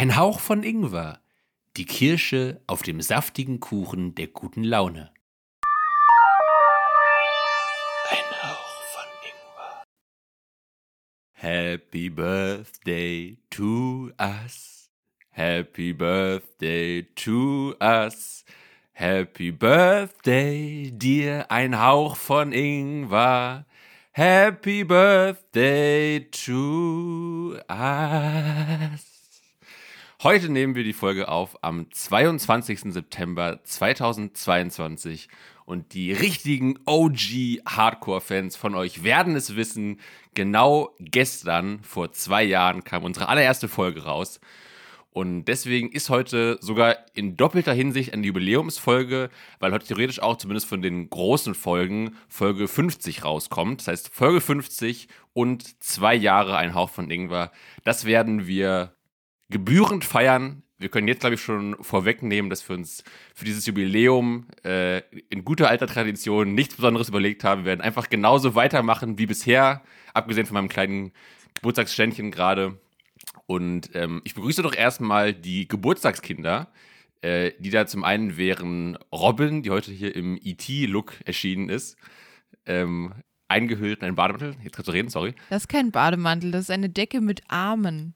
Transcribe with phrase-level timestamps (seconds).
[0.00, 1.20] Ein Hauch von Ingwer.
[1.76, 5.12] Die Kirsche auf dem saftigen Kuchen der guten Laune.
[8.08, 9.82] Ein Hauch von Ingwer.
[11.32, 14.88] Happy Birthday to us.
[15.28, 18.46] Happy Birthday to us.
[18.92, 23.66] Happy Birthday, dir ein Hauch von Ingwer.
[24.12, 29.19] Happy Birthday to us.
[30.22, 32.92] Heute nehmen wir die Folge auf am 22.
[32.92, 35.30] September 2022
[35.64, 39.98] und die richtigen OG Hardcore-Fans von euch werden es wissen.
[40.34, 44.42] Genau gestern, vor zwei Jahren, kam unsere allererste Folge raus.
[45.08, 50.66] Und deswegen ist heute sogar in doppelter Hinsicht eine Jubiläumsfolge, weil heute theoretisch auch zumindest
[50.66, 53.80] von den großen Folgen Folge 50 rauskommt.
[53.80, 57.52] Das heißt, Folge 50 und zwei Jahre ein Hauch von Ingwer.
[57.84, 58.92] Das werden wir
[59.50, 60.62] gebührend feiern.
[60.78, 63.04] Wir können jetzt, glaube ich, schon vorwegnehmen, dass wir uns
[63.34, 67.62] für dieses Jubiläum äh, in guter alter Tradition nichts Besonderes überlegt haben.
[67.62, 69.82] Wir werden einfach genauso weitermachen wie bisher,
[70.14, 71.12] abgesehen von meinem kleinen
[71.56, 72.78] Geburtstagsständchen gerade.
[73.46, 76.72] Und ähm, ich begrüße doch erstmal die Geburtstagskinder,
[77.20, 81.98] äh, die da zum einen wären Robin, die heute hier im ET-Look erschienen ist.
[82.64, 83.12] Ähm,
[83.48, 84.54] eingehüllt in einen Bademantel.
[84.62, 85.34] Jetzt kannst du reden, sorry.
[85.50, 88.14] Das ist kein Bademantel, das ist eine Decke mit Armen.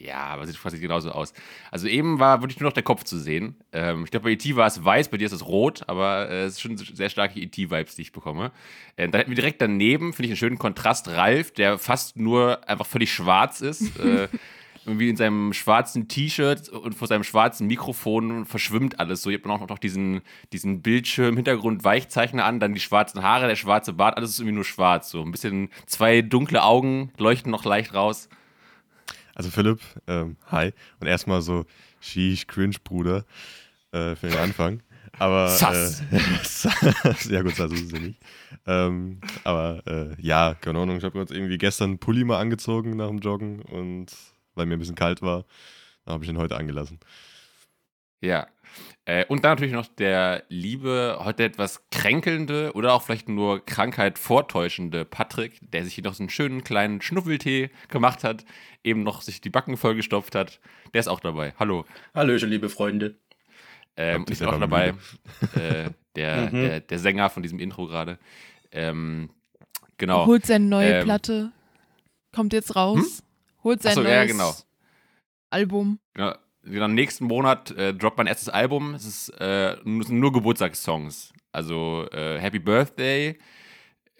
[0.00, 1.32] Ja, aber sieht quasi genauso aus.
[1.72, 3.56] Also eben war wirklich nur noch der Kopf zu sehen.
[3.72, 4.54] Ähm, ich glaube, bei E.T.
[4.54, 7.40] war es weiß, bei dir ist es rot, aber äh, es ist schon sehr starke
[7.40, 8.52] E.T.-Vibes, die ich bekomme.
[8.96, 12.68] Äh, dann hätten wir direkt daneben, finde ich, einen schönen Kontrast, Ralf, der fast nur
[12.68, 13.98] einfach völlig schwarz ist.
[13.98, 14.28] äh,
[14.86, 19.30] irgendwie in seinem schwarzen T-Shirt und vor seinem schwarzen Mikrofon verschwimmt alles so.
[19.30, 23.56] Ihr habt auch noch diesen, diesen Bildschirm, Hintergrund, Weichzeichner an, dann die schwarzen Haare, der
[23.56, 25.10] schwarze Bart, alles ist irgendwie nur schwarz.
[25.10, 28.28] So ein bisschen zwei dunkle Augen leuchten noch leicht raus.
[29.38, 30.72] Also Philipp, ähm, hi.
[30.98, 31.64] Und erstmal so,
[32.00, 33.24] sheesh, cringe, Bruder,
[33.92, 34.82] äh, für den Anfang.
[35.16, 36.02] Aber, Sass.
[36.10, 38.20] Äh, ja gut, Sass ist es ja nicht.
[38.66, 42.96] Ähm, aber äh, ja, keine Ahnung, ich habe jetzt irgendwie gestern einen Pulli mal angezogen
[42.96, 44.06] nach dem Joggen und
[44.56, 45.44] weil mir ein bisschen kalt war,
[46.04, 46.98] dann habe ich ihn heute angelassen.
[48.20, 48.48] Ja.
[49.08, 54.18] Äh, und dann natürlich noch der liebe, heute etwas kränkelnde oder auch vielleicht nur Krankheit
[54.18, 58.44] vortäuschende Patrick, der sich hier noch so einen schönen kleinen Schnuffeltee gemacht hat,
[58.84, 60.60] eben noch sich die Backen vollgestopft hat.
[60.92, 61.54] Der ist auch dabei.
[61.58, 61.86] Hallo.
[62.14, 63.16] Hallöchen, liebe Freunde.
[63.96, 64.94] Ähm, ich bin auch dabei.
[65.54, 66.62] äh, der, mhm.
[66.62, 68.18] der, der, Sänger von diesem Intro gerade.
[68.72, 69.30] Ähm,
[69.96, 70.26] genau.
[70.26, 71.52] Holt seine neue ähm, Platte.
[72.34, 72.98] Kommt jetzt raus.
[72.98, 73.64] Hm?
[73.64, 74.54] Holt sein so, neues ja, genau.
[75.48, 75.98] Album.
[76.12, 78.94] Genau genau, nächsten Monat äh, droppt mein erstes Album.
[78.94, 81.32] Es ist äh, nur, Geburtstagssongs.
[81.52, 83.38] Also äh, Happy Birthday,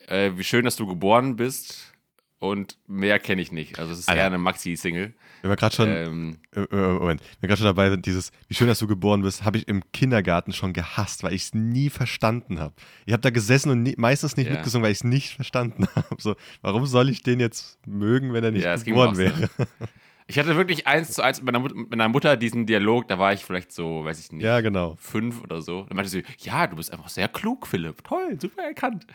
[0.06, 1.92] äh, wie schön, dass du geboren bist.
[2.40, 3.80] Und mehr kenne ich nicht.
[3.80, 4.20] Also es ist Alter.
[4.20, 5.12] eher eine Maxi-Single.
[5.42, 8.30] Wenn wir gerade schon, ähm, äh, äh, Moment, wenn wir gerade schon dabei sind, dieses,
[8.46, 11.54] wie schön, dass du geboren bist, habe ich im Kindergarten schon gehasst, weil ich es
[11.54, 12.74] nie verstanden habe.
[13.06, 14.52] Ich habe da gesessen und nie, meistens nicht ja.
[14.52, 16.16] mitgesungen, weil ich es nicht verstanden habe.
[16.18, 19.50] So, warum soll ich den jetzt mögen, wenn er nicht ja, geboren wäre?
[20.30, 23.32] Ich hatte wirklich eins zu eins mit meiner, mit meiner, Mutter diesen Dialog, da war
[23.32, 24.94] ich vielleicht so, weiß ich nicht, ja, genau.
[25.00, 25.84] fünf oder so.
[25.84, 28.04] Dann meinte sie, ja, du bist einfach sehr klug, Philipp.
[28.04, 29.06] Toll, super erkannt.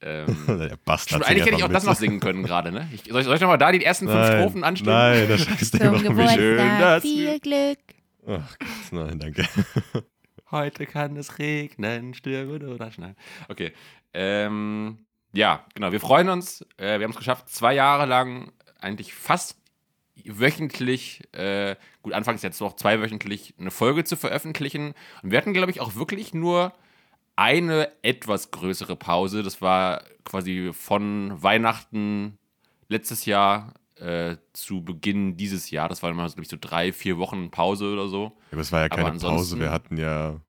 [0.00, 1.24] Ähm, Der Bastard.
[1.24, 1.76] Eigentlich hätte ich auch mit.
[1.76, 2.88] das noch singen können gerade, ne?
[2.92, 4.94] Ich, soll, ich, soll ich nochmal da die ersten fünf nein, Strophen anstimmen?
[4.94, 6.00] Nein, das scheiß Thema.
[6.02, 7.78] Wie schön, dass viel Glück.
[8.26, 9.44] Ach Gott, nein, danke.
[10.50, 13.16] Heute kann es regnen, stürmen oder schneien.
[13.48, 13.72] Okay.
[14.12, 15.92] Ähm, ja, genau.
[15.92, 16.62] Wir freuen uns.
[16.78, 19.56] Äh, wir haben es geschafft, zwei Jahre lang eigentlich fast
[20.24, 24.94] wöchentlich, äh, gut, anfangs jetzt noch zweiwöchentlich, eine Folge zu veröffentlichen.
[25.22, 26.72] Und wir hatten, glaube ich, auch wirklich nur
[27.36, 29.42] eine etwas größere Pause.
[29.42, 32.38] Das war quasi von Weihnachten
[32.88, 35.88] letztes Jahr äh, zu Beginn dieses Jahr.
[35.88, 38.24] Das war immer, glaube ich, so drei, vier Wochen Pause oder so.
[38.24, 39.58] Ja, aber es war ja keine Pause.
[39.58, 40.40] Wir hatten ja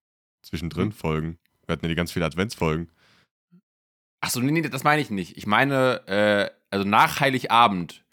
[0.42, 0.92] zwischendrin hm?
[0.92, 1.38] Folgen.
[1.66, 2.90] Wir hatten ja die ganz viele Adventsfolgen.
[4.22, 5.38] Achso, nee, nee, das meine ich nicht.
[5.38, 8.04] Ich meine, äh, also nach Heiligabend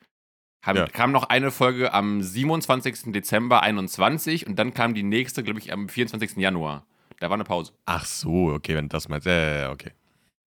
[0.65, 0.87] haben, ja.
[0.87, 3.13] kam noch eine Folge am 27.
[3.13, 6.37] Dezember 21 und dann kam die nächste, glaube ich, am 24.
[6.37, 6.87] Januar.
[7.21, 7.73] Da war eine Pause.
[7.87, 9.27] Ach so, okay, wenn das meinst.
[9.27, 9.93] Ja, ja, okay.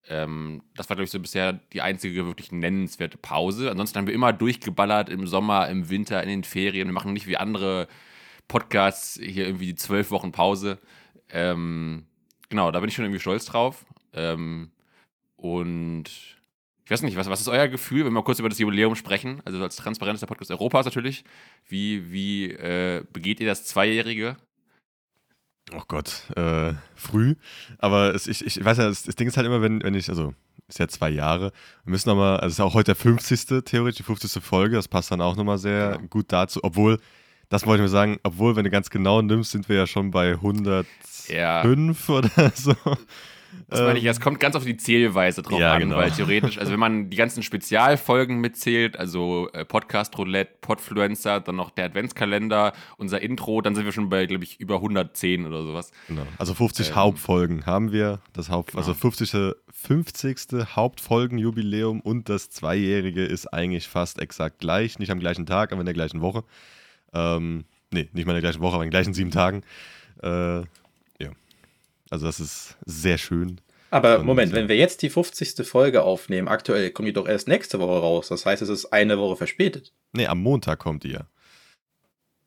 [0.08, 3.70] Ähm, das war, glaube ich, so bisher die einzige wirklich nennenswerte Pause.
[3.70, 6.88] Ansonsten haben wir immer durchgeballert im Sommer, im Winter, in den Ferien.
[6.88, 7.88] Wir machen nicht wie andere
[8.48, 10.78] Podcasts hier irgendwie zwölf Wochen Pause.
[11.30, 12.06] Ähm,
[12.48, 13.84] genau, da bin ich schon irgendwie stolz drauf.
[14.14, 14.70] Ähm,
[15.36, 16.37] und
[16.88, 19.42] ich weiß nicht, was, was ist euer Gefühl, wenn wir kurz über das Jubiläum sprechen?
[19.44, 21.22] Also als transparentester Podcast Europas natürlich.
[21.68, 24.38] Wie, wie äh, begeht ihr das Zweijährige?
[25.74, 27.34] Oh Gott, äh, früh.
[27.76, 30.08] Aber es, ich, ich weiß ja, das, das, Ding ist halt immer, wenn, wenn ich,
[30.08, 30.32] also
[30.66, 31.52] ist ja zwei Jahre.
[31.84, 33.64] Wir müssen nochmal, also es ist auch heute der 50.
[33.66, 34.42] theoretisch, die 50.
[34.42, 36.08] Folge, das passt dann auch nochmal sehr genau.
[36.08, 36.98] gut dazu, obwohl
[37.50, 40.10] das wollte ich mir sagen, obwohl, wenn du ganz genau nimmst, sind wir ja schon
[40.10, 40.88] bei 105
[41.28, 41.62] ja.
[41.62, 42.74] oder so.
[43.68, 45.96] Das meine ich, ähm, es kommt ganz auf die Zählweise drauf ja, an, genau.
[45.96, 51.56] weil theoretisch, also wenn man die ganzen Spezialfolgen mitzählt, also äh, Podcast Roulette, Podfluencer, dann
[51.56, 55.62] noch der Adventskalender, unser Intro, dann sind wir schon bei, glaube ich, über 110 oder
[55.62, 55.92] sowas.
[56.08, 56.22] Genau.
[56.38, 58.80] Also 50 ähm, Hauptfolgen haben wir, das Haupt, genau.
[58.80, 59.54] also 50.
[59.70, 60.74] 50.
[60.74, 65.86] Hauptfolgenjubiläum und das zweijährige ist eigentlich fast exakt gleich, nicht am gleichen Tag, aber in
[65.86, 66.42] der gleichen Woche.
[67.12, 69.62] Ähm, nee, nicht mal in der gleichen Woche, aber in den gleichen sieben Tagen.
[70.22, 70.62] Äh,
[72.10, 73.60] also das ist sehr schön.
[73.90, 75.66] Aber Moment, wenn wir jetzt die 50.
[75.66, 78.28] Folge aufnehmen, aktuell kommt die doch erst nächste Woche raus.
[78.28, 79.94] Das heißt, es ist eine Woche verspätet.
[80.12, 81.26] Nee, am Montag kommt die ja.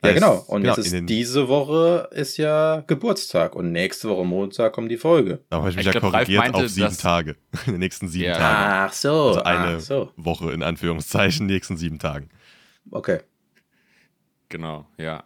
[0.04, 0.44] Ja, genau.
[0.48, 4.98] Und genau, jetzt ist diese Woche ist ja Geburtstag und nächste Woche Montag kommt die
[4.98, 5.44] Folge.
[5.50, 7.36] Da habe ich mich ich ja glaub, korrigiert meinte, auf sieben Tage.
[7.68, 8.38] In den nächsten sieben ja.
[8.38, 8.90] Tagen.
[8.90, 9.28] Ach so.
[9.30, 10.12] Also eine so.
[10.16, 12.30] Woche in Anführungszeichen, nächsten sieben Tagen.
[12.90, 13.20] Okay.
[14.50, 15.24] Genau, ja.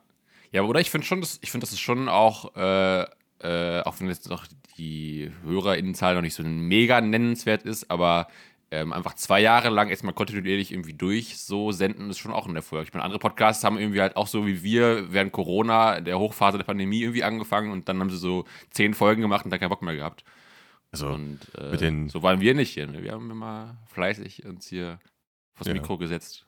[0.51, 3.05] Ja, oder ich finde schon, das, ich finde, das ist schon auch äh,
[3.39, 4.45] äh, auch wenn jetzt noch
[4.77, 8.27] die HörerInnenzahl noch nicht so mega nennenswert ist, aber
[8.71, 12.55] ähm, einfach zwei Jahre lang erstmal kontinuierlich irgendwie durch so senden, ist schon auch ein
[12.55, 12.87] Erfolg.
[12.87, 16.57] Ich meine, andere Podcasts haben irgendwie halt auch so wie wir während Corona, der Hochphase
[16.57, 19.69] der Pandemie irgendwie angefangen und dann haben sie so zehn Folgen gemacht und dann keinen
[19.69, 20.23] Bock mehr gehabt.
[20.91, 22.87] Also und äh, so waren wir nicht hier.
[22.87, 23.03] Ne?
[23.03, 24.99] Wir haben immer fleißig uns hier
[25.53, 25.73] vors ja.
[25.73, 26.44] Mikro gesetzt.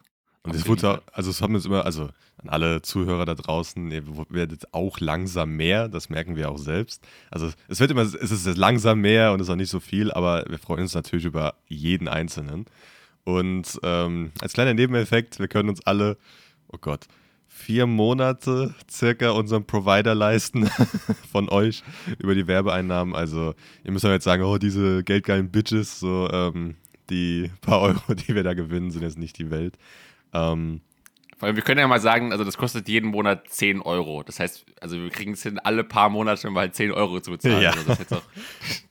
[0.48, 4.04] Und es wurde, also es haben uns immer, also an alle Zuhörer da draußen, ihr
[4.30, 7.06] werdet auch langsam mehr, das merken wir auch selbst.
[7.32, 10.12] Also es wird immer, es ist langsam mehr und es ist auch nicht so viel,
[10.12, 12.66] aber wir freuen uns natürlich über jeden Einzelnen.
[13.24, 16.18] Und ähm, als kleiner Nebeneffekt, wir können uns alle,
[16.72, 17.08] oh Gott,
[17.48, 20.70] vier Monate circa unseren Provider leisten
[21.32, 21.84] von euch
[22.20, 23.16] über die Werbeeinnahmen.
[23.16, 23.54] Also
[23.84, 26.76] ihr müsst ja jetzt sagen, oh, diese geldgeilen Bitches, so ähm,
[27.10, 29.78] die paar Euro, die wir da gewinnen, sind jetzt nicht die Welt.
[30.34, 30.82] Ähm,
[31.38, 34.24] Vor allem, wir können ja mal sagen, also das kostet jeden Monat 10 Euro.
[34.24, 37.62] Das heißt, also wir kriegen es hin, alle paar Monate mal 10 Euro zu bezahlen.
[37.62, 37.72] Ja.
[37.72, 37.92] Also,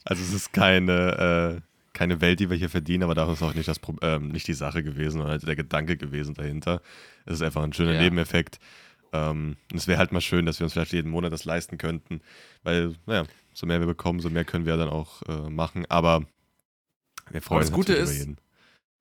[0.04, 1.60] also, es ist keine, äh,
[1.92, 4.54] keine Welt, die wir hier verdienen, aber das ist auch nicht, das, ähm, nicht die
[4.54, 6.82] Sache gewesen oder der Gedanke gewesen dahinter.
[7.24, 8.02] Es ist einfach ein schöner ja.
[8.02, 8.58] Nebeneffekt.
[9.12, 12.20] Ähm, es wäre halt mal schön, dass wir uns vielleicht jeden Monat das leisten könnten,
[12.62, 15.86] weil, naja, so mehr wir bekommen, so mehr können wir dann auch äh, machen.
[15.88, 16.24] Aber
[17.30, 18.36] wir freuen uns Gute ist, über jeden.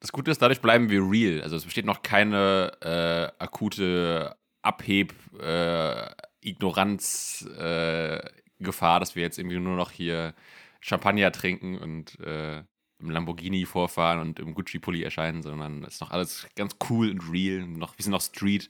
[0.06, 1.42] Das Gute ist, dadurch bleiben wir real.
[1.42, 6.12] Also es besteht noch keine äh, akute Abheb, äh,
[6.42, 8.20] Ignoranz, äh,
[8.60, 10.36] Gefahr, dass wir jetzt irgendwie nur noch hier
[10.80, 12.60] Champagner trinken und äh,
[13.00, 17.22] im Lamborghini vorfahren und im Gucci-Pulli erscheinen, sondern es ist noch alles ganz cool und
[17.32, 17.66] real.
[17.66, 18.70] Noch, wir sind noch Street.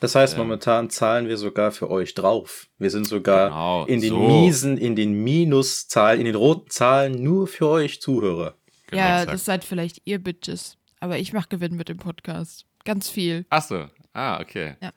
[0.00, 2.66] Das heißt, ähm, momentan zahlen wir sogar für euch drauf.
[2.78, 4.18] Wir sind sogar genau, in den so.
[4.18, 8.56] miesen, in den Minuszahlen, in den roten Zahlen nur für euch Zuhörer.
[8.90, 9.32] Genau, ja, exakt.
[9.32, 10.76] das seid vielleicht ihr Bitches.
[11.00, 12.66] Aber ich mache Gewinn mit dem Podcast.
[12.84, 13.46] Ganz viel.
[13.50, 13.88] Ach so.
[14.12, 14.76] Ah, okay.
[14.80, 14.92] Ja.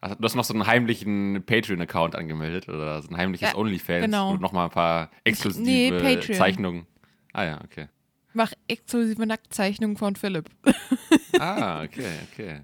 [0.00, 4.04] Also, du hast noch so einen heimlichen Patreon-Account angemeldet oder so ein heimliches ja, OnlyFans
[4.04, 4.30] genau.
[4.32, 6.86] und nochmal ein paar exklusive nee, Zeichnungen.
[7.32, 7.88] Ah ja, okay.
[8.28, 10.50] Ich mach exklusive Nacktzeichnungen von Philipp.
[11.40, 12.60] ah, okay, okay.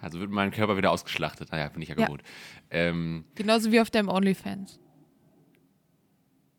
[0.00, 1.52] Also wird mein Körper wieder ausgeschlachtet.
[1.52, 2.22] Naja, bin ich ja gewohnt.
[2.72, 2.78] Ja.
[2.78, 4.80] Ähm, Genauso wie auf deinem OnlyFans.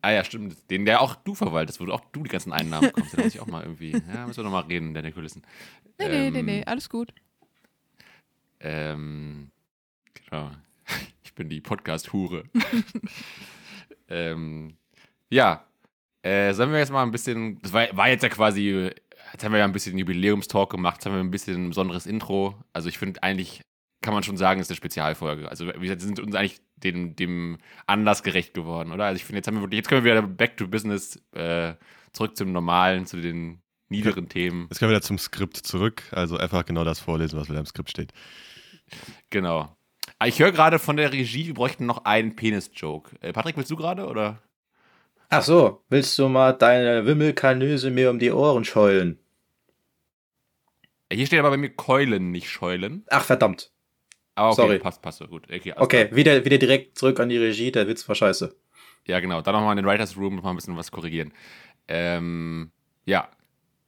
[0.04, 0.70] Ah ja, stimmt.
[0.70, 3.18] Den, der auch du verwaltest, wo du auch du die ganzen Einnahmen bekommst.
[3.18, 5.44] Da muss ich auch mal irgendwie, ja, müssen wir nochmal reden, deine Kulissen.
[5.98, 7.14] Nee, nee, ähm, nee, nee, alles gut.
[8.60, 9.50] Ähm,
[10.14, 10.52] genau.
[11.24, 12.44] Ich bin die Podcast-Hure.
[14.08, 14.78] ähm,
[15.32, 15.66] ja,
[16.22, 18.92] äh, sollen wir jetzt mal ein bisschen, das war, war jetzt ja quasi,
[19.32, 22.06] jetzt haben wir ja ein bisschen Jubiläumstalk gemacht, jetzt haben wir ein bisschen ein besonderes
[22.06, 22.56] Intro.
[22.72, 23.62] Also ich finde eigentlich,
[24.04, 25.50] kann man schon sagen, ist eine Spezialfolge.
[25.50, 27.58] Also wir sind uns eigentlich dem, dem
[27.88, 29.06] Anlass gerecht geworden, oder?
[29.06, 31.74] Also ich finde, jetzt haben wir wirklich, jetzt können wir wieder back to business, äh,
[32.12, 34.68] zurück zum Normalen, zu den niederen Themen.
[34.70, 37.66] Jetzt können wir wieder zum Skript zurück, also einfach genau das vorlesen, was wieder im
[37.66, 38.12] Skript steht.
[39.30, 39.76] Genau.
[40.20, 43.16] Ah, ich höre gerade von der Regie, wir bräuchten noch einen Penis-Joke.
[43.22, 44.42] Äh, Patrick, willst du gerade, oder?
[45.30, 49.18] Ach so, willst du mal deine Wimmelkanöse mir um die Ohren scheulen?
[51.12, 53.04] Hier steht aber bei mir Keulen, nicht Scheulen.
[53.10, 53.73] Ach, verdammt.
[54.36, 54.80] Ah, okay, Sorry.
[54.80, 55.44] passt, passt, gut.
[55.52, 58.56] Okay, okay wieder, wieder direkt zurück an die Regie, der Witz war scheiße.
[59.06, 59.42] Ja, genau.
[59.42, 61.34] Dann nochmal in den Writers Room noch mal ein bisschen was korrigieren.
[61.88, 62.72] Ähm,
[63.06, 63.30] ja.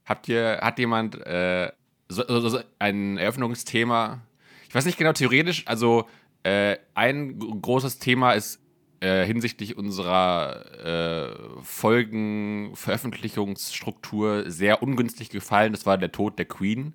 [0.05, 1.71] Habt ihr, hat jemand äh,
[2.09, 4.21] so, so, so ein Eröffnungsthema?
[4.67, 6.05] Ich weiß nicht genau, theoretisch, also
[6.43, 8.59] äh, ein großes Thema ist
[8.99, 11.29] äh, hinsichtlich unserer äh,
[11.63, 15.71] Folgenveröffentlichungsstruktur sehr ungünstig gefallen.
[15.73, 16.93] Das war der Tod der Queen.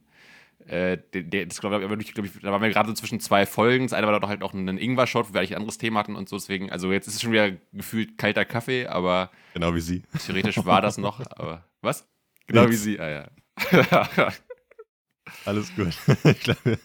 [0.70, 3.86] Äh, der, der, das glaub, glaub ich, da waren wir gerade so zwischen zwei Folgen.
[3.86, 6.14] Das eine war doch halt auch ein Ingwer-Shot, wo wir eigentlich ein anderes Thema hatten
[6.14, 6.36] und so.
[6.36, 9.32] Deswegen, also jetzt ist es schon wieder gefühlt kalter Kaffee, aber.
[9.52, 10.04] Genau wie sie.
[10.24, 11.64] Theoretisch war das noch, aber.
[11.80, 12.08] Was?
[12.46, 12.84] Genau Nichts.
[12.84, 13.28] wie sie, ah ja.
[15.44, 15.88] Alles gut.
[16.24, 16.78] ich glaube.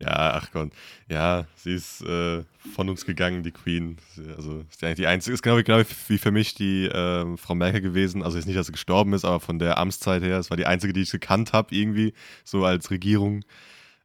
[0.00, 0.70] Ja, ach Gott.
[1.08, 3.96] Ja, sie ist äh, von uns gegangen, die Queen.
[4.36, 7.80] Also ist eigentlich die einzige, ist genau, genau wie für mich die äh, Frau Merkel
[7.80, 8.22] gewesen.
[8.22, 10.38] Also jetzt nicht, dass sie gestorben ist, aber von der Amtszeit her.
[10.38, 12.12] Es war die einzige, die ich gekannt habe, irgendwie,
[12.44, 13.44] so als Regierung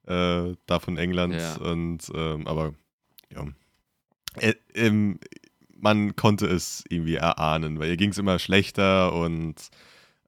[0.07, 1.35] äh, da von England.
[1.35, 1.55] Ja.
[1.57, 2.73] Und ähm, aber
[3.33, 3.47] ja.
[4.39, 5.19] Äh, ähm,
[5.75, 9.55] man konnte es irgendwie erahnen, weil ihr ging es immer schlechter und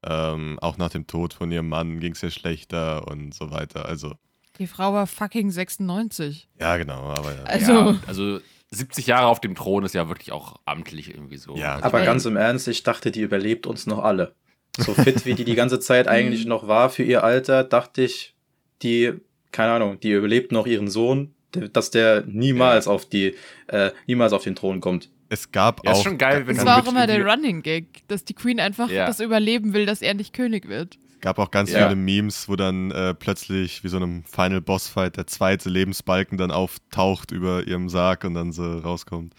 [0.02, 3.86] ähm, auch nach dem Tod von ihrem Mann ging es ihr schlechter und so weiter.
[3.86, 4.14] Also
[4.58, 6.48] die Frau war fucking 96.
[6.60, 7.02] Ja, genau.
[7.10, 7.42] Aber ja.
[7.44, 11.56] Also, ja, also 70 Jahre auf dem Thron ist ja wirklich auch amtlich irgendwie so.
[11.56, 11.76] Ja.
[11.76, 14.34] Also aber ganz im Ernst, ich dachte, die überlebt uns noch alle.
[14.76, 18.34] So fit wie die die ganze Zeit eigentlich noch war für ihr Alter, dachte ich,
[18.82, 19.12] die,
[19.52, 21.34] keine Ahnung, die überlebt noch ihren Sohn,
[21.72, 22.92] dass der niemals ja.
[22.92, 23.34] auf die,
[23.68, 25.10] äh, niemals auf den Thron kommt.
[25.28, 25.96] Es gab ja, auch.
[25.96, 28.90] Ist schon geil, wenn das war auch immer der Running Gag, dass die Queen einfach
[28.90, 29.06] ja.
[29.06, 30.98] das überleben will, dass er nicht König wird.
[31.24, 31.88] Gab auch ganz ja.
[31.88, 36.36] viele Memes, wo dann äh, plötzlich wie so einem Final Boss Fight der zweite Lebensbalken
[36.36, 39.34] dann auftaucht über ihrem Sarg und dann so rauskommt.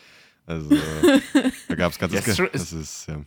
[0.47, 0.79] Also äh,
[1.67, 3.21] da gab es ganz ja, das, das ist ja.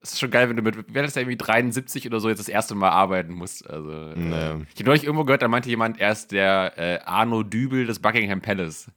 [0.00, 2.48] Es ist schon geil, wenn du mit, wer ist irgendwie 73 oder so jetzt das
[2.48, 3.70] erste Mal arbeiten musst.
[3.70, 4.34] Also, nee.
[4.34, 7.86] äh, ich habe neulich irgendwo gehört, da meinte jemand, er ist der äh, Arno Dübel
[7.86, 8.90] des Buckingham Palace.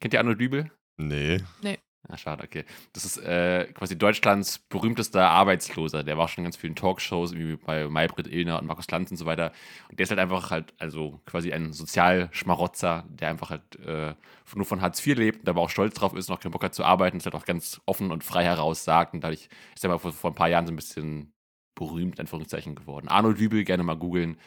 [0.00, 0.70] Kennt ihr Arno Dübel?
[0.96, 1.42] Nee.
[1.60, 1.78] Nee.
[2.10, 2.64] Ah, schade, okay.
[2.94, 6.02] Das ist äh, quasi Deutschlands berühmtester Arbeitsloser.
[6.04, 9.18] Der war schon in ganz vielen Talkshows, wie bei Maybrit Illner und Markus Lanz und
[9.18, 9.52] so weiter.
[9.90, 14.14] Und der ist halt einfach halt, also quasi ein Sozialschmarotzer, der einfach halt äh,
[14.54, 16.74] nur von Hartz IV lebt und aber auch stolz drauf ist, noch keinen Bock hat
[16.74, 19.12] zu arbeiten, das halt auch ganz offen und frei heraus sagt.
[19.12, 21.34] Und dadurch ist er mal vor, vor ein paar Jahren so ein bisschen
[21.74, 23.08] berühmt, in Anführungszeichen, geworden.
[23.08, 24.38] Arnold Dübel, gerne mal googeln.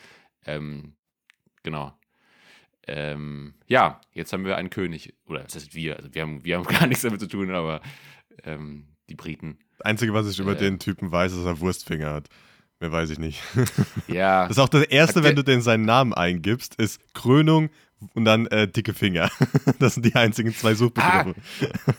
[0.48, 0.96] Ähm,
[1.64, 1.94] genau.
[2.88, 5.14] Ähm, ja, jetzt haben wir einen König.
[5.28, 5.98] Oder das heißt wir.
[5.98, 7.82] Also wir haben, wir haben gar nichts damit zu tun, aber
[8.44, 9.60] ähm, die Briten.
[9.78, 12.30] Das Einzige, was ich über äh, den Typen weiß, ist, dass er Wurstfinger hat.
[12.80, 13.42] Mehr weiß ich nicht.
[14.08, 14.44] Ja.
[14.48, 17.70] Das ist auch das Erste, wenn du den seinen Namen eingibst, ist Krönung
[18.14, 19.30] und dann äh, dicke Finger.
[19.80, 21.36] Das sind die einzigen zwei Suchbegriffe.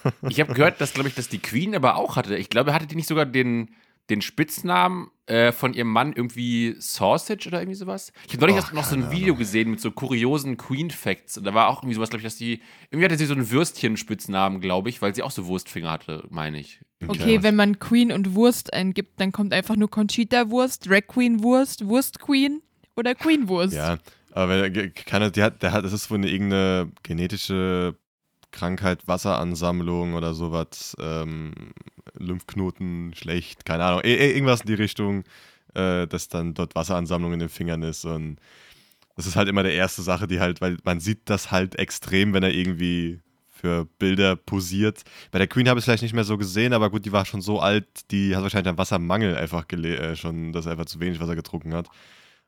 [0.05, 2.37] Ah, ich habe gehört, dass, glaube ich, dass die Queen aber auch hatte.
[2.37, 3.71] Ich glaube, hatte die nicht sogar den,
[4.11, 8.12] den Spitznamen äh, von ihrem Mann irgendwie Sausage oder irgendwie sowas.
[8.26, 11.45] Ich habe neulich erst noch so ein Video gesehen mit so kuriosen Queen Facts und
[11.45, 12.61] da war auch irgendwie sowas, glaube ich, dass die
[12.91, 16.59] irgendwie hatte sie so einen Würstchen-Spitznamen, glaube ich, weil sie auch so Wurstfinger hatte, meine
[16.59, 16.81] ich.
[17.07, 21.07] Okay, okay wenn man Queen und Wurst eingibt, dann kommt einfach nur Conchita Wurst, Drag
[21.07, 22.61] Queen Wurst, Wurst Queen
[22.97, 23.75] oder Queen Wurst.
[23.75, 23.99] Ja,
[24.33, 27.97] aber kann, die hat, der hat, das ist wohl eine irgendeine genetische
[28.50, 31.52] Krankheit, Wasseransammlung oder sowas, ähm,
[32.14, 35.25] Lymphknoten schlecht, keine Ahnung, irgendwas in die Richtung,
[35.75, 38.38] äh, dass dann dort Wasseransammlung in den Fingern ist und
[39.16, 42.32] das ist halt immer der erste Sache, die halt, weil man sieht das halt extrem,
[42.32, 45.02] wenn er irgendwie für Bilder posiert.
[45.30, 47.26] Bei der Queen habe ich es vielleicht nicht mehr so gesehen, aber gut, die war
[47.26, 50.99] schon so alt, die hat wahrscheinlich einen Wassermangel einfach äh, schon, dass er einfach zu
[50.99, 51.88] wenig Wasser getrunken hat.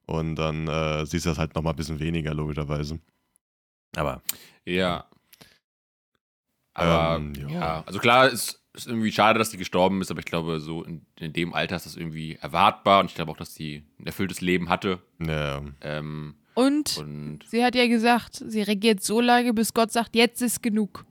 [0.07, 2.99] Und dann äh, siehst du das halt nochmal ein bisschen weniger, logischerweise.
[3.95, 4.23] Aber.
[4.65, 5.07] Ja,
[6.75, 7.49] aber ähm, ja.
[7.49, 7.85] ja.
[7.87, 11.03] also klar, es ist irgendwie schade, dass die gestorben ist, aber ich glaube, so in,
[11.19, 14.41] in, dem Alter ist das irgendwie erwartbar und ich glaube auch, dass sie ein erfülltes
[14.41, 15.01] Leben hatte.
[15.21, 15.63] Ja.
[15.81, 20.43] Ähm, und, und, sie hat ja gesagt, sie regiert so lange, bis Gott sagt, jetzt
[20.43, 21.05] ist genug.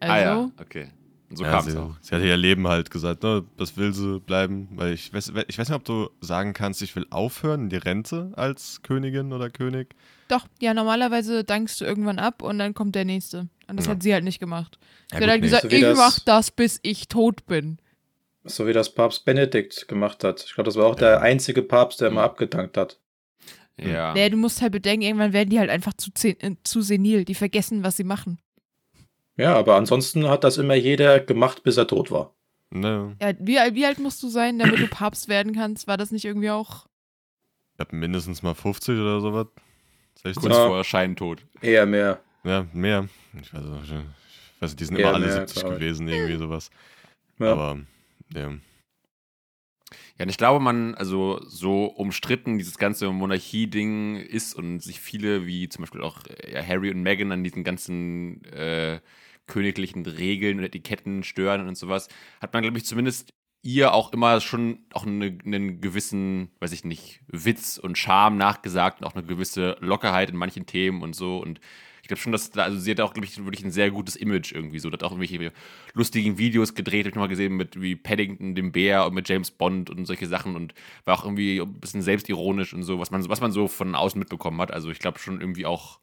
[0.00, 0.88] Also, ah ja, also okay.
[1.30, 1.96] Und so ja, kam es auch.
[2.00, 5.58] Sie hat ihr Leben halt gesagt, ne, das will sie bleiben, weil ich weiß, ich
[5.58, 9.48] weiß nicht, ob du sagen kannst, ich will aufhören in die Rente als Königin oder
[9.48, 9.94] König.
[10.28, 13.48] Doch, ja, normalerweise dankst du irgendwann ab und dann kommt der nächste.
[13.72, 13.92] Und das ja.
[13.92, 14.78] hat sie halt nicht gemacht.
[15.10, 17.78] Sie ja, hat halt gesagt, so ich mach das, bis ich tot bin.
[18.44, 20.44] So wie das Papst Benedikt gemacht hat.
[20.46, 21.08] Ich glaube, das war auch ja.
[21.08, 22.98] der einzige Papst, der mal abgedankt hat.
[23.78, 24.12] Ja.
[24.12, 27.24] Nee, du musst halt bedenken, irgendwann werden die halt einfach zu, äh, zu senil.
[27.24, 28.38] Die vergessen, was sie machen.
[29.38, 32.34] Ja, aber ansonsten hat das immer jeder gemacht, bis er tot war.
[32.68, 33.16] Ne.
[33.22, 35.88] Ja, wie, wie alt musst du sein, damit du Papst werden kannst?
[35.88, 36.86] War das nicht irgendwie auch.
[37.72, 39.46] Ich hab mindestens mal 50 oder sowas.
[40.22, 41.46] Kurz vor Erscheinen tot.
[41.62, 42.20] Eher mehr.
[42.44, 43.08] Ja, mehr.
[43.40, 46.70] Ich weiß, ich weiß die sind immer alle mehr, 70 gewesen, irgendwie sowas.
[47.38, 47.52] Ja.
[47.52, 47.80] Aber,
[48.34, 48.52] ja.
[50.18, 55.46] Ja, und ich glaube, man, also so umstritten dieses ganze Monarchie-Ding ist und sich viele,
[55.46, 56.20] wie zum Beispiel auch
[56.50, 59.00] ja, Harry und Meghan, an diesen ganzen äh,
[59.46, 62.08] königlichen Regeln und Etiketten stören und sowas,
[62.40, 63.32] hat man, glaube ich, zumindest
[63.62, 69.00] ihr auch immer schon auch eine, einen gewissen, weiß ich nicht, Witz und Charme nachgesagt
[69.00, 71.38] und auch eine gewisse Lockerheit in manchen Themen und so.
[71.38, 71.60] Und
[72.02, 74.16] ich glaube schon, dass da, also sie hat auch, glaube ich, wirklich ein sehr gutes
[74.16, 74.90] Image irgendwie so.
[74.90, 75.52] Hat auch irgendwelche
[75.94, 79.52] lustigen Videos gedreht, habe ich nochmal gesehen, mit wie Paddington, dem Bär und mit James
[79.52, 83.28] Bond und solche Sachen und war auch irgendwie ein bisschen selbstironisch und so, was man,
[83.28, 84.72] was man so von außen mitbekommen hat.
[84.72, 86.00] Also ich glaube schon irgendwie auch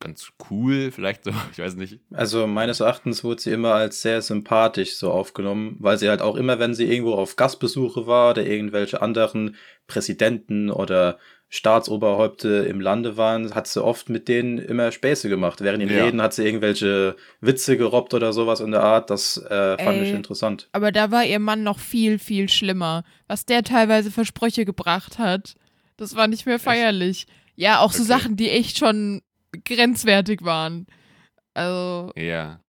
[0.00, 2.00] ganz cool, vielleicht so, ich weiß nicht.
[2.10, 6.36] Also meines Erachtens wurde sie immer als sehr sympathisch so aufgenommen, weil sie halt auch
[6.36, 9.56] immer, wenn sie irgendwo auf Gastbesuche war oder irgendwelche anderen
[9.86, 11.18] Präsidenten oder
[11.52, 15.60] Staatsoberhäupte im Lande waren, hat sie oft mit denen immer Späße gemacht.
[15.60, 16.04] Während den ja.
[16.04, 19.10] Reden hat sie irgendwelche Witze gerobbt oder sowas in der Art.
[19.10, 20.68] Das äh, fand Ey, ich interessant.
[20.70, 23.02] Aber da war ihr Mann noch viel, viel schlimmer.
[23.26, 25.56] Was der teilweise für Sprüche gebracht hat,
[25.96, 27.26] das war nicht mehr feierlich.
[27.26, 27.36] Echt?
[27.56, 28.12] Ja, auch so okay.
[28.12, 29.20] Sachen, die echt schon
[29.64, 30.86] grenzwertig waren.
[31.52, 32.12] Also.
[32.16, 32.60] Ja.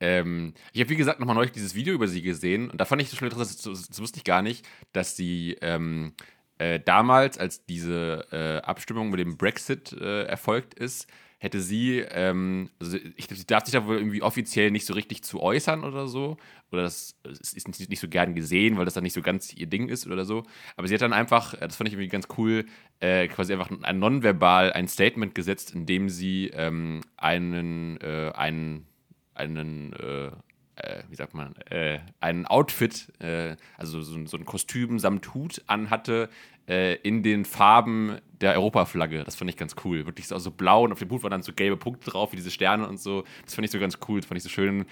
[0.00, 3.00] Ähm, ich habe, wie gesagt, nochmal neulich dieses Video über sie gesehen und da fand
[3.00, 6.14] ich das schon interessant, das, das wusste ich gar nicht, dass sie ähm,
[6.62, 12.70] äh, damals, als diese äh, Abstimmung mit dem Brexit äh, erfolgt ist, hätte sie, ähm,
[12.78, 15.82] also ich glaube, sie darf sich da wohl irgendwie offiziell nicht so richtig zu äußern
[15.82, 16.36] oder so.
[16.70, 19.52] Oder das, das ist nicht, nicht, so gern gesehen, weil das dann nicht so ganz
[19.52, 20.44] ihr Ding ist oder so.
[20.76, 22.64] Aber sie hat dann einfach, äh, das fand ich irgendwie ganz cool,
[23.00, 28.86] äh, quasi einfach ein nonverbal ein Statement gesetzt, in dem sie ähm, einen, äh, einen,
[29.34, 30.30] einen äh,
[30.76, 35.62] äh, wie sagt man, äh, ein Outfit, äh, also so, so, ein Kostüm samt Hut
[35.66, 36.28] anhatte,
[36.68, 39.24] äh, in den Farben der Europaflagge.
[39.24, 40.06] Das fand ich ganz cool.
[40.06, 42.36] Wirklich so, so blau und auf dem Hut waren dann so gelbe Punkte drauf, wie
[42.36, 43.24] diese Sterne und so.
[43.44, 44.20] Das fand ich so ganz cool.
[44.20, 44.86] Das fand ich so schön,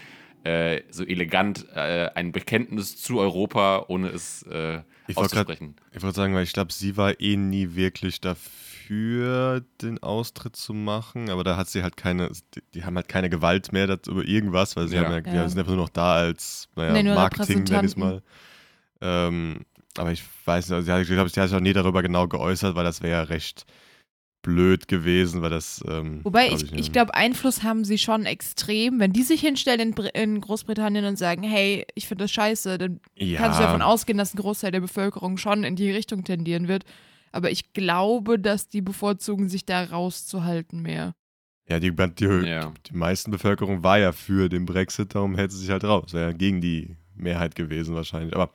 [0.44, 5.76] äh, so elegant, äh, ein Bekenntnis zu Europa, ohne es äh, ich auszusprechen.
[5.76, 10.56] Grad, ich wollte sagen, weil ich glaube, sie war eh nie wirklich dafür, den Austritt
[10.56, 13.84] zu machen, aber da hat sie halt keine, die, die haben halt keine Gewalt mehr
[13.84, 15.04] über irgendwas, weil sie ja.
[15.04, 15.48] haben ja, ja.
[15.48, 18.22] sind einfach nur noch da als naja, nee, Marketing, nenn ich es mal.
[19.02, 19.64] Ähm,
[19.96, 22.02] aber ich weiß nicht, also sie hat, ich glaube, sie hat sich auch nie darüber
[22.02, 23.66] genau geäußert, weil das wäre ja recht
[24.42, 25.84] blöd gewesen, weil das.
[25.86, 28.98] Ähm, Wobei glaub ich, ich, ich glaube, Einfluss haben sie schon extrem.
[29.00, 33.00] Wenn die sich hinstellen in, in Großbritannien und sagen, hey, ich finde das scheiße, dann
[33.16, 33.38] ja.
[33.38, 36.84] kannst du davon ausgehen, dass ein Großteil der Bevölkerung schon in die Richtung tendieren wird.
[37.32, 41.14] Aber ich glaube, dass die bevorzugen, sich da rauszuhalten mehr.
[41.68, 42.72] Ja, die, die, ja.
[42.86, 46.12] die meisten Bevölkerung war ja für den Brexit, darum hält sie sich halt raus.
[46.12, 48.34] Wäre ja gegen die Mehrheit gewesen wahrscheinlich.
[48.34, 48.52] Aber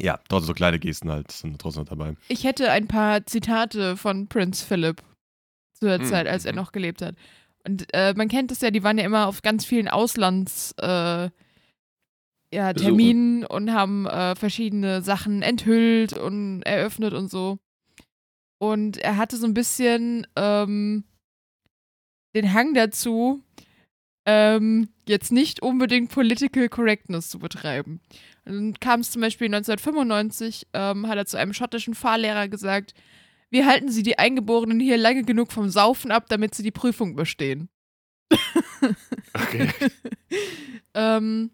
[0.00, 2.16] ja, trotzdem so kleine Gesten halt sind trotzdem noch dabei.
[2.28, 5.02] Ich hätte ein paar Zitate von Prince Philip
[5.72, 6.04] zu der mhm.
[6.04, 7.16] Zeit, als er noch gelebt hat.
[7.66, 11.30] Und äh, man kennt es ja, die waren ja immer auf ganz vielen Auslands äh,
[12.52, 17.58] ja, Terminen und haben äh, verschiedene Sachen enthüllt und eröffnet und so.
[18.58, 21.04] Und er hatte so ein bisschen ähm,
[22.34, 23.42] den Hang dazu,
[24.26, 28.00] ähm, jetzt nicht unbedingt Political Correctness zu betreiben.
[28.46, 32.94] Dann kam es zum Beispiel 1995, ähm, hat er zu einem schottischen Fahrlehrer gesagt,
[33.50, 37.16] wir halten sie die Eingeborenen hier lange genug vom Saufen ab, damit sie die Prüfung
[37.16, 37.68] bestehen.
[39.34, 39.70] okay.
[40.94, 41.50] ähm,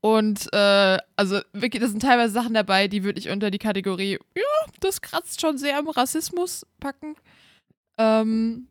[0.00, 4.18] und äh, also wirklich, das sind teilweise Sachen dabei, die würde ich unter die Kategorie,
[4.36, 7.14] ja, das kratzt schon sehr am Rassismus packen.
[7.98, 8.66] Ähm,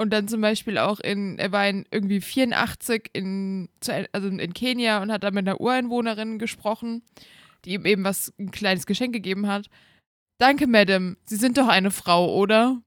[0.00, 3.68] und dann zum Beispiel auch in, er war in irgendwie 84 in,
[4.12, 7.02] also in Kenia und hat da mit einer Ureinwohnerin gesprochen,
[7.66, 9.68] die ihm eben was, ein kleines Geschenk gegeben hat.
[10.38, 11.18] Danke, Madame.
[11.26, 12.80] Sie sind doch eine Frau, oder?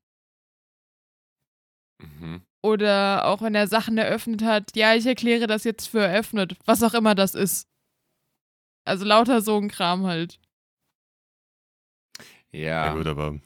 [2.02, 2.42] Mhm.
[2.64, 6.82] Oder auch wenn er Sachen eröffnet hat, ja, ich erkläre das jetzt für eröffnet, was
[6.82, 7.68] auch immer das ist.
[8.86, 10.40] Also lauter so ein Kram halt.
[12.52, 12.88] Ja.
[12.88, 13.40] Ja, gut, aber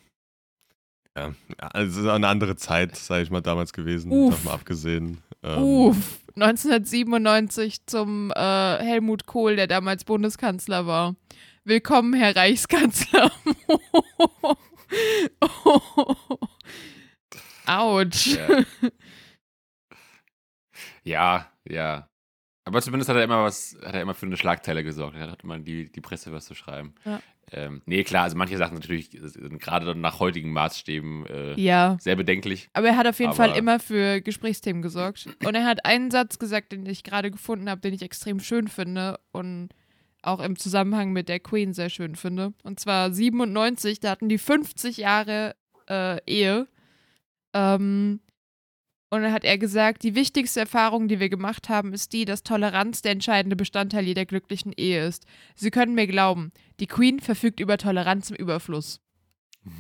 [1.17, 4.35] ja, also eine andere Zeit, sage ich mal, damals gewesen, Uff.
[4.35, 5.17] davon abgesehen.
[5.43, 11.15] Ähm, Uff, 1997 zum äh, Helmut Kohl, der damals Bundeskanzler war.
[11.63, 13.31] Willkommen, Herr Reichskanzler.
[17.65, 18.37] Autsch.
[18.37, 18.63] Ja.
[21.03, 22.09] ja, ja.
[22.63, 25.15] Aber zumindest hat er immer was, hat er immer für eine Schlagzeile gesorgt.
[25.17, 26.93] Er hat immer die, die Presse was zu schreiben.
[27.05, 27.21] Ja.
[27.51, 31.97] Ähm, nee, klar, also manche Sachen natürlich sind gerade nach heutigen Maßstäben äh, ja.
[31.99, 32.69] sehr bedenklich.
[32.73, 35.29] Aber er hat auf jeden Fall immer für Gesprächsthemen gesorgt.
[35.45, 38.67] Und er hat einen Satz gesagt, den ich gerade gefunden habe, den ich extrem schön
[38.67, 39.69] finde und
[40.21, 42.53] auch im Zusammenhang mit der Queen sehr schön finde.
[42.63, 45.55] Und zwar 97, da hatten die 50 Jahre
[45.89, 46.67] äh, Ehe.
[47.53, 48.19] Ähm,
[49.09, 52.43] und dann hat er gesagt, die wichtigste Erfahrung, die wir gemacht haben, ist die, dass
[52.43, 55.25] Toleranz der entscheidende Bestandteil jeder glücklichen Ehe ist.
[55.55, 58.99] Sie können mir glauben, die Queen verfügt über Toleranz im Überfluss.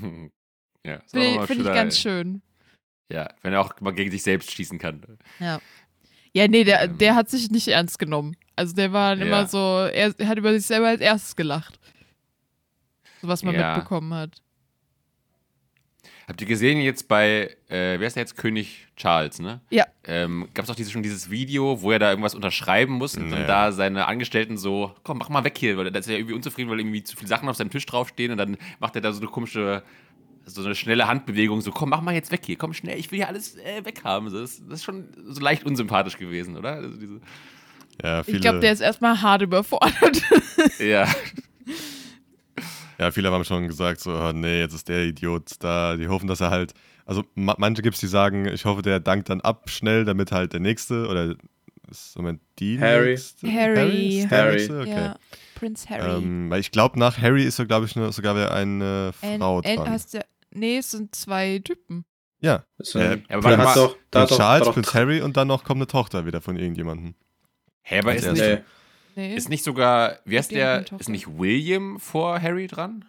[0.85, 2.41] ja, finde find ich ganz schön.
[3.11, 5.03] Ja, wenn er auch mal gegen sich selbst schießen kann.
[5.39, 5.59] Ja.
[6.33, 6.97] Ja, nee, der, ähm.
[6.97, 8.35] der hat sich nicht ernst genommen.
[8.55, 9.25] Also der war ja.
[9.25, 11.79] immer so, er, er, hat über sich selber als erstes gelacht.
[13.21, 13.75] So was man ja.
[13.75, 14.41] mitbekommen hat.
[16.27, 18.35] Habt ihr gesehen jetzt bei, äh, wer ist der jetzt?
[18.35, 19.61] König Charles, ne?
[19.69, 19.85] Ja.
[20.03, 23.29] Ähm, Gab es auch diese, schon dieses Video, wo er da irgendwas unterschreiben muss und
[23.29, 23.37] naja.
[23.37, 26.19] dann da seine Angestellten so, komm, mach mal weg hier, weil da ist er ja
[26.19, 29.01] irgendwie unzufrieden, weil irgendwie zu viele Sachen auf seinem Tisch draufstehen und dann macht er
[29.01, 29.83] da so eine komische
[30.49, 33.17] so eine schnelle Handbewegung, so komm, mach mal jetzt weg hier, komm schnell, ich will
[33.17, 34.29] hier alles äh, weghaben.
[34.29, 36.73] So, das, das, ist schon so leicht unsympathisch gewesen, oder?
[36.73, 37.19] Also diese,
[38.01, 40.21] Ja, viele, Ich glaube, der ist erstmal hart überfordert.
[40.79, 41.07] ja.
[42.99, 45.95] ja, viele haben schon gesagt, so, oh, nee, jetzt ist der Idiot da.
[45.97, 46.73] Die hoffen, dass er halt.
[47.05, 50.31] Also ma manche gibt es, die sagen, ich hoffe, der dankt dann ab schnell, damit
[50.31, 51.35] halt der nächste oder
[51.89, 53.11] ist Moment die Harry.
[53.11, 53.47] nächste?
[53.51, 54.17] Harry.
[54.19, 54.55] ist der Harry.
[54.55, 54.81] nächste?
[54.81, 54.89] Okay.
[54.91, 55.15] Ja,
[55.55, 56.17] Prinz Harry.
[56.17, 59.59] Ähm, weil ich glaube, nach Harry ist so, glaube ich, nur, sogar wieder eine Frau
[59.59, 59.89] An- dran.
[59.89, 62.03] heißt der, nee, es sind zwei Typen.
[62.41, 65.77] ja, Das, Ja, ähm, aber mal, doch, Prinz Charles, Prinz Harry und dann noch kommt
[65.79, 67.15] eine Tochter wieder von irgendjemandem.
[67.83, 68.63] Hä, aber Als ist nicht.
[69.17, 69.35] Nee.
[69.35, 73.03] Ist nicht sogar, wie heißt der, ist nicht William vor Harry dran?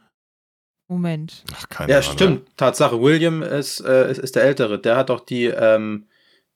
[0.88, 1.44] Moment.
[1.54, 2.12] Ach, keine Ja, Ahnung.
[2.12, 2.56] stimmt.
[2.56, 2.98] Tatsache.
[3.02, 4.78] William ist, äh, ist, ist der Ältere.
[4.78, 6.06] Der hat doch die, ähm,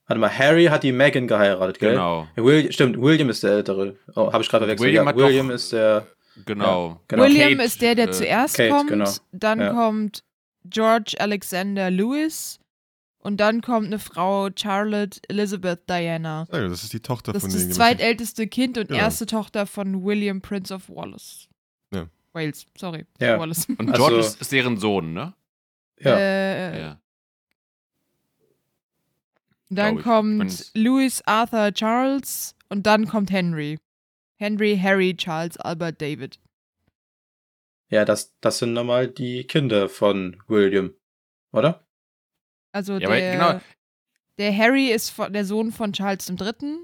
[0.06, 1.90] warte mal, Harry hat die Megan geheiratet, gell?
[1.92, 3.96] Genau, Will, stimmt, William ist der Ältere.
[4.16, 4.88] Oh, habe ich gerade verwechselt.
[4.88, 6.06] William ja, hat William doch- ist der,
[6.46, 6.98] genau.
[7.08, 7.22] genau.
[7.24, 8.88] William Kate, ist der, der äh, zuerst Kate, kommt.
[8.88, 9.10] genau.
[9.32, 9.72] Dann Ja.
[9.74, 10.24] kommt
[10.64, 12.58] George Alexander Lewis.
[13.22, 16.46] Und dann kommt eine Frau, Charlotte Elizabeth Diana.
[16.52, 18.98] Ja, das ist die Tochter Das von ist das zweitälteste Kind und Genau.
[19.00, 21.48] erste Tochter von William Prince of Wallace.
[21.94, 22.08] Ja.
[22.32, 23.06] Wales, sorry.
[23.20, 23.38] Ja.
[23.38, 23.66] Wallace.
[23.66, 25.34] Und Also- George ist, ist deren Sohn, ne?
[26.00, 26.16] Ja.
[26.16, 27.00] Äh, Ja.
[29.70, 30.04] Dann glaub ich.
[30.04, 30.70] kommt.
[30.74, 33.78] Louis Arthur Charles und dann kommt Henry.
[34.36, 36.38] Henry, Harry, Charles, Albert, David.
[37.88, 40.92] Ja, das, das sind nochmal die Kinder von William.
[41.52, 41.86] Oder?
[42.72, 43.60] Also Ja, der, genau.
[44.38, 46.78] der Harry ist von, der Sohn von Charles III.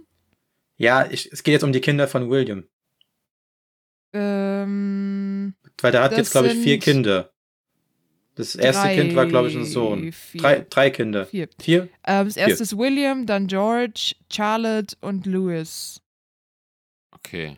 [0.76, 2.64] Ja, ich, es geht jetzt um die Kinder von William.
[4.12, 7.32] Ähm, Weil der hat jetzt, glaube ich, vier Kinder.
[8.34, 10.12] Das erste drei, Kind war, glaube ich, ein Sohn.
[10.12, 10.40] Vier.
[10.40, 11.26] Drei, drei Kinder.
[11.26, 11.48] Vier.
[11.60, 11.88] Vier?
[12.06, 16.00] Ähm, das erste ist William, dann George, Charlotte und Louis.
[17.10, 17.56] Okay.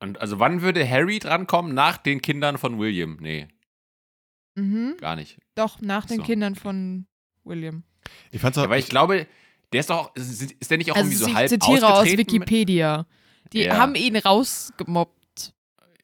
[0.00, 1.74] Und also wann würde Harry drankommen?
[1.74, 3.18] Nach den Kindern von William?
[3.20, 3.46] Nee,
[4.56, 4.96] Mhm.
[4.98, 5.38] gar nicht.
[5.54, 6.22] Doch, nach den So.
[6.24, 7.06] Kindern von
[7.50, 7.82] William.
[8.32, 9.26] Ich fand's auch, Ja, weil ich glaube,
[9.72, 12.06] der ist doch, ist, ist der nicht auch Also irgendwie so ich halb zitiere aus
[12.06, 13.06] Wikipedia.
[13.52, 13.76] Die Ja.
[13.76, 15.52] haben ihn rausgemobbt.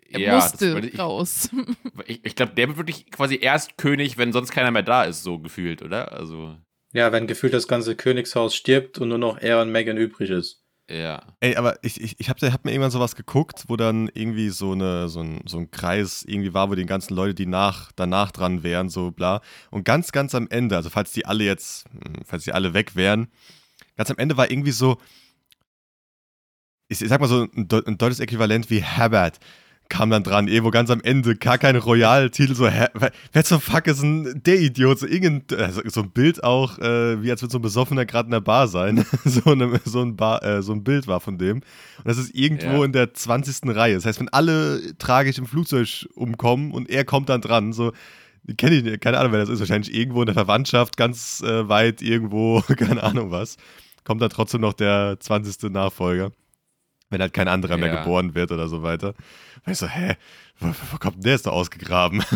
[0.08, 1.48] Er Ja, das musste ich- raus.
[2.06, 5.22] Ich, ich glaube, der wird wirklich quasi erst König, wenn sonst keiner mehr da ist,
[5.22, 6.12] so gefühlt, oder?
[6.12, 6.56] Also,
[6.92, 10.62] Ja, wenn gefühlt das ganze Königshaus stirbt und nur noch er und Megan übrig ist.
[10.88, 11.22] Ja.
[11.40, 14.72] Ey, aber ich, ich, ich habe hab mir irgendwann sowas geguckt, wo dann irgendwie so,
[14.72, 18.30] eine, so, ein, so ein Kreis irgendwie war, wo die ganzen Leute, die nach, danach
[18.30, 19.40] dran wären, so bla.
[19.70, 22.94] Und ganz, ganz am Ende, also falls die alle jetzt, hm, falls die alle weg
[22.94, 23.28] wären,
[23.96, 24.98] ganz am Ende war irgendwie so,
[26.88, 29.40] ich, ich sag mal so ein, ein deutsches Äquivalent wie Herbert
[29.88, 32.86] kam dann dran, irgendwo ganz am Ende, gar kein Royal-Titel, so, hä,
[33.32, 34.98] wer, zum Fuck ist denn der Idiot?
[34.98, 35.06] So,
[35.56, 38.40] also, so ein Bild auch, äh, wie als würde so ein Besoffener gerade in der
[38.40, 39.04] Bar sein.
[39.24, 41.56] so, eine, so, ein Bar, äh, so ein Bild war von dem.
[41.58, 41.64] Und
[42.04, 42.84] das ist irgendwo Ja.
[42.84, 43.74] in der 20.
[43.76, 43.94] Reihe.
[43.94, 47.92] Das heißt, wenn alle tragisch im Flugzeug umkommen und er kommt dann dran, so,
[48.58, 52.02] kenne ich keine Ahnung, wer das ist, wahrscheinlich irgendwo in der Verwandtschaft, ganz äh, weit
[52.02, 53.56] irgendwo, keine Ahnung was,
[54.04, 55.70] kommt dann trotzdem noch der 20.
[55.70, 56.32] Nachfolger.
[57.08, 58.00] Wenn halt kein anderer mehr Ja.
[58.02, 59.14] geboren wird oder so weiter.
[59.66, 60.14] Und ich so, hä,
[60.60, 62.22] wo, wo kommt denn der ist da ausgegraben?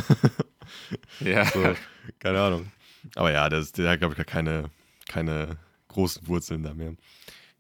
[1.21, 1.45] Ja.
[1.47, 1.75] so,
[2.21, 2.71] keine Ahnung.
[3.17, 4.71] Aber ja, das, der hat, glaube ich, gar keine,
[5.09, 5.57] keine
[5.89, 6.95] großen Wurzeln da mehr.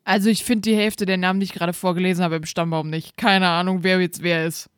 [0.04, 3.16] Also ich finde die Hälfte der Namen, die ich gerade vorgelesen habe, im Stammbaum nicht.
[3.16, 4.70] Keine Ahnung, wer jetzt wer ist.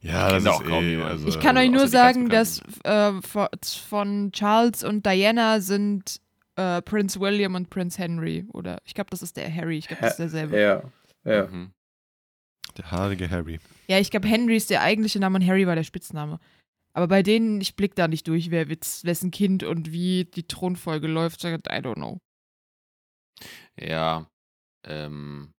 [0.00, 2.60] Ja, Ich das kenn ist auch kaum eh, also, Ich kann euch nur sagen, dass
[2.84, 3.48] äh, von-
[3.88, 6.16] von Charles und Diana sind
[6.56, 8.44] äh, Prince William und Prince Henry.
[8.52, 9.78] Oder ich glaube, das ist der Harry.
[9.78, 10.60] Ich glaube, das ist derselbe.
[10.60, 10.82] Ja.
[11.24, 11.46] Ja.
[11.46, 11.70] Mhm.
[12.78, 13.58] Der haarige Harry.
[13.88, 16.38] Ja, ich glaube, Henry ist der eigentliche Name und Harry war der Spitzname.
[16.94, 20.46] Aber bei denen, ich blick da nicht durch, wer witz, wessen Kind und wie die
[20.46, 21.42] Thronfolge läuft.
[21.44, 22.18] I don't know.
[23.78, 24.28] Ja.
[24.84, 25.52] Ähm.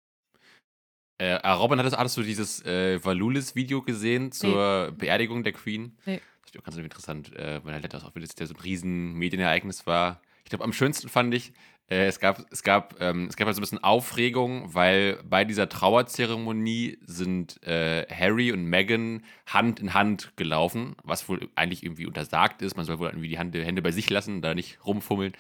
[1.22, 5.98] Äh, äh, Robin, hattest, hattest du dieses äh, Valulis-Video gesehen zur Beerdigung der Queen?
[6.06, 6.22] Nee.
[6.42, 9.88] Das ist auch ganz interessant, äh, weil halt das auch wieder so ein riesen Medienereignis
[9.88, 10.22] war.
[10.44, 11.54] Ich glaube, am schönsten fand ich,
[12.02, 15.70] es gab, es gab, ähm, es gab halt so ein bisschen Aufregung, weil bei dieser
[15.70, 22.62] Trauerzeremonie sind äh, Harry und Meghan Hand in Hand gelaufen, was wohl eigentlich irgendwie untersagt
[22.62, 22.76] ist.
[22.78, 25.34] Man soll wohl irgendwie die Hand, Hände bei sich lassen, da nicht rumfummeln.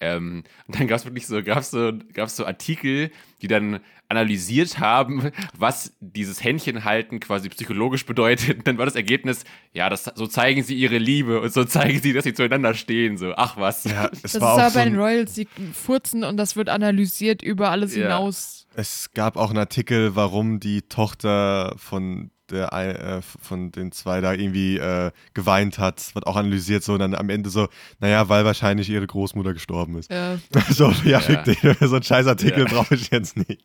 [0.00, 3.10] Ähm, und dann gab es wirklich so, gab's so, gab's so Artikel,
[3.42, 8.58] die dann analysiert haben, was dieses Händchenhalten quasi psychologisch bedeutet.
[8.58, 12.00] Und dann war das Ergebnis, ja, das, so zeigen sie ihre Liebe und so zeigen
[12.00, 13.16] sie, dass sie zueinander stehen.
[13.16, 13.84] So, ach was.
[13.84, 16.36] Ja, es Das ist war aber auch so bei den ein, Royals, die furzen und
[16.36, 18.02] das wird analysiert über alles Ja.
[18.02, 18.66] hinaus.
[18.76, 24.20] Es gab auch einen Artikel, warum die Tochter von der ein- äh, von den zwei
[24.20, 27.68] da irgendwie äh, geweint hat, wird auch analysiert so und dann am Ende so,
[28.00, 30.10] naja, weil wahrscheinlich ihre Großmutter gestorben ist.
[30.10, 30.36] Äh,
[30.70, 31.74] so, ja, Ja.
[31.80, 32.72] so einen scheiß Artikel Ja.
[32.72, 33.62] brauche ich jetzt nicht.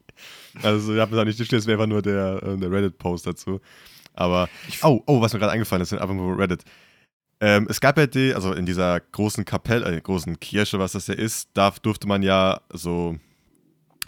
[0.63, 3.27] Also, ich habe es auch nicht durchgelesen, es wäre einfach nur der, äh, der Reddit-Post
[3.27, 3.59] dazu.
[4.13, 4.49] Aber,
[4.83, 6.63] oh, oh, was mir gerade eingefallen ist, einfach nur Reddit.
[7.41, 11.07] Ähm, es gab ja die, also in dieser großen Kapelle, äh, großen Kirche, was das
[11.07, 13.15] ja ist, da durfte man ja so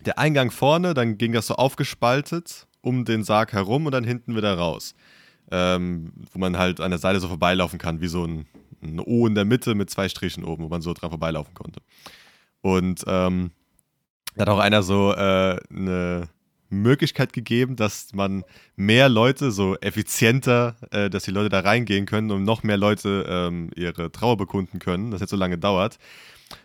[0.05, 4.35] der Eingang vorne, dann ging das so aufgespaltet um den Sarg herum und dann hinten
[4.35, 4.95] wieder raus.
[5.51, 8.45] Ähm, wo man halt an der Seite so vorbeilaufen kann, wie so ein,
[8.81, 11.81] ein, O in der Mitte mit zwei Strichen oben, wo man so dran vorbeilaufen konnte.
[12.61, 13.51] Und ähm,
[14.35, 16.29] da hat auch einer so äh, eine
[16.69, 18.43] Möglichkeit gegeben, dass man
[18.75, 23.25] mehr Leute, so effizienter, äh, dass die Leute da reingehen können und noch mehr Leute
[23.27, 25.97] ähm, ihre Trauer bekunden können, das jetzt so lange dauert.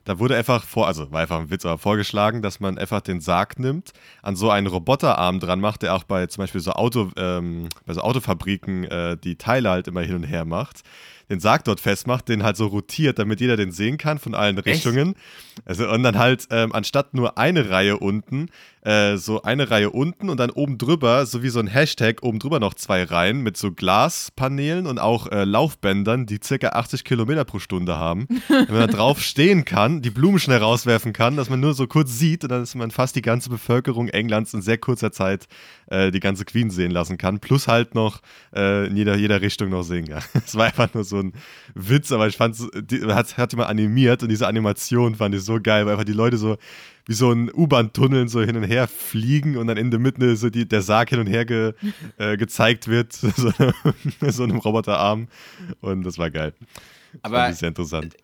[0.04, 3.20] Da wurde einfach vor, also war einfach ein Witz, aber vorgeschlagen, dass man einfach den
[3.20, 7.10] Sarg nimmt, an so einen Roboterarm dran macht, der auch bei zum Beispiel so Auto,
[7.16, 10.82] ähm, bei so Autofabriken äh, die Teile halt immer hin und her macht
[11.28, 14.58] den Sarg dort festmacht, den halt so rotiert, damit jeder den sehen kann von allen
[14.58, 15.14] Richtungen.
[15.56, 15.66] Echt?
[15.66, 18.48] Also und dann halt ähm, anstatt nur eine Reihe unten,
[18.86, 22.38] äh, so eine Reihe unten und dann oben drüber, so wie so ein Hashtag, oben
[22.38, 27.44] drüber noch zwei Reihen mit so Glaspaneelen und auch äh, Laufbändern, die circa 80 Kilometer
[27.44, 28.28] pro Stunde haben.
[28.48, 31.88] Wenn man da drauf stehen kann, die Blumen schnell rauswerfen kann, dass man nur so
[31.88, 35.48] kurz sieht und dann ist man fast die ganze Bevölkerung Englands in sehr kurzer Zeit
[35.88, 37.40] äh, die ganze Queen sehen lassen kann.
[37.40, 38.20] Plus halt noch
[38.54, 40.22] äh, in jeder, jeder Richtung noch sehen kann.
[40.46, 41.32] Es war einfach nur so ein
[41.74, 42.68] Witz, aber ich fand es,
[43.08, 46.36] hat, hat jemand animiert und diese Animation fand ich so geil, weil einfach die Leute
[46.36, 46.56] so
[47.06, 50.50] wie so ein U-Bahn-Tunnel so hin und her fliegen und dann in der Mitte so
[50.50, 51.72] die, der Sarg hin und her ge,
[52.18, 53.30] äh, gezeigt wird, so,
[54.20, 55.28] so einem Roboterarm.
[55.80, 56.52] Und das war geil.
[57.12, 58.16] Das Aber sehr interessant.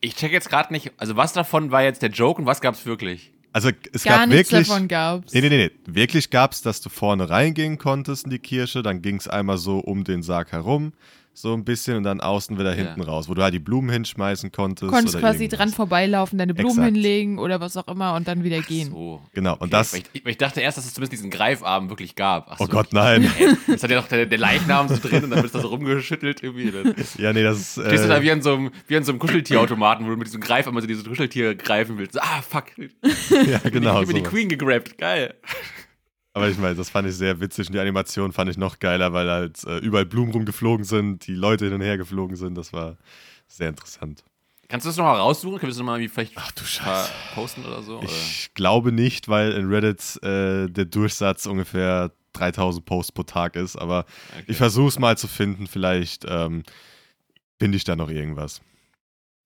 [0.00, 2.74] Ich check jetzt gerade nicht, also was davon war jetzt der Joke und was gab
[2.74, 3.32] es wirklich?
[3.52, 4.68] Also es Gar gab nichts wirklich.
[4.68, 5.34] davon gab's.
[5.34, 5.94] Nee, nee, nee, nee.
[5.94, 9.58] Wirklich gab es, dass du vorne reingehen konntest in die Kirche, dann ging es einmal
[9.58, 10.92] so um den Sarg herum
[11.34, 13.06] so ein bisschen und dann außen wieder hinten Ja.
[13.06, 14.82] raus, wo du halt die Blumen hinschmeißen konntest.
[14.82, 15.58] Du konntest oder quasi irgendwas.
[15.58, 16.92] dran vorbeilaufen, deine Blumen Exakt.
[16.92, 18.90] hinlegen oder was auch immer und dann wieder gehen.
[18.90, 19.22] So.
[19.32, 19.92] Genau, und Okay, das.
[19.94, 22.48] weil ich, ich dachte erst, dass es zumindest diesen Greifarm wirklich gab.
[22.50, 23.18] Ach Oh so, Gott, okay.
[23.18, 23.30] nein.
[23.66, 26.42] Das hat ja noch der, der Leichnam so drin und dann wird das so rumgeschüttelt
[26.42, 26.70] irgendwie.
[26.70, 27.86] Dann Ja, nee, das ist.
[27.86, 30.16] stehst du da Äh, wie an so einem, wie an so einem Kuscheltierautomaten, wo du
[30.16, 32.20] mit diesem Greifarm also dieses Kuscheltier greifen willst.
[32.22, 32.64] Ah, fuck.
[32.76, 34.00] ja, genau.
[34.02, 34.30] ich bin die sowas.
[34.32, 34.98] Queen gegrabt.
[34.98, 35.34] Geil.
[36.34, 39.12] Aber ich meine, das fand ich sehr witzig und die Animation fand ich noch geiler,
[39.12, 42.56] weil halt äh, überall Blumen rumgeflogen sind, die Leute hin und her geflogen sind.
[42.56, 42.96] Das war
[43.46, 44.24] sehr interessant.
[44.68, 45.58] Kannst du das nochmal raussuchen?
[45.58, 46.62] Können wir das nochmal wie vielleicht Ach du
[47.34, 47.98] posten oder so?
[47.98, 48.06] Oder?
[48.06, 53.76] Ich glaube nicht, weil in Reddit äh, der Durchsatz ungefähr 3000 Posts pro Tag ist,
[53.76, 54.44] aber Okay.
[54.46, 55.66] ich versuche es mal zu finden.
[55.66, 56.62] Vielleicht ähm,
[57.58, 58.62] finde ich da noch irgendwas.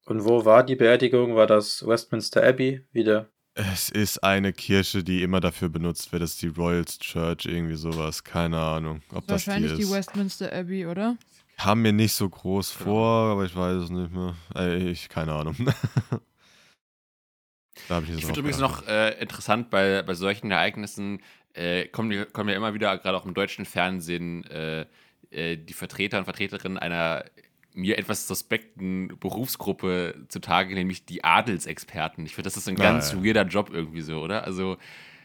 [0.05, 1.35] Und wo war die Beerdigung?
[1.35, 3.29] War das Westminster Abbey wieder?
[3.59, 6.23] Es ist eine Kirche, die immer dafür benutzt wird.
[6.23, 8.23] Das ist die Royals Church, irgendwie sowas.
[8.23, 9.91] Keine Ahnung, ob das die Wahrscheinlich die ist.
[9.93, 11.17] Westminster Abbey, oder?
[11.57, 12.85] Kam mir nicht so groß Genau.
[12.91, 14.35] vor, aber ich weiß es nicht mehr.
[14.55, 15.57] Äh, ich, keine Ahnung.
[17.89, 21.23] da habe ich Ich auch finde übrigens noch äh, interessant bei, bei solchen Ereignissen,
[21.55, 24.85] äh, kommen, die- kommen ja immer wieder, gerade auch im deutschen Fernsehen, äh,
[25.31, 27.25] äh, die Vertreter und Vertreterinnen einer
[27.77, 32.27] mir etwas suspekten Berufsgruppe zutage, nämlich die Adelsexperten.
[32.27, 34.45] Ich finde, das ist ein Ah, ganz weirder Job irgendwie so, oder?
[34.45, 34.77] Also,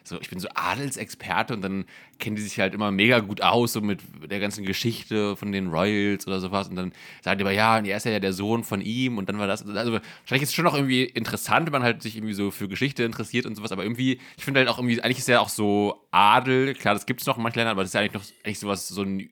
[0.03, 1.85] so, ich bin so Adelsexperte und dann
[2.17, 5.67] kennen die sich halt immer mega gut aus, so mit der ganzen Geschichte von den
[5.67, 6.67] Royals oder sowas.
[6.69, 9.29] Und dann sagen die aber, ja, und er ist ja der Sohn von ihm und
[9.29, 9.63] dann war das.
[9.63, 12.67] Also, wahrscheinlich ist es schon noch irgendwie interessant, wenn man halt sich irgendwie so für
[12.67, 15.49] Geschichte interessiert und sowas, aber irgendwie, ich finde halt auch irgendwie, eigentlich ist ja auch
[15.49, 18.13] so Adel, klar, das gibt es noch in manchen Ländern, aber das ist ja eigentlich
[18.13, 19.29] noch eigentlich sowas, so ein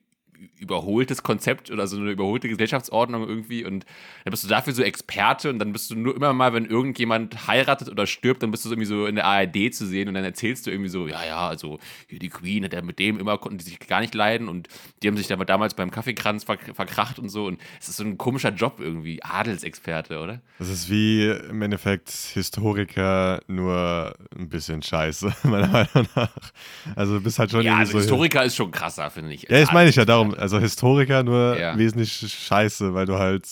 [0.58, 3.84] überholtes Konzept oder so eine überholte Gesellschaftsordnung irgendwie und
[4.24, 7.46] dann bist du dafür so Experte und dann bist du nur immer mal, wenn irgendjemand
[7.46, 10.14] heiratet oder stirbt, dann bist du so irgendwie so in der ARD zu sehen und
[10.14, 13.18] dann erzählst du irgendwie so, ja, ja, also hier die Queen hat ja mit dem
[13.18, 14.68] immer, konnten die sich gar nicht leiden und
[15.02, 18.04] die haben sich da damals beim Kaffeekranz verk verkracht und so und es ist so
[18.04, 20.40] ein komischer Job irgendwie, Adelsexperte, oder?
[20.58, 26.52] Das ist wie im Endeffekt Historiker, nur ein bisschen scheiße, meiner Meinung nach.
[26.96, 27.98] Also du bist halt schon Ja, irgendwie also so.
[27.98, 29.42] Historiker ist schon krasser, finde ich.
[29.42, 30.29] Ja, das meine ich ja darum.
[30.34, 31.76] Also Historiker nur Ja.
[31.78, 33.46] wesentlich scheiße, weil du halt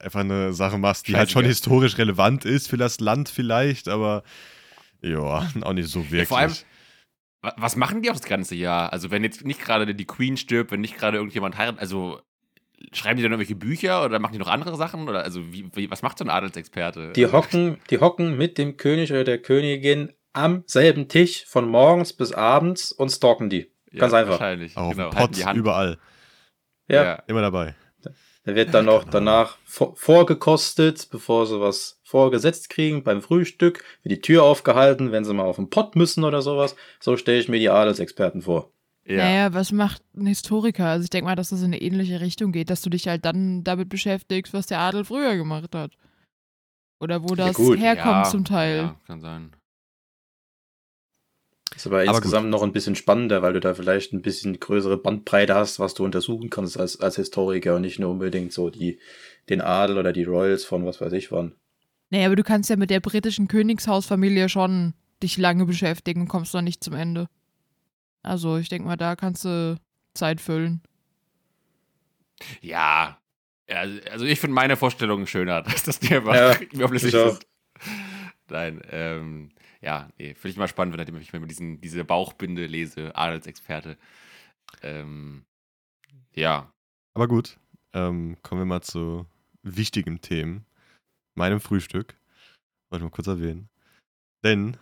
[0.00, 1.42] einfach eine Sache machst, die halt Scheißegal.
[1.42, 4.22] schon historisch relevant ist für das Land vielleicht, aber
[5.00, 5.18] ja,
[5.62, 6.28] auch nicht so wirklich.
[6.28, 6.54] vor allem-
[7.42, 8.92] Wa- Was machen die auch das ganze Jahr?
[8.92, 12.20] Also, wenn jetzt nicht gerade die Queen stirbt, wenn nicht gerade irgendjemand heiratet, also
[12.92, 15.08] schreiben die dann irgendwelche Bücher oder machen die noch andere Sachen?
[15.08, 17.12] Oder also, wie, wie, was macht so ein Adelsexperte?
[17.14, 22.12] Die hocken, die hocken mit dem König oder der Königin am selben Tisch von morgens
[22.12, 23.70] bis abends und stalken die.
[23.90, 24.32] ja, ganz einfach.
[24.38, 24.76] Wahrscheinlich.
[24.76, 25.58] auch genau, Pots die Hand.
[25.58, 25.98] überall.
[26.92, 27.22] Ja, Ja.
[27.26, 27.74] Immer dabei.
[28.44, 34.16] Da wird dann noch danach vor, vorgekostet, bevor sie was vorgesetzt kriegen beim Frühstück, wird
[34.16, 36.74] die Tür aufgehalten, wenn sie mal auf den Pott müssen oder sowas.
[36.98, 38.72] So stelle ich mir die Adelsexperten vor.
[39.04, 39.18] Ja.
[39.18, 40.86] Naja, was macht ein Historiker?
[40.86, 43.24] Also ich denke mal, dass das in eine ähnliche Richtung geht, dass du dich halt
[43.24, 45.92] dann damit beschäftigst, was der Adel früher gemacht hat.
[47.00, 48.76] Oder wo das gut, herkommt Ja, zum Teil.
[48.76, 49.52] Ja, kann sein.
[51.74, 52.50] Ist aber, aber insgesamt gut.
[52.50, 56.04] noch ein bisschen spannender, weil du da vielleicht ein bisschen größere Bandbreite hast, was du
[56.04, 58.98] untersuchen kannst als, als Historiker und nicht nur unbedingt so die,
[59.48, 61.54] den Adel oder die Royals von was weiß ich wann.
[62.10, 66.52] Naja, aber du kannst ja mit der britischen Königshausfamilie schon dich lange beschäftigen und kommst
[66.52, 67.28] noch nicht zum Ende.
[68.22, 69.76] Also ich denke mal, da kannst du
[70.14, 70.82] Zeit füllen.
[72.60, 73.18] Ja,
[73.66, 77.14] also ich finde meine Vorstellung schöner, dass das einfach ja, überflüssig.
[78.48, 79.50] Nein, ähm,
[79.82, 83.98] ja, nee, finde ich mal spannend, wenn ich mal diesen, diese Bauchbinde lese, Adelsexperte.
[84.82, 85.44] Ähm,
[86.34, 86.72] ja.
[87.14, 87.58] Aber gut,
[87.92, 89.26] ähm, kommen wir mal zu
[89.62, 90.64] wichtigen Themen.
[91.34, 92.16] Meinem Frühstück.
[92.90, 93.68] Wollte ich mal kurz erwähnen.
[94.44, 94.76] Denn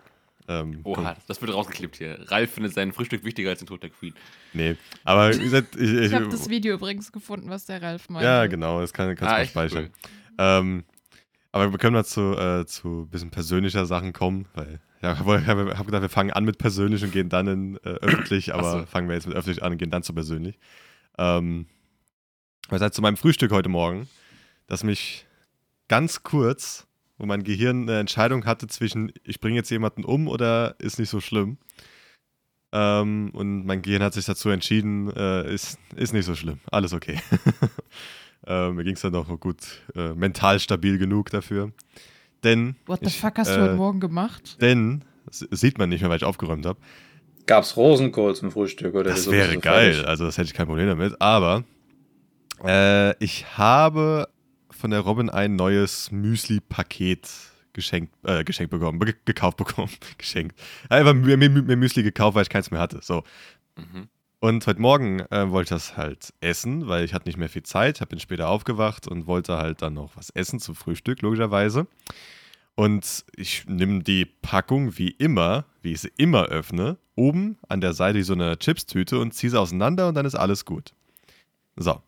[0.49, 2.19] ähm, Oha, das wird rausgeklippt hier.
[2.31, 4.15] Ralf findet sein Frühstück wichtiger als den Tod der Queen.
[4.53, 8.09] Nee, aber wie gesagt, ich, ich, ich habe das Video übrigens gefunden, was der Ralf
[8.09, 8.27] meinte.
[8.27, 9.85] Ja, genau, das kann, kannst du ah, mal speichern.
[9.85, 10.11] Cool.
[10.39, 10.85] Ähm,
[11.53, 15.47] aber wir können mal zu, äh, zu ein bisschen persönlicher Sachen kommen, weil ja, ich
[15.47, 18.81] habe hab gedacht, wir fangen an mit persönlich und gehen dann in äh, öffentlich, aber
[18.81, 18.87] so.
[18.87, 20.59] fangen wir jetzt mit öffentlich an und gehen dann zu persönlich.
[21.19, 21.67] Ähm,
[22.69, 24.09] was heißt zu meinem Frühstück heute Morgen,
[24.67, 25.27] dass mich
[25.89, 26.87] ganz kurz
[27.21, 31.11] wo mein Gehirn eine Entscheidung hatte zwischen, ich bringe jetzt jemanden um oder ist nicht
[31.11, 31.59] so schlimm.
[32.73, 36.95] Ähm, und mein Gehirn hat sich dazu entschieden, äh, ist, ist nicht so schlimm, alles
[36.95, 37.21] okay.
[38.47, 41.73] äh, mir ging es dann noch gut, mental stabil genug dafür.
[42.45, 42.77] Denn.
[42.87, 44.61] What the ich, fuck hast du heute äh, Morgen gemacht?
[44.61, 46.79] Denn, das sieht man nicht mehr, weil ich aufgeräumt habe.
[47.47, 50.09] Gab es Rosenkohl zum Frühstück oder Das wäre geil, fertig?
[50.09, 51.21] also das hätte ich kein Problem damit.
[51.21, 51.65] Aber
[52.65, 54.29] äh, ich habe
[54.71, 57.29] von der Robin ein neues Müsli-Paket
[57.73, 60.59] geschenkt, äh, geschenkt bekommen, ge gekauft bekommen, geschenkt.
[60.89, 63.01] Einfach mir, mir, mir, Müsli gekauft, weil ich keins mehr hatte.
[63.03, 63.25] So.
[63.77, 64.09] Mhm.
[64.41, 67.63] Und heute Morgen äh, wollte ich das halt essen, weil ich hatte nicht mehr viel
[67.63, 71.87] Zeit, bin später aufgewacht und wollte halt dann noch was essen zum Frühstück, logischerweise.
[72.75, 77.93] Und ich nehme die Packung wie immer, wie ich sie immer öffne, oben an der
[77.93, 80.95] Seite so eine Chipstüte und ziehe sie auseinander und dann ist alles gut.
[81.77, 82.01] So.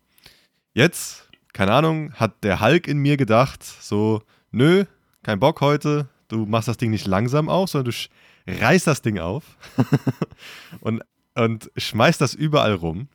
[0.72, 4.84] Jetzt keine Ahnung, hat der Hulk in mir gedacht, so, nö,
[5.22, 9.18] kein Bock heute, du machst das Ding nicht langsam auf, sondern du reißt das Ding
[9.18, 9.44] auf
[10.80, 11.02] und,
[11.34, 13.08] und schmeißt das überall rum.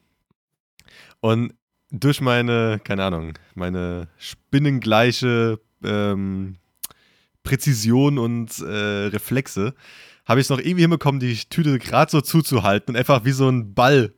[1.20, 1.54] Und
[1.92, 6.58] durch meine, keine Ahnung, meine spinnengleiche ähm,
[7.44, 9.74] Präzision und äh, Reflexe
[10.26, 13.48] habe ich es noch irgendwie hinbekommen, die Tüte gerade so zuzuhalten und einfach wie so
[13.48, 14.14] ein Ball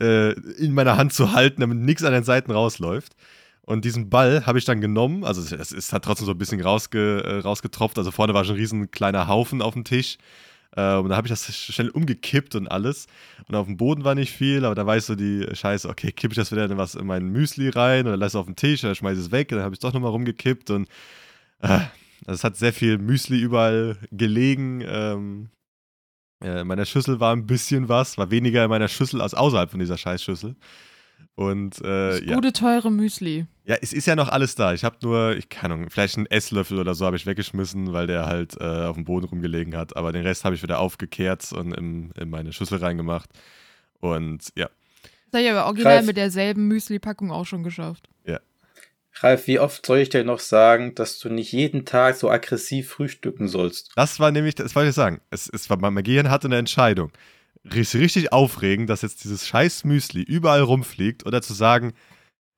[0.00, 3.14] äh, in meiner Hand zu halten, damit nichts an den Seiten rausläuft.
[3.62, 6.60] Und diesen Ball habe ich dann genommen, also es, es hat trotzdem so ein bisschen
[6.60, 10.18] rausge, äh, rausgetropft, also vorne war schon ein riesen kleiner Haufen auf dem Tisch.
[10.76, 13.06] Äh, und dann habe ich das schnell umgekippt und alles.
[13.48, 16.12] Und auf dem Boden war nicht viel, aber da war ich so die Scheiße, okay,
[16.12, 18.56] kippe ich das wieder in was in mein Müsli rein oder lasse es auf den
[18.56, 19.50] Tisch oder schmeiße es weg.
[19.50, 20.88] Und dann habe ich es doch nochmal rumgekippt und
[21.60, 21.80] äh,
[22.26, 24.82] also es hat sehr viel Müsli überall gelegen.
[24.86, 25.48] Ähm,
[26.42, 29.70] äh, in meiner Schüssel war ein bisschen was, war weniger in meiner Schüssel als außerhalb
[29.70, 30.56] von dieser Scheißschüssel.
[31.36, 32.34] Und äh, das ja.
[32.34, 33.46] gute, teure Müsli.
[33.66, 34.72] Ja, es ist ja noch alles da.
[34.72, 38.06] Ich habe nur, ich kann Ahnung, vielleicht einen Esslöffel oder so habe ich weggeschmissen, weil
[38.06, 39.96] der halt äh, auf dem Boden rumgelegen hat.
[39.96, 43.28] Aber den Rest habe ich wieder aufgekehrt und in, in meine Schüssel reingemacht.
[44.00, 44.70] Und ja.
[45.30, 48.08] Das habe ich aber original Ralf, mit derselben Müsli-Packung auch schon geschafft.
[48.24, 48.40] Ja.
[49.16, 52.88] Ralf, wie oft soll ich dir noch sagen, dass du nicht jeden Tag so aggressiv
[52.88, 53.92] frühstücken sollst?
[53.94, 55.20] Das war nämlich, das wollte ich sagen.
[55.28, 57.12] Es, es war, mein Gehirn hatte eine Entscheidung
[57.74, 61.92] richtig aufregend, dass jetzt dieses scheiß Müsli überall rumfliegt oder zu sagen,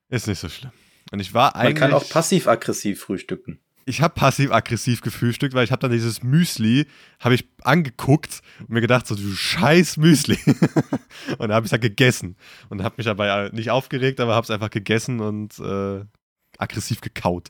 [0.08, 0.72] ist nicht so schlimm.
[1.10, 1.80] Und ich war eigentlich.
[1.80, 3.60] Man kann auch passiv-aggressiv frühstücken.
[3.86, 6.86] Ich habe passiv-aggressiv gefrühstückt, weil ich habe dann dieses Müsli,
[7.20, 10.38] habe ich angeguckt und mir gedacht, so du scheiß Müsli.
[10.46, 12.36] und dann habe ich es halt gegessen
[12.68, 16.04] und habe mich dabei nicht aufgeregt, aber habe es einfach gegessen und äh,
[16.58, 17.48] aggressiv gekaut.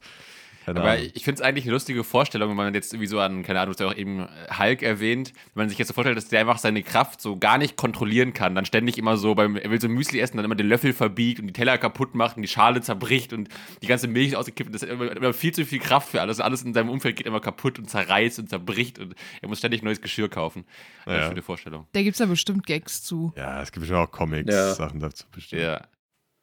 [0.68, 1.10] Keine Aber Ahnung.
[1.14, 3.74] ich finde es eigentlich eine lustige Vorstellung, wenn man jetzt irgendwie so an, keine Ahnung,
[3.74, 4.28] du hast ja auch eben
[4.58, 7.58] Hulk erwähnt, wenn man sich jetzt so vorstellt, dass der einfach seine Kraft so gar
[7.58, 10.54] nicht kontrollieren kann, dann ständig immer so beim, er will so Müsli essen, dann immer
[10.54, 13.48] den Löffel verbiegt und die Teller kaputt macht und die Schale zerbricht und
[13.82, 14.74] die ganze Milch ausgekippt.
[14.74, 16.40] Das ist immer, immer viel zu viel Kraft für alles.
[16.40, 19.82] Alles in seinem Umfeld geht immer kaputt und zerreißt und zerbricht und er muss ständig
[19.82, 20.64] neues Geschirr kaufen.
[21.06, 21.12] Ja.
[21.12, 21.86] Eine schöne Vorstellung.
[21.92, 23.32] Da gibt es ja bestimmt Gags zu.
[23.36, 24.74] Ja, es gibt bestimmt auch Comics, ja.
[24.74, 25.62] Sachen dazu bestimmt.
[25.62, 25.80] Ja.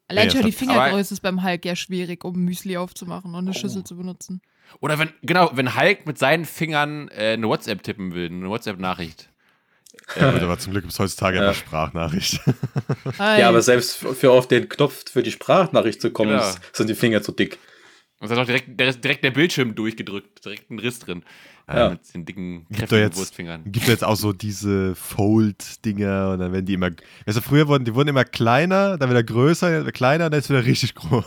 [0.07, 3.53] Allein schon die Fingergröße ist beim Hulk ja schwierig, um Müsli aufzumachen und eine oh.
[3.53, 4.41] Schüssel zu benutzen.
[4.79, 9.29] Oder wenn, genau, wenn Hulk mit seinen Fingern äh, eine WhatsApp tippen will, eine WhatsApp-Nachricht.
[10.19, 11.43] Ja, gut, aber zum Glück gibt es heutzutage ja.
[11.43, 12.39] eine Sprachnachricht.
[13.19, 16.51] ja, aber selbst für auf den Knopf für die Sprachnachricht zu kommen, genau.
[16.73, 17.57] sind die Finger zu dick.
[18.19, 21.23] Und dann auch direkt, direkt der Bildschirm durchgedrückt, direkt ein Riss drin.
[21.67, 21.89] Ja.
[21.89, 23.63] mit den dicken, kräftigen jetzt, Wurstfingern.
[23.71, 26.91] Gibt jetzt auch so diese Fold-Dinger und dann werden die immer,
[27.25, 30.93] also früher wurden, die wurden immer kleiner, dann wieder größer, kleiner, dann ist wieder richtig
[30.95, 31.25] groß.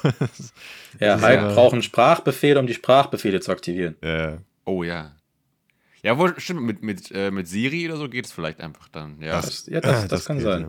[1.00, 3.96] Ja, Hulk braucht einen Sprachbefehl, um die Sprachbefehle zu aktivieren.
[4.02, 4.38] Ja.
[4.64, 5.12] Oh ja.
[6.02, 9.20] Ja, wohl, stimmt, mit, mit, äh, mit Siri oder so geht es vielleicht einfach dann.
[9.20, 9.40] Ja.
[9.40, 10.60] Das, ja, das, das, das kann geht, sein.
[10.60, 10.68] ja.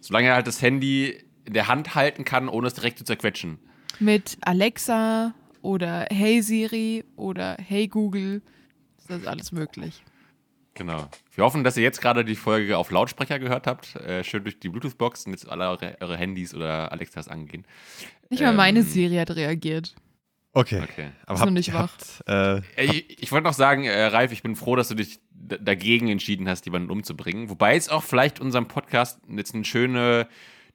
[0.00, 3.58] Solange er halt das Handy in der Hand halten kann, ohne es direkt zu zerquetschen.
[3.98, 8.42] Mit Alexa oder Hey Siri oder Hey Google.
[9.08, 10.02] Das ist alles möglich.
[10.74, 11.08] Genau.
[11.34, 13.96] Wir hoffen, dass ihr jetzt gerade die Folge auf Lautsprecher gehört habt.
[13.96, 17.64] Äh, schön durch die Bluetooth-Box und jetzt alle eure, eure Handys oder Alexas angehen.
[18.28, 19.94] Nicht mal meine Ähm, Siri hat reagiert.
[20.52, 20.82] Okay.
[20.82, 21.10] Okay.
[21.24, 21.92] Aber Ist habt, noch nicht wach.
[21.92, 24.94] habt, äh, Äh, Ich, ich wollte noch sagen, äh, Ralf, ich bin froh, dass du
[24.94, 27.48] dich dagegen entschieden hast, jemanden umzubringen.
[27.50, 30.28] Wobei es auch vielleicht unserem Podcast jetzt eine schöne,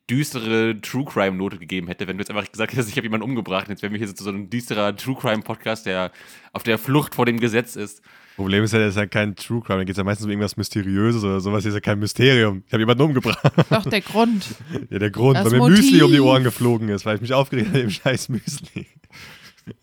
[0.10, 3.70] düstere True Crime-Note gegeben hätte, wenn du jetzt einfach gesagt hättest, ich habe jemanden umgebracht.
[3.70, 6.12] Jetzt wären wir hier so ein düsterer True Crime-Podcast, der
[6.54, 8.02] auf der Flucht vor dem Gesetz ist.
[8.36, 9.80] Problem ist ja, das ist ja kein True Crime.
[9.80, 11.64] Da geht es ja meistens um irgendwas Mysteriöses oder sowas.
[11.64, 12.64] Hier ist ja kein Mysterium.
[12.66, 13.39] Ich habe jemanden umgebracht.
[13.70, 14.45] Doch, der Grund.
[14.89, 15.78] ja, der Grund, Das weil mir Motiv.
[15.78, 18.88] Müsli um die Ohren geflogen ist, weil ich mich aufgeregt habe im scheiß Müsli.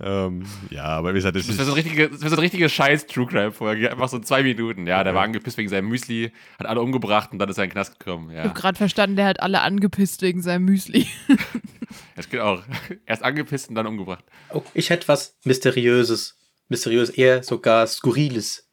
[0.01, 1.67] Ähm, ja, aber wie gesagt, das Das wäre ist.
[1.69, 3.91] so ein richtige, das wär so ein richtige scheiß True Crime-Folge.
[3.91, 4.87] Einfach so zwei Minuten.
[4.87, 7.71] Ja, der war angepisst wegen seinem Müsli, hat alle umgebracht und dann ist er in
[7.71, 8.31] den Knast gekommen.
[8.31, 11.07] Ich Ja, habe gerade verstanden, der hat alle angepisst wegen seinem Müsli.
[12.17, 12.63] das geht auch.
[13.07, 14.25] Erst angepisst und dann umgebracht.
[14.53, 16.37] Oh, ich hätte was Mysteriöses.
[16.69, 18.69] Mysteriös, eher sogar Skurriles.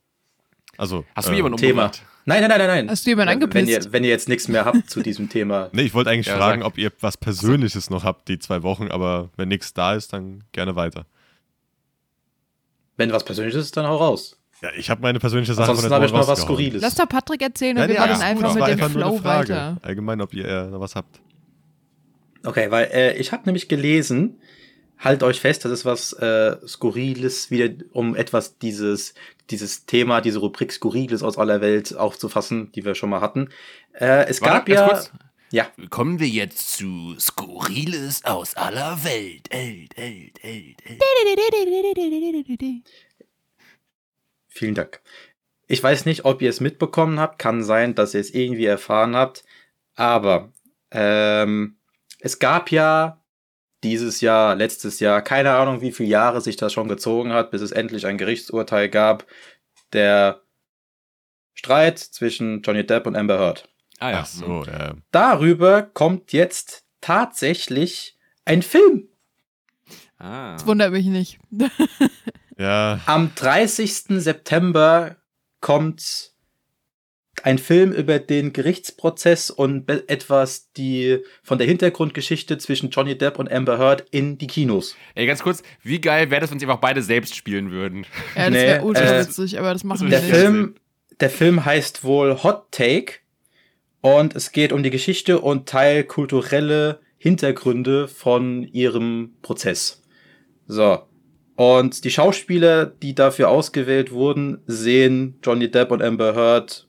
[0.77, 1.83] Also, Hast du äh, jemanden Thema.
[1.85, 2.01] umgebracht?
[2.03, 2.89] Nein, nein, nein, nein, nein.
[2.89, 3.85] Hast du jemanden Wenn angepisst?
[3.87, 5.69] ihr, wenn ihr jetzt nichts mehr habt zu diesem Thema.
[5.73, 6.67] Nee, ich wollte eigentlich Ja, fragen, sag.
[6.67, 10.43] ob ihr was Persönliches noch habt, die zwei Wochen, aber wenn nichts da ist, dann
[10.51, 11.05] gerne weiter.
[12.97, 14.37] Wenn was Persönliches ist, dann hau raus.
[14.61, 16.41] Ja, ich habe meine persönliche Sache Ansonsten von habe der ich noch was.
[16.41, 16.81] Skurriles.
[16.81, 19.03] Lass doch Patrick erzählen und Ja, wir machen alles gut, einfach mit dem einfach nur
[19.05, 19.49] eine Flow Frage.
[19.49, 19.77] weiter.
[19.81, 21.19] Allgemein, ob ihr äh, noch was habt.
[22.43, 24.39] Okay, weil äh, ich habe nämlich gelesen,
[24.97, 29.13] halt euch fest, das ist was äh, Skurriles, wieder um etwas dieses,
[29.49, 33.49] dieses Thema, diese Rubrik Skurriles aus aller Welt aufzufassen, die wir schon mal hatten.
[33.93, 34.87] Äh, es Warte, gab ja.
[34.87, 35.11] kurz.
[35.51, 39.47] Ja, Kommen wir jetzt zu Skurriles aus aller Welt.
[39.51, 41.01] Welt, Welt, Welt, Welt.
[44.47, 45.01] vielen Dank.
[45.67, 49.15] Ich weiß nicht, ob ihr es mitbekommen habt, kann sein, dass ihr es irgendwie erfahren
[49.15, 49.43] habt,
[49.95, 50.51] aber
[50.91, 51.77] ähm,
[52.19, 53.21] es gab ja
[53.85, 57.61] dieses Jahr, letztes Jahr, keine Ahnung, wie viele Jahre sich das schon gezogen hat, bis
[57.61, 59.27] es endlich ein Gerichtsurteil gab,
[59.93, 60.41] der
[61.53, 63.69] Streit zwischen Johnny Depp und Amber Heard.
[63.99, 64.19] Ah ja.
[64.21, 64.95] Ach so, ja.
[65.11, 69.07] Darüber kommt jetzt tatsächlich ein Film.
[70.17, 70.53] Ah.
[70.53, 71.39] Das wundert mich nicht.
[72.57, 74.21] Ja, Am 30.
[74.21, 75.17] September
[75.59, 76.31] kommt
[77.43, 83.51] ein Film über den Gerichtsprozess und etwas die von der Hintergrundgeschichte zwischen Johnny Depp und
[83.51, 84.95] Amber Heard in die Kinos.
[85.15, 88.05] Ey, ganz kurz, wie geil wäre das, wenn sie einfach beide selbst spielen würden?
[88.35, 90.29] Ja, das Nee, wäre ultra äh, witzig, aber das machen wir nicht.
[90.29, 90.75] ich Film,
[91.19, 93.15] der Film heißt wohl Hot Take
[94.01, 100.03] und es geht um die Geschichte und teilkulturelle Hintergründe von ihrem Prozess.
[100.67, 100.99] So.
[101.55, 106.87] Und die Schauspieler, die dafür ausgewählt wurden, sehen Johnny Depp und Amber Heard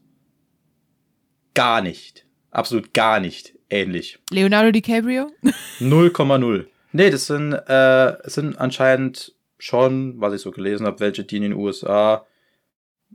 [1.56, 2.24] gar nicht.
[2.52, 4.20] Absolut gar nicht ähnlich.
[4.30, 5.32] Leonardo DiCaprio?
[5.80, 6.66] 0,0.
[6.92, 11.36] Nee, das sind, äh, es sind anscheinend schon, was ich so gelesen habe, welche, die
[11.36, 12.26] in den USA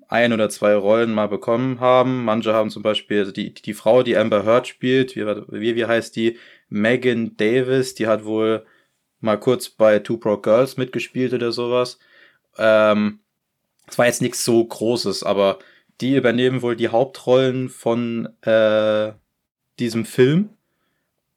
[0.08, 2.26] ein oder zwei Rollen mal bekommen haben.
[2.26, 5.86] Manche haben zum Beispiel also die, die Frau, die Amber Heard spielt, wie, wie, wie
[5.86, 6.38] heißt die?
[6.68, 8.66] Megan Davis, die hat wohl
[9.20, 12.00] mal kurz bei Two Broke Girls mitgespielt oder sowas.
[12.58, 13.20] Ähm,
[13.88, 15.60] es war jetzt nichts so Großes, aber
[16.02, 19.14] die übernehmen wohl die Hauptrollen von äh,
[19.80, 20.50] diesem Film.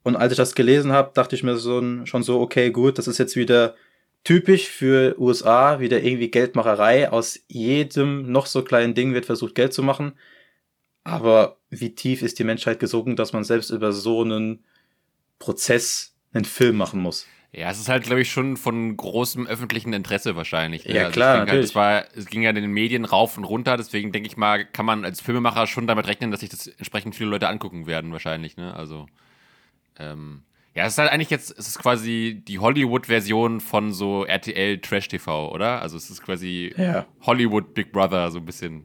[0.02, 3.08] Und als ich das gelesen habe, dachte ich mir so, schon so, okay, gut, das
[3.08, 3.74] ist jetzt wieder
[4.22, 7.10] typisch für USA, wieder irgendwie Geldmacherei.
[7.10, 10.12] Aus jedem noch so kleinen Ding wird versucht, Geld zu machen.
[11.04, 14.64] Aber wie tief ist die Menschheit gesunken, dass man selbst über so einen
[15.38, 17.26] Prozess einen Film machen muss?
[17.56, 20.86] Ja, es ist halt, glaube ich, schon von großem öffentlichen Interesse wahrscheinlich.
[20.86, 20.94] ne?
[20.94, 21.74] Ja, Also klar, ich denke natürlich.
[21.76, 24.36] Halt, es, war, es ging ja in den Medien rauf und runter, deswegen denke ich
[24.36, 27.86] mal, kann man als Filmemacher schon damit rechnen, dass sich das entsprechend viele Leute angucken
[27.86, 28.56] werden, wahrscheinlich.
[28.56, 28.74] Ne?
[28.74, 29.06] Also,
[29.98, 30.42] ähm,
[30.74, 35.06] ja, es ist halt eigentlich jetzt, es ist quasi die Hollywood-Version von so RTL Trash
[35.06, 35.80] TV, oder?
[35.80, 37.06] Also, es ist quasi Ja.
[37.22, 38.84] Hollywood Big Brother, so ein bisschen.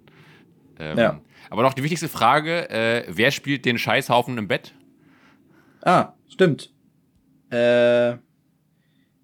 [0.78, 1.22] Ähm, Ja.
[1.49, 4.76] Aber noch die wichtigste Frage: äh, Wer spielt den Scheißhaufen im Bett?
[5.82, 6.72] Ah, stimmt.
[7.49, 8.17] Äh,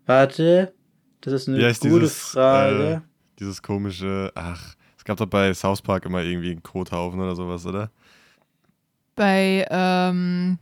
[0.06, 0.74] warte.
[1.22, 2.94] Das ist eine Wie gute dieses, Frage.
[2.94, 3.02] Äh,
[3.40, 7.66] dieses komische, ach, es gab doch bei South Park immer irgendwie einen Kothaufen oder sowas,
[7.66, 7.90] oder?
[9.16, 10.60] Bei, ähm,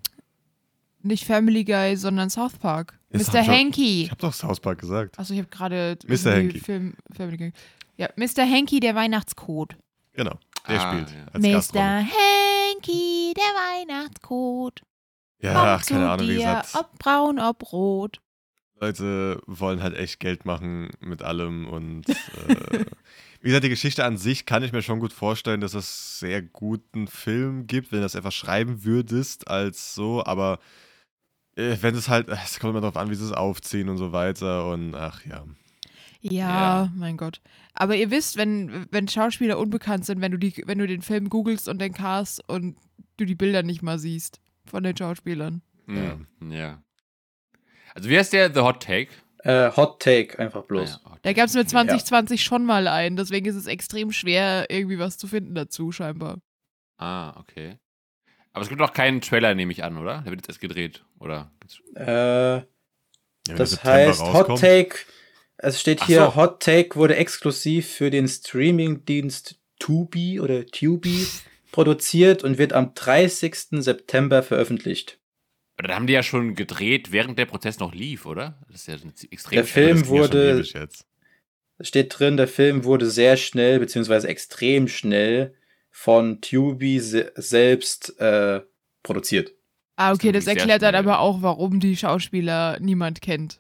[1.02, 2.98] nicht Family Guy, sondern South Park.
[3.10, 3.46] Ist Mr.
[3.46, 4.04] Hanky.
[4.04, 5.20] Ich habe doch South Park gesagt.
[5.20, 6.32] Achso, ich habe gerade Mr.
[6.34, 6.60] Hanky.
[6.60, 7.54] Film, Family Guy.
[7.98, 8.44] Ja, Mr.
[8.50, 9.76] Hanky, der Weihnachtscode.
[10.14, 10.36] Genau,
[10.68, 11.26] der Ah, spielt ja.
[11.34, 11.52] als Mr.
[11.52, 12.08] Gastrolle.
[12.76, 14.82] Hanky, der Weihnachtscode.
[15.42, 16.70] Ja, ach, keine Ahnung, wie dir, gesagt.
[16.76, 18.20] Ob braun, ob rot.
[18.84, 22.86] Leute wollen halt echt Geld machen mit allem und äh,
[23.42, 26.42] Wie gesagt, die Geschichte an sich kann ich mir schon gut vorstellen, dass es sehr
[26.42, 30.60] guten Film gibt, wenn du das etwas schreiben würdest als so, aber
[31.56, 34.12] äh, wenn es halt, es kommt immer darauf an, wie sie es aufziehen und so
[34.12, 35.46] weiter und ach ja.
[36.22, 36.92] Ja, Ja.
[36.96, 37.42] mein Gott.
[37.74, 41.30] Aber ihr wisst, wenn, wenn Schauspieler unbekannt sind, wenn du, die, wenn du den Film
[41.30, 42.78] googelst und den Cast und
[43.18, 45.62] du die Bilder nicht mal siehst von den Schauspielern.
[45.88, 46.83] Hm, ja.
[47.94, 49.10] Also wie heißt der The Hot Take?
[49.40, 50.96] Äh, Hot Take, einfach bloß.
[50.96, 54.12] Ah, ja, Hot Da gab es mit 2020 schon mal einen, deswegen ist es extrem
[54.12, 56.38] schwer, irgendwie was zu finden dazu, scheinbar.
[56.98, 57.78] Ah, okay.
[58.54, 60.22] Aber es gibt auch keinen Trailer, nehme ich an, oder?
[60.22, 61.52] Der wird jetzt erst gedreht, oder?
[61.96, 62.66] Äh, Ja,
[63.56, 64.62] das heißt, Hot rauskommt.
[64.62, 64.96] Take,
[65.58, 66.36] es steht Ach hier, so.
[66.36, 71.28] Hot Take wurde exklusiv für den Streamingdienst Tubi oder Tubi
[71.72, 73.82] produziert und wird am 30.
[73.84, 75.20] September veröffentlicht.
[75.78, 78.60] Aber dann haben die ja schon gedreht, während der Prozess noch lief, oder?
[78.70, 79.66] Das ist ja ein extrem Der.
[79.66, 80.60] Film Das ja wurde-.
[81.80, 85.56] Es steht drin, der Film wurde sehr schnell, beziehungsweise extrem schnell
[85.90, 88.62] von Tubi se selbst äh,
[89.02, 89.52] produziert.
[89.96, 93.60] Ah, okay, Das das erklärt dann aber auch, warum die Schauspieler niemand kennt.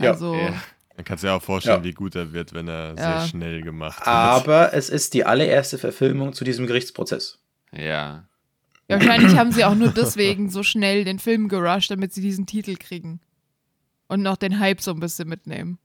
[0.00, 0.12] Ja.
[0.12, 0.62] Also, Ja.
[0.94, 1.84] Dann kannst du dir auch vorstellen, Ja.
[1.84, 3.20] wie gut er wird, wenn er Ja.
[3.20, 4.06] sehr schnell gemacht wird.
[4.08, 7.38] Aber es ist die allererste Verfilmung zu diesem Gerichtsprozess.
[7.72, 8.26] Ja.
[8.88, 12.46] Ja, wahrscheinlich haben sie auch nur deswegen so schnell den Film gerusht, damit sie diesen
[12.46, 13.20] Titel kriegen.
[14.08, 15.78] Und noch den Hype so ein bisschen mitnehmen.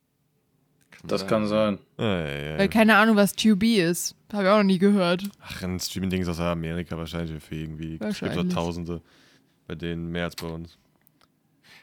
[1.04, 1.80] Das kann sein.
[1.98, 2.68] Ah, ja, ja, Weil ja.
[2.68, 4.16] keine Ahnung, was Tubi ist.
[4.32, 5.24] Habe ich auch noch nie gehört.
[5.42, 7.96] Ach, ein Streaming-Ding ist aus Amerika wahrscheinlich für irgendwie.
[8.00, 8.54] Es gibt Wahrscheinlich.
[8.54, 9.02] Tausende.
[9.68, 10.78] Bei denen mehr als bei uns.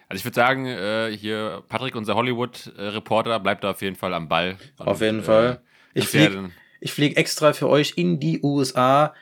[0.08, 4.28] Also ich würde sagen, äh, hier Patrick, unser Hollywood-Reporter, bleibt da auf jeden Fall am
[4.28, 4.56] Ball.
[4.78, 5.60] Und, Auf jeden Fall.
[5.94, 6.38] Ich Ich werde.
[6.38, 9.14] flieg, ich flieg extra für euch in die USA,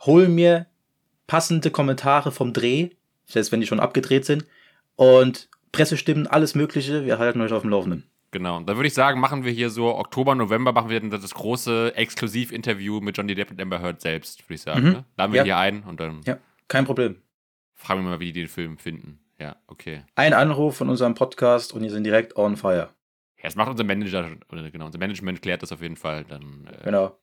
[0.00, 0.66] hol mir
[1.26, 2.90] passende Kommentare vom Dreh,
[3.26, 4.44] selbst wenn die schon abgedreht sind,
[4.96, 7.04] und Pressestimmen, alles Mögliche.
[7.04, 8.04] Wir halten euch auf dem Laufenden.
[8.30, 8.60] Genau.
[8.60, 11.94] Dann würde ich sagen, machen wir hier so Oktober, November, machen wir dann das große
[11.96, 14.80] Exklusiv-Interview mit Johnny Depp und Amber Heard selbst, würde ich sagen.
[14.86, 14.92] Mhm.
[14.92, 15.04] Ne?
[15.16, 15.44] Laden wir Ja.
[15.44, 17.16] hier ein und dann Ja, kein Problem.
[17.74, 19.20] fragen wir mal, wie die den Film finden.
[19.38, 20.02] Ja, okay.
[20.14, 22.90] Ein Anruf von unserem Podcast und die sind direkt on fire.
[23.36, 26.24] Ja, das macht unser Manager, oder genau, unser Management klärt das auf jeden Fall.
[26.24, 27.16] Dann, äh, Genau.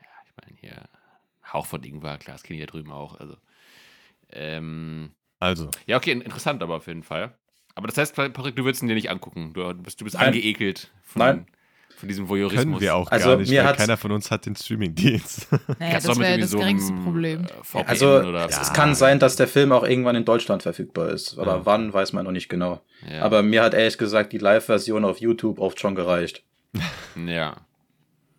[0.00, 0.82] ich meine, hier,
[1.54, 3.18] Hauch von Ingwer, klar, das kennen die da drüben auch.
[3.18, 3.36] Also,
[4.32, 7.34] ähm, Also, ja, okay, in- interessant aber auf jeden Fall.
[7.74, 9.52] Aber das heißt, Patrick, du würdest ihn dir nicht angucken.
[9.52, 10.26] Du, bist, du bist Nein.
[10.28, 11.46] angeekelt von, Nein.
[11.96, 12.62] von diesem Voyeurismus.
[12.64, 15.48] können wir auch Also, gar nicht, mir weil keiner von uns hat den Streaming-Dienst.
[15.80, 17.46] Naja, das mit wäre das so geringste Problem.
[17.62, 18.46] VPN Also, Ja.
[18.46, 21.36] es kann sein, dass der Film auch irgendwann in Deutschland verfügbar ist.
[21.38, 21.66] Aber Ja.
[21.66, 22.80] wann, weiß man noch nicht genau.
[23.10, 23.22] ja.
[23.22, 26.44] Aber mir hat ehrlich gesagt die Live-Version auf YouTube oft schon gereicht.
[27.26, 27.56] ja.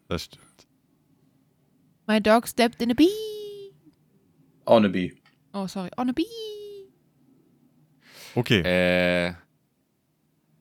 [0.07, 0.45] Das stimmt.
[2.08, 3.10] My dog stepped in a bee.
[4.66, 5.14] On a bee.
[5.53, 5.89] Oh, sorry.
[5.97, 6.26] On a bee.
[8.36, 8.62] Okay.
[8.62, 9.34] Äh,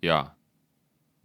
[0.03, 0.37] ja,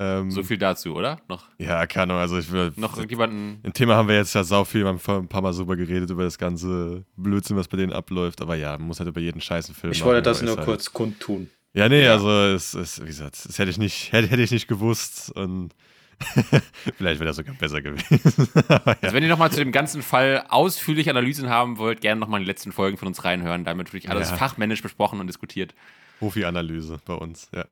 [0.01, 1.19] ähm, so viel dazu, oder?
[1.27, 2.17] Noch, Ja, keine Ahnung.
[2.21, 2.71] Also, ich will.
[2.77, 3.59] noch irgendjemanden.
[3.63, 5.75] Im Thema haben wir jetzt ja sau viel, wir haben vor ein paar Mal drüber
[5.75, 8.41] geredet, über das ganze Blödsinn, was bei denen abläuft.
[8.41, 10.57] Aber ja, man muss halt über jeden scheißen Film Ich machen, wollte das nur ist
[10.57, 11.49] halt- kurz kundtun.
[11.73, 12.13] Ja, nee, Ja.
[12.13, 15.75] also es, es, wie gesagt, das hätte ich nicht, hätte, hätte ich nicht gewusst und
[16.97, 18.19] vielleicht wäre das sogar besser gewesen.
[18.69, 18.77] Ja.
[19.01, 22.45] Also, wenn ihr nochmal zu dem ganzen Fall ausführliche Analysen haben wollt, gerne nochmal in
[22.45, 23.63] die letzten Folgen von uns reinhören.
[23.63, 24.37] Damit wirklich alles Ja.
[24.37, 25.73] fachmännisch besprochen und diskutiert.
[26.19, 27.65] Profi-Analyse bei uns, ja.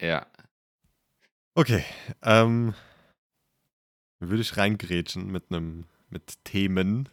[0.00, 0.26] Ja.
[1.54, 1.84] Okay,
[2.22, 2.74] ähm,
[4.20, 7.08] würde ich reingrätschen mit einem, mit Themen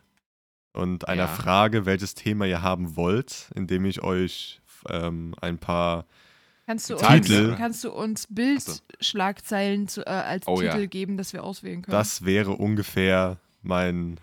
[0.74, 1.28] und einer Ja.
[1.28, 6.06] Frage, welches Thema ihr haben wollt, indem ich euch ähm, ein paar
[6.68, 7.56] Kannst du, uns, ja.
[7.56, 10.72] kannst du uns Bildschlagzeilen zu, äh, als Oh, ja.
[10.74, 11.92] Titel geben, dass wir auswählen können?
[11.96, 14.20] Das wäre ungefähr mein,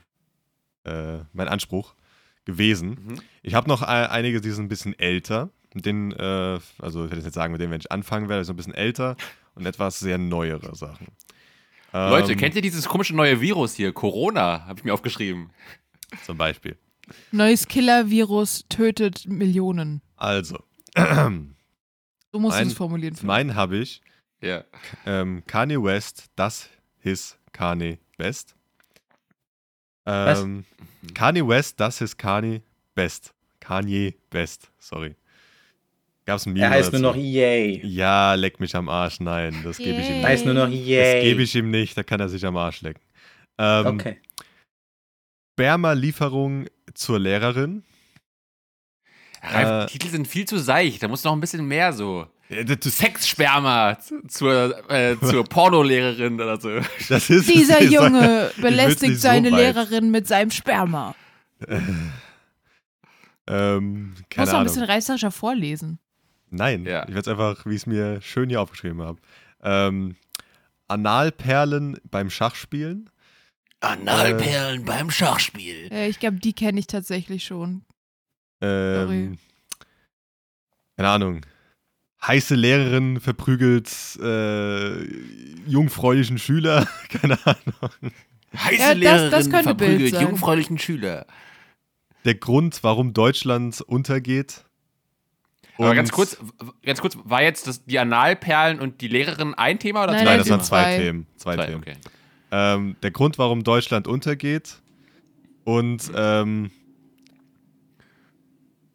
[0.84, 1.94] äh, mein Anspruch
[2.44, 2.90] gewesen.
[2.90, 3.14] Mhm.
[3.42, 5.50] Ich habe noch ein- einige, die sind ein bisschen älter.
[5.74, 8.44] Mit denen, äh, also ich werde jetzt nicht sagen, mit denen, wenn ich anfangen werde,
[8.44, 9.16] so ein bisschen älter
[9.54, 11.08] und etwas sehr neuere Sachen.
[11.92, 13.92] Leute, Ähm, kennt ihr dieses komische neue Virus hier?
[13.92, 15.50] Corona, habe ich mir aufgeschrieben.
[16.24, 16.76] Zum Beispiel.
[17.30, 20.00] Neues Killer-Virus tötet Millionen.
[20.16, 20.58] Also,
[22.32, 23.16] So musst Mein- du es formulieren.
[23.22, 24.00] Mein habe ich
[24.40, 24.64] Ja.
[25.06, 26.68] ähm, Kanye West, das
[26.98, 28.56] his Kanye Best.
[30.04, 30.40] Was?
[30.42, 30.64] Ähm,
[31.14, 32.62] Kanye West, das his Kanye
[32.94, 33.34] Best.
[33.60, 35.14] Kanye Best, sorry.
[36.24, 37.84] Gab's ein Meme Er heißt nur noch Yay.
[37.84, 39.20] Ja, leck mich am Arsch.
[39.20, 40.22] Nein, das gebe ich ihm nicht.
[40.24, 41.22] Er heißt nur noch Das Yay.
[41.22, 43.02] gebe ich ihm nicht, da kann er sich am Arsch lecken.
[43.58, 44.20] Ähm, Okay.
[45.54, 47.84] Sperma-Lieferung zur Lehrerin.
[49.42, 51.02] Ralf, Äh, die Titel sind viel zu seicht.
[51.02, 52.26] Da muss noch ein bisschen mehr so.
[52.48, 56.70] Äh, Sexsperma zu- zur, äh, zur Pornolehrerin oder so.
[57.08, 59.58] das ist Dieser Junge will's belästigt so seine weit.
[59.74, 61.14] Lehrerin mit seinem Sperma.
[63.48, 65.98] Ähm, keine muss noch ein bisschen reißerischer vorlesen.
[66.50, 67.02] Nein, Ja.
[67.02, 69.18] ich werde es einfach, wie ich es mir schön hier aufgeschrieben habe.
[69.62, 70.16] Ähm,
[70.88, 73.10] Analperlen beim Schachspielen.
[73.80, 75.88] Analperlen beim Schachspiel.
[75.90, 77.84] Äh, ich glaube, die kenne ich tatsächlich schon.
[78.62, 79.38] Ähm,
[80.96, 81.40] keine Ahnung.
[82.24, 83.90] Heiße Lehrerin verprügelt
[84.22, 85.02] äh,
[85.66, 86.86] jungfräulichen Schüler.
[87.08, 88.12] keine Ahnung.
[88.56, 91.26] Heiße Ja, das- Lehrerin das verprügelt jungfräulichen Schüler.
[92.24, 94.64] Der Grund, warum Deutschland untergeht.
[95.78, 96.36] Aber Und- ganz kurz,
[96.84, 100.26] ganz kurz, war jetzt das, die Analperlen und die Lehrerin ein Thema oder Nein, Nein,
[100.26, 100.98] nein, das sind waren zwei, zwei.
[100.98, 101.26] Themen.
[101.36, 101.78] Zwei, Zwei, Themen.
[101.82, 101.94] okay.
[102.52, 104.76] Ähm, der Grund, warum Deutschland untergeht.
[105.64, 106.70] Und ähm,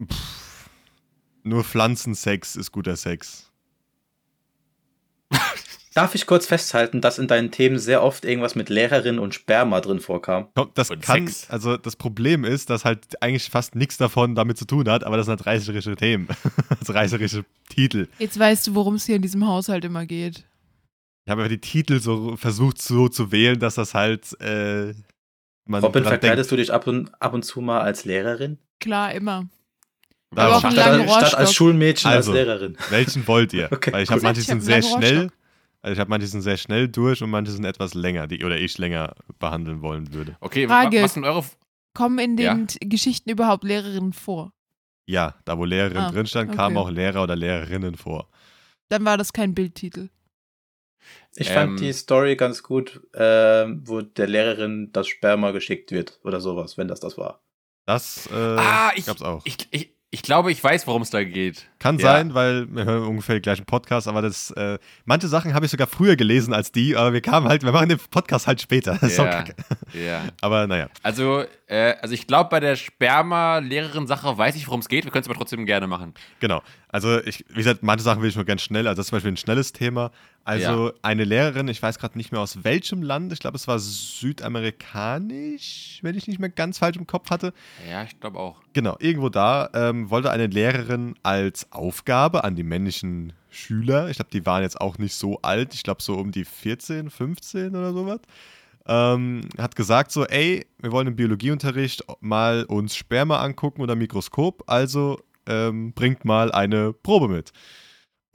[0.05, 0.69] pff,
[1.43, 3.51] nur Pflanzensex ist guter Sex.
[5.93, 9.81] Darf ich kurz festhalten, dass in deinen Themen sehr oft irgendwas mit Lehrerin und Sperma
[9.81, 10.47] drin vorkam?
[10.75, 11.49] Das Und kann, Sex.
[11.49, 15.17] also das Problem ist, dass halt eigentlich fast nichts davon damit zu tun hat, aber
[15.17, 16.27] das sind halt reißerische Themen.
[16.79, 18.07] also reißerische Titel.
[18.19, 20.45] Jetzt weißt du, worum es hier in diesem Haushalt immer geht.
[21.25, 24.93] Ich habe aber die Titel so versucht so zu wählen, dass das halt äh,
[25.65, 26.51] man Robin, dran verkleidest denkt.
[26.51, 28.59] du dich ab und, ab und zu mal als Lehrerin?
[28.79, 29.47] Klar, immer.
[30.35, 30.59] Darum.
[30.59, 31.39] Statt, statt Rohrstock.
[31.39, 32.31] als Schulmädchen Also.
[32.31, 32.77] als Lehrerin.
[32.89, 33.69] Welchen wollt ihr?
[33.71, 35.31] Okay, Weil ich habe manche sind sehr schnell,
[35.81, 38.57] also ich habe manche sind sehr schnell durch und manche sind etwas länger, die oder
[38.57, 40.35] ich länger behandeln wollen würde.
[40.41, 40.97] Okay, Frage.
[40.99, 41.39] wa- was sind eure.
[41.39, 41.57] F-
[41.93, 42.87] Kommen in den Ja.
[42.87, 44.51] Geschichten überhaupt Lehrerinnen vor?
[45.09, 46.85] Ja, da wo Lehrerin Ah, drin stand, kamen okay.
[46.85, 48.27] auch Lehrer oder Lehrerinnen vor.
[48.89, 50.09] Dann war das kein Bildtitel.
[51.35, 51.53] Ich Ähm.
[51.55, 56.77] fand die Story ganz gut, ähm, wo der Lehrerin das Sperma geschickt wird oder sowas,
[56.77, 57.41] wenn das das war.
[57.87, 59.41] Das äh, ah, ich, gab's auch.
[59.45, 61.67] Ich, ich, ich glaube, ich weiß, worum es da geht.
[61.79, 62.13] Kann Ja.
[62.13, 65.71] sein, weil wir hören ungefähr die gleichen Podcasts, aber das, äh, manche Sachen habe ich
[65.71, 68.97] sogar früher gelesen als die, aber wir kamen halt, wir machen den Podcast halt später.
[69.01, 69.31] Das ist auch Ja.
[69.43, 69.55] kacke.
[69.93, 70.23] Ja.
[70.41, 70.87] Aber naja.
[71.03, 75.03] Also, äh, also ich glaube, bei der Sperma-Lehrerin-Sache weiß ich, worum es geht.
[75.05, 76.13] Wir können es aber trotzdem gerne machen.
[76.39, 76.61] Genau.
[76.89, 78.87] Also, ich, wie gesagt, manche Sachen will ich nur ganz schnell.
[78.87, 80.11] Also, das ist zum Beispiel ein schnelles Thema.
[80.47, 80.93] Also, Ja.
[81.01, 85.99] eine Lehrerin, ich weiß gerade nicht mehr aus welchem Land, ich glaube, es war südamerikanisch,
[86.03, 87.53] wenn ich nicht mehr ganz falsch im Kopf hatte.
[87.89, 88.61] Ja, ich glaube auch.
[88.71, 94.31] Genau, irgendwo da ähm, wollte eine Lehrerin als Aufgabe an die männlichen Schüler, ich glaube,
[94.31, 97.91] die waren jetzt auch nicht so alt, ich glaube so um die 14, 15 oder
[97.91, 98.19] sowas,
[98.87, 104.63] ähm, hat gesagt so, ey, wir wollen im Biologieunterricht mal uns Sperma angucken oder Mikroskop,
[104.67, 107.51] also ähm, bringt mal eine Probe mit.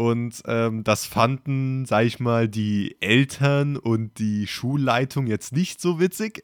[0.03, 6.01] Und ähm, das fanden, sag ich mal, die Eltern und die Schulleitung jetzt nicht so
[6.01, 6.41] witzig,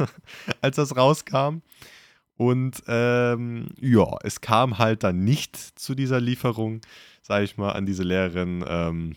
[0.60, 1.62] als das rauskam.
[2.36, 6.82] Und ähm, ja, es kam halt dann nicht zu dieser Lieferung,
[7.22, 8.62] sage ich mal, an diese Lehrerin.
[8.68, 9.16] Ähm,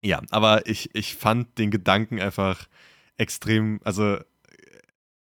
[0.00, 2.68] ja, aber ich, ich fand den Gedanken einfach
[3.16, 4.18] extrem, also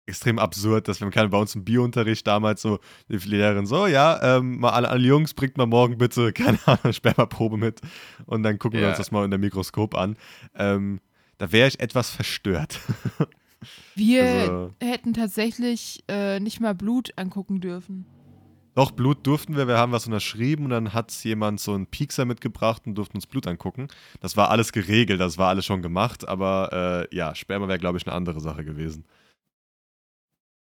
[0.05, 2.79] extrem absurd, dass wir keine bei uns im Biounterricht damals so,
[3.09, 6.91] die Lehrerin so, ja, ähm, mal alle, alle Jungs, bringt mal morgen bitte, keine Ahnung,
[6.93, 7.79] Spermaprobe mit
[8.25, 8.89] und dann gucken wir Ja.
[8.89, 10.17] uns das mal unter Mikroskop an.
[10.55, 10.99] Ähm,
[11.37, 12.79] da wäre ich etwas verstört.
[13.95, 18.05] Wir Also- hätten tatsächlich äh, nicht mal Blut angucken dürfen.
[18.75, 22.25] Doch, Blut durften wir, wir haben was unterschrieben und dann hat jemand so einen Piekser
[22.25, 23.87] mitgebracht und durften uns Blut angucken.
[24.19, 27.99] Das war alles geregelt, das war alles schon gemacht, aber äh, ja, Sperma wäre, glaube
[27.99, 29.05] ich, eine andere Sache gewesen.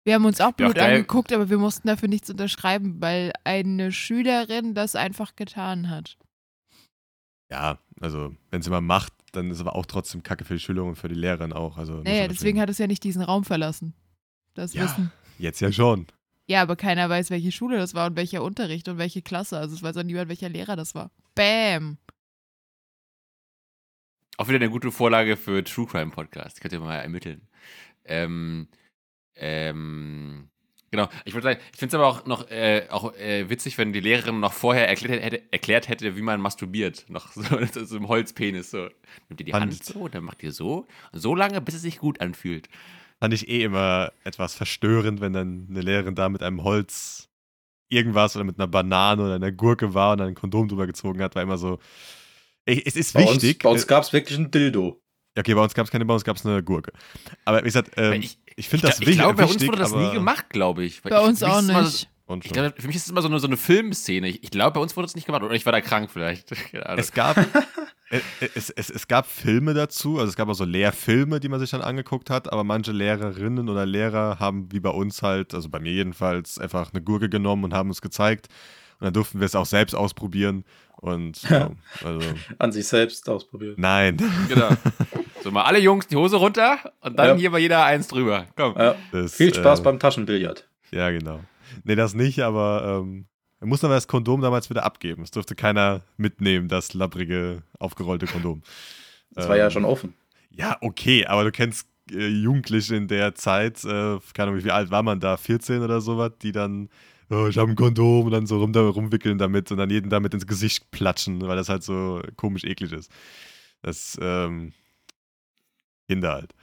[0.04, 0.96] Wir haben uns auch Ja, Blut geil.
[0.96, 6.18] angeguckt, aber wir mussten dafür nichts unterschreiben, weil eine Schülerin das einfach getan hat.
[7.50, 10.84] Ja, also, wenn sie mal macht, dann ist aber auch trotzdem Kacke für die Schüler
[10.84, 11.78] und für die Lehrerin auch.
[11.78, 13.94] Also, Naja, deswegen hat es ja nicht diesen Raum verlassen.
[14.56, 14.84] Das Ja.
[14.84, 15.12] Wissen.
[15.40, 16.08] Jetzt ja schon.
[16.46, 19.58] Ja, aber keiner weiß, welche Schule das war und welcher Unterricht und welche Klasse.
[19.58, 21.10] Also es weiß auch niemand, welcher Lehrer das war.
[21.36, 21.98] Bam.
[24.38, 26.60] Auch wieder eine gute Vorlage für True Crime Podcast.
[26.60, 27.48] Könnt ihr mal ermitteln.
[28.04, 28.68] Ähm,
[29.36, 30.50] ähm,
[30.92, 31.10] genau.
[31.26, 34.00] Ich würde sagen, ich finde es aber auch noch äh, auch äh, witzig, wenn die
[34.00, 37.06] Lehrerin noch vorher erklärt hätte, erklärt hätte, wie man masturbiert.
[37.10, 37.44] Noch so,
[37.86, 38.72] so im Holzpenis.
[38.72, 38.90] So.
[39.30, 40.88] Nimmt ihr die Fand- Hand so, dann macht ihr so.
[41.12, 42.70] So lange, bis es sich gut anfühlt.
[43.20, 47.30] Fand ich eh immer etwas verstörend, wenn dann eine Lehrerin da mit einem Holz
[47.90, 51.22] irgendwas oder mit einer Banane oder einer Gurke war und dann ein Kondom drüber gezogen
[51.22, 51.80] hat, war immer so.
[52.66, 53.56] Ey, es ist Bei wichtig.
[53.56, 55.03] uns, bei uns gab es wirklich ein Dildo.
[55.36, 56.92] Ja, okay, bei uns gab es keine, bei uns gab es eine Gurke.
[57.46, 59.16] Aber wie gesagt, ähm, ich ich finde das ich, wichtig.
[59.16, 61.04] ich glaube, bei uns wurde das nie gemacht, glaube ich.
[61.04, 62.00] Weil Bei ich, uns auch nicht.
[62.00, 64.28] So, Und ich glaube, für mich ist es immer so eine, so eine Filmszene.
[64.28, 65.44] Ich, ich glaube, bei uns wurde es nicht gemacht.
[65.44, 66.52] Oder ich war da krank vielleicht.
[66.98, 68.20] Es gab, äh,
[68.54, 71.72] es, es, es gab Filme dazu, also es gab auch so Lehrfilme, die man sich
[71.72, 75.80] dann angeguckt hat, aber manche Lehrerinnen oder Lehrer haben wie bei uns halt, also bei
[75.80, 78.50] mir jedenfalls, einfach eine Gurke genommen und haben uns gezeigt.
[79.00, 80.64] Und dann durften wir es auch selbst ausprobieren.
[80.98, 81.72] Und ja,
[82.04, 82.20] also,
[82.60, 83.78] An sich selbst ausprobiert.
[83.80, 84.18] nein.
[84.48, 84.70] Genau.
[85.44, 87.36] So, mal alle Jungs die Hose runter und dann Ja.
[87.36, 88.46] hier mal jeder eins drüber.
[88.56, 88.76] Komm.
[88.78, 90.68] Ja, Das, viel Spaß äh, beim Taschenbillard.
[90.92, 91.42] Ja, genau.
[91.84, 93.26] Nee, das nicht, aber ähm,
[93.60, 95.24] er musste aber das Kondom damals wieder abgeben.
[95.24, 98.62] Es durfte keiner mitnehmen, das labbrige, aufgerollte Kondom.
[99.32, 100.14] Das war ja Ähm, schon offen.
[100.52, 104.92] Ja, okay, aber du kennst äh, Jugendliche in der Zeit, äh, keine Ahnung, wie alt
[104.92, 106.90] war man da, 14 oder sowas, die dann,
[107.32, 110.34] oh, ich habe ein Kondom und dann so rum, rumwickeln damit und dann jeden damit
[110.34, 113.12] ins Gesicht platschen, weil das halt so komisch eklig ist.
[113.82, 114.74] Das, ähm,
[116.08, 116.54] Kinder halt.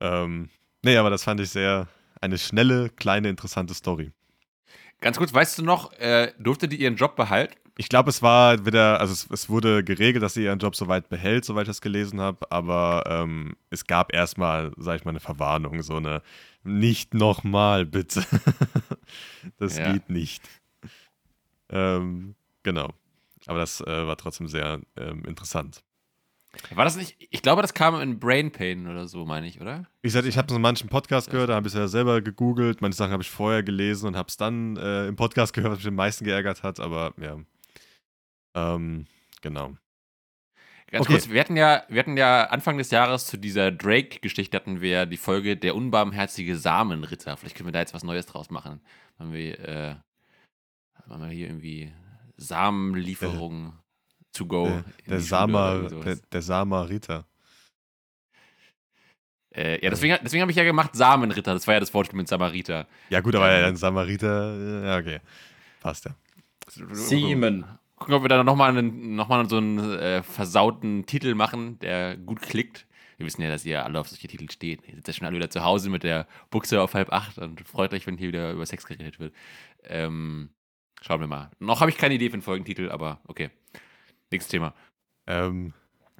[0.00, 0.50] Ähm,
[0.82, 1.88] nee, aber das fand ich sehr,
[2.20, 4.12] eine schnelle, kleine, interessante Story.
[5.00, 7.54] Ganz kurz, weißt du noch, äh, durfte die ihren Job behalten?
[7.78, 11.10] Ich glaube, es war wieder, also es, es, wurde geregelt, dass sie ihren Job soweit
[11.10, 15.20] behält, soweit ich das gelesen habe, aber ähm, es gab erstmal, sag ich mal, eine
[15.20, 16.22] Verwarnung, so eine
[16.64, 18.24] nicht nochmal, bitte.
[19.58, 19.92] das ja.
[19.92, 20.42] geht nicht.
[21.68, 22.94] Ähm, genau.
[23.46, 25.82] Aber das äh, war trotzdem sehr ähm, interessant.
[26.74, 27.16] War das nicht?
[27.30, 29.86] Ich glaube, das kam in Brain Pain oder so, meine ich, oder?
[30.02, 32.80] Wie gesagt, ich habe so manchen Podcast gehört, da habe ich es ja selber gegoogelt.
[32.80, 35.78] Manche Sachen habe ich vorher gelesen und habe es dann äh, im Podcast gehört, was
[35.78, 36.80] mich am meisten geärgert hat.
[36.80, 37.38] Aber ja,
[38.54, 39.06] ähm,
[39.42, 39.76] genau.
[40.88, 41.14] Ganz okay.
[41.14, 45.06] kurz, wir hatten, ja, wir hatten ja Anfang des Jahres zu dieser Drake-Geschichte hatten wir
[45.06, 47.36] die Folge Der unbarmherzige Samenritter.
[47.36, 48.80] Vielleicht können wir da jetzt was Neues draus machen.
[49.18, 49.94] Haben wir, äh,
[51.10, 51.92] haben wir hier irgendwie
[52.36, 53.72] Samenlieferungen
[54.36, 54.66] to go.
[54.66, 57.26] Der, der, Sama, der, der Samariter.
[59.54, 61.54] Äh, ja, deswegen, deswegen habe ich ja gemacht Samenritter.
[61.54, 62.86] Das war ja das Wortspiel mit Samariter.
[63.08, 65.20] Ja, gut, aber ähm, ein Samariter, ja, okay.
[65.80, 66.14] Passt ja.
[66.92, 67.64] Siemen.
[67.96, 72.42] Gucken, ob wir da nochmal noch mal so einen äh, versauten Titel machen, der gut
[72.42, 72.86] klickt.
[73.16, 74.86] Wir wissen ja, dass ihr alle auf solche Titel steht.
[74.86, 77.66] Ihr sitzt ja schon alle wieder zu Hause mit der Buchse auf halb acht und
[77.66, 79.32] freut euch, wenn hier wieder über Sex geredet wird.
[79.84, 80.50] Ähm,
[81.00, 81.50] schauen wir mal.
[81.58, 83.50] Noch habe ich keine Idee für einen Folgentitel, aber okay.
[84.30, 84.74] Nächstes Thema.
[85.26, 85.72] Ähm,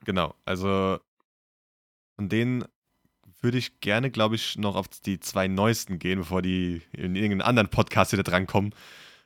[0.05, 0.99] genau, also
[2.17, 2.65] von denen
[3.41, 7.43] würde ich gerne, glaube ich, noch auf die zwei neuesten gehen, bevor die in irgendeinen
[7.43, 8.75] anderen Podcast wieder drankommen.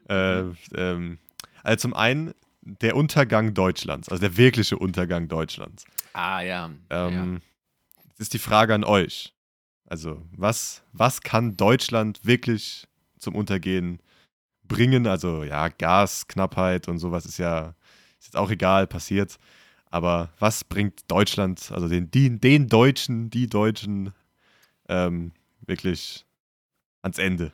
[0.08, 0.42] Äh,
[0.74, 1.18] ähm,
[1.62, 5.84] also zum einen der Untergang Deutschlands, also der wirkliche Untergang Deutschlands.
[6.12, 6.70] Ah, ja.
[6.90, 8.04] Ähm, ja.
[8.08, 9.32] Jetzt ist die Frage an euch.
[9.86, 12.86] Also, was, was kann Deutschland wirklich
[13.18, 14.00] zum Untergehen
[14.64, 15.06] bringen?
[15.06, 17.74] Also, ja, Gasknappheit und sowas ist ja
[18.20, 19.38] ist jetzt auch egal, passiert.
[19.90, 24.12] Aber was bringt Deutschland, also den, den, den Deutschen, die Deutschen,
[24.88, 25.32] ähm,
[25.66, 26.24] wirklich
[27.02, 27.52] ans Ende?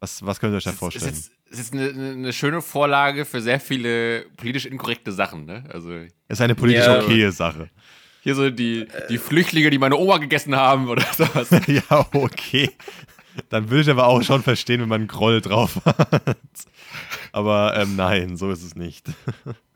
[0.00, 1.12] Was, was könnt ihr euch da vorstellen?
[1.12, 5.64] Es ist, es ist eine, eine, schöne Vorlage für sehr viele politisch inkorrekte Sachen, ne?
[5.72, 7.70] Also, es ist eine politisch ja, okaye Sache.
[8.22, 11.48] Hier so die, die Flüchtlinge, die meine Oma gegessen haben oder sowas.
[11.66, 12.70] ja, okay.
[13.48, 16.36] Dann würde ich aber auch schon verstehen, wenn man einen Groll drauf hat.
[17.32, 19.06] Aber ähm, nein, so ist es nicht.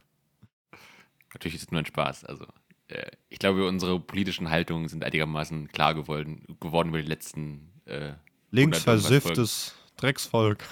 [1.34, 2.24] Natürlich ist es nur ein Spaß.
[2.24, 2.46] Also,
[2.88, 7.72] äh, ich glaube, unsere politischen Haltungen sind einigermaßen klar geworden, geworden über die letzten.
[7.86, 8.12] Äh,
[8.50, 10.64] Linksversifftes Drecksvolk.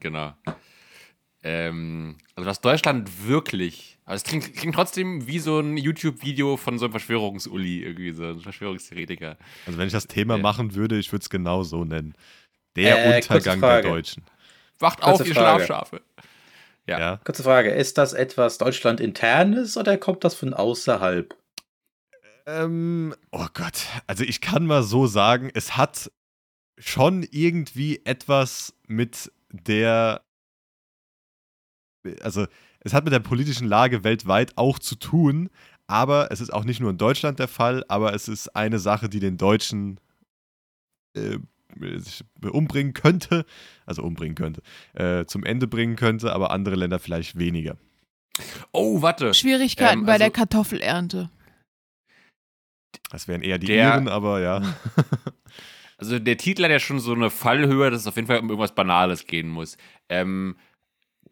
[0.00, 0.34] Genau.
[1.42, 3.98] Ähm, also, was Deutschland wirklich.
[4.04, 8.24] Aber es klingt, klingt, trotzdem wie so ein YouTube-Video von so einem Verschwörungsuli, irgendwie so
[8.24, 9.36] ein Verschwörungstheoretiker.
[9.66, 12.14] Also, wenn ich das Thema äh, machen würde, ich würde es genau so nennen.
[12.76, 14.24] Der äh, Untergang der Deutschen.
[14.78, 15.64] Wacht kurze auf, ihr Frage.
[15.64, 16.02] Schlafschafe.
[16.88, 16.98] Ja.
[16.98, 17.16] ja.
[17.18, 21.36] Kurze Frage: Ist das etwas Deutschland-internes oder kommt das von außerhalb?
[22.46, 23.86] Ähm, oh Gott.
[24.06, 26.10] Also, ich kann mal so sagen, es hat
[26.78, 30.22] schon irgendwie etwas mit der.
[32.22, 32.46] Also,
[32.80, 35.50] es hat mit der politischen Lage weltweit auch zu tun,
[35.88, 39.10] aber es ist auch nicht nur in Deutschland der Fall, aber es ist eine Sache,
[39.10, 40.00] die den Deutschen
[41.14, 41.38] äh,
[41.96, 43.44] sich umbringen könnte,
[43.86, 44.62] also umbringen könnte,
[44.94, 47.76] äh, zum Ende bringen könnte, aber andere Länder vielleicht weniger.
[48.72, 49.34] Oh, warte.
[49.34, 51.30] Schwierigkeiten ähm, bei also, der Kartoffelernte.
[53.10, 54.62] Das wären eher die der, Iren, aber ja.
[55.98, 58.48] also der Titel hat ja schon so eine Fallhöhe, dass es auf jeden Fall um
[58.48, 59.76] irgendwas Banales gehen muss.
[60.08, 60.56] Ähm,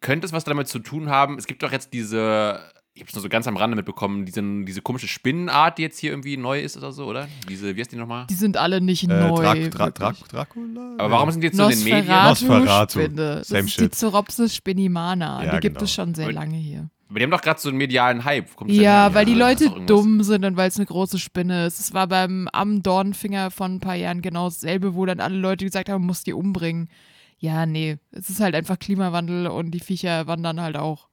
[0.01, 1.37] könnte es was damit zu tun haben?
[1.37, 4.41] Es gibt doch jetzt diese ich habe es nur so ganz am Rande mitbekommen, diese,
[4.63, 7.27] diese komische Spinnenart, die jetzt hier irgendwie neu ist oder so, oder?
[7.47, 8.25] Diese, wie heißt die nochmal?
[8.27, 9.69] Die sind alle nicht äh, neu.
[9.69, 10.95] Dra Dra Dra Dracula?
[10.97, 12.07] Aber warum sind die jetzt so in den Medien?
[12.07, 12.99] Nosferatu.
[12.99, 13.35] Spinne.
[13.37, 13.83] Das Same ist shit.
[13.83, 15.43] die Zoropsis spinnimana.
[15.43, 15.83] Ja, die gibt genau.
[15.85, 16.89] es schon sehr lange hier.
[17.07, 18.47] Aber die haben doch gerade so einen medialen Hype.
[18.65, 21.79] ja, weil die Leute dumm sind und weil es eine große Spinne ist.
[21.79, 25.65] Es war beim Am Dornfinger von ein paar Jahren genau dasselbe, wo dann alle Leute
[25.65, 26.89] gesagt haben, man muss die umbringen.
[27.37, 31.06] Ja, nee, es ist halt einfach Klimawandel und die Viecher wandern halt auch.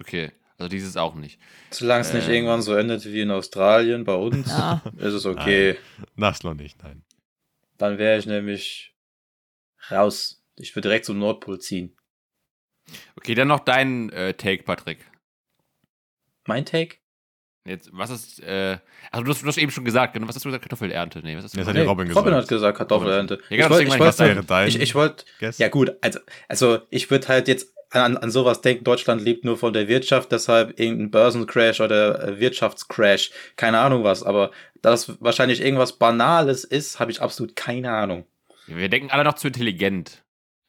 [0.00, 1.40] Okay, also dieses auch nicht.
[1.70, 4.82] Solange es ähm, nicht irgendwann so endet wie in Australien bei uns, ja.
[4.96, 5.76] ist es okay.
[6.16, 7.02] Nein, das noch nicht, nein.
[7.76, 8.94] Dann wäre ich nämlich
[9.90, 10.42] raus.
[10.56, 11.96] Ich würde direkt zum Nordpol ziehen.
[13.16, 14.98] Okay, dann noch dein äh, Take, Patrick.
[16.46, 16.96] Mein Take?
[17.64, 18.78] Jetzt, was ist, äh,
[19.12, 20.62] also du hast, du hast eben schon gesagt, was hast du gesagt?
[20.62, 21.20] Kartoffelernte?
[21.22, 21.76] Nee, was hast du gesagt?
[21.76, 23.38] Nee, Robin, Robin hat gesagt Kartoffelernte.
[23.50, 25.24] Ja, genau, ich wollte, ich wollte, ich, ich wollte,
[25.58, 26.18] ja gut, also,
[26.48, 30.32] also ich würde halt jetzt an, an sowas denken, Deutschland lebt nur von der Wirtschaft,
[30.32, 34.50] deshalb irgendein Börsencrash oder Wirtschaftscrash, keine Ahnung was, aber
[34.82, 38.26] dass das wahrscheinlich irgendwas Banales ist, habe ich absolut keine Ahnung.
[38.66, 40.22] Wir denken alle noch zu intelligent.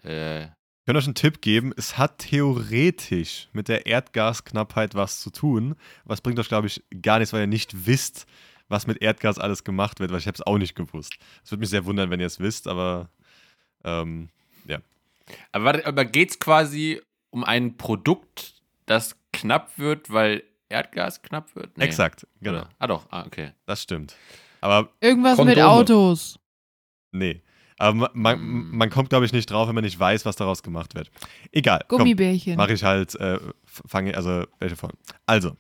[0.04, 0.44] Äh.
[0.44, 1.72] Ich kann euch einen Tipp geben.
[1.78, 5.76] Es hat theoretisch mit der Erdgasknappheit was zu tun.
[6.06, 8.26] Was bringt euch, glaube ich, gar nichts, weil ihr nicht wisst,
[8.70, 11.18] was mit Erdgas alles gemacht wird, weil ich habe es auch nicht gewusst.
[11.44, 13.10] Es würde mich sehr wundern, wenn ihr es wisst, aber
[13.84, 14.30] ähm,
[14.66, 14.80] ja.
[15.52, 17.02] Aber, aber geht es quasi
[17.32, 21.78] um ein Produkt, das knapp wird, weil Erdgas knapp wird?
[21.78, 21.86] Nee.
[21.86, 22.60] Exakt, genau.
[22.60, 22.70] Oder?
[22.80, 23.52] Ah doch, ah, okay.
[23.66, 24.16] Das stimmt.
[24.62, 25.56] Aber Irgendwas Kondome.
[25.56, 26.40] mit Autos.
[27.12, 27.42] Nee.
[27.78, 28.78] Aber man, hm.
[28.78, 31.10] man kommt, glaube ich, nicht drauf, wenn man nicht weiß, was daraus gemacht wird.
[31.52, 31.86] Egal.
[31.88, 32.58] Gummibärchen.
[32.58, 34.92] Mache ich halt, äh, fange, also, welche Form?
[35.26, 35.56] Also.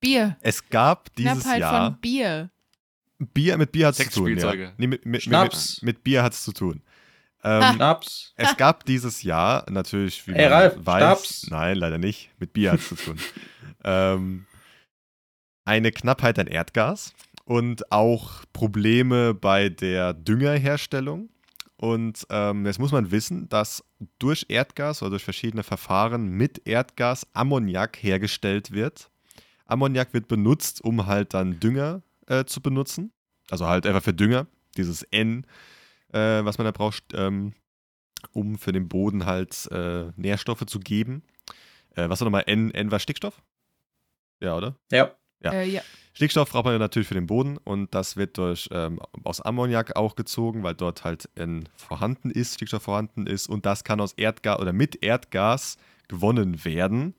[0.00, 0.36] Bier.
[0.40, 1.90] Es gab dieses Knappheit Jahr.
[1.90, 2.50] von Bier.
[3.18, 4.36] Bier mit Bier hat es zu tun.
[4.36, 4.72] Ja.
[4.76, 5.82] Nee, mit, mit, Schnaps.
[5.82, 6.82] Mit, mit Bier hat es zu tun.
[7.44, 7.96] Ähm.
[8.36, 11.50] Es gab dieses Jahr natürlich, wie Ey, man Ralf, weiß, Schnaps.
[11.50, 13.18] nein, leider nicht, mit Bier hat es zu tun.
[13.84, 14.46] ähm,
[15.66, 17.12] eine Knappheit an Erdgas
[17.44, 21.28] und auch Probleme bei der Düngerherstellung.
[21.76, 23.84] Und ähm, jetzt muss man wissen, dass
[24.18, 29.10] durch Erdgas oder durch verschiedene Verfahren mit Erdgas Ammoniak hergestellt wird.
[29.66, 33.12] Ammoniak wird benutzt, um halt dann Dünger äh, zu benutzen.
[33.50, 35.46] Also halt einfach für Dünger, dieses N,
[36.14, 37.54] äh, was man da braucht, ähm,
[38.32, 41.22] um für den Boden halt äh, Nährstoffe zu geben.
[41.94, 42.70] Äh, was war nochmal N?
[42.70, 43.42] N war Stickstoff?
[44.40, 44.76] Ja, oder?
[44.90, 45.14] Ja.
[45.42, 45.52] Ja.
[45.52, 45.82] Äh, ja.
[46.14, 49.96] Stickstoff braucht man ja natürlich für den Boden und das wird durch ähm, aus Ammoniak
[49.96, 54.12] auch gezogen, weil dort halt N vorhanden ist, Stickstoff vorhanden ist und das kann aus
[54.12, 55.76] Erdgas oder mit Erdgas
[56.08, 57.14] gewonnen werden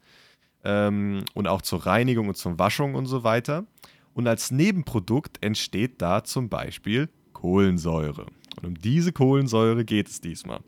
[0.63, 3.65] ähm, und auch zur Reinigung und zur Waschung und so weiter.
[4.13, 8.27] Und als Nebenprodukt entsteht da zum Beispiel Kohlensäure.
[8.57, 10.61] Und um diese Kohlensäure geht es diesmal.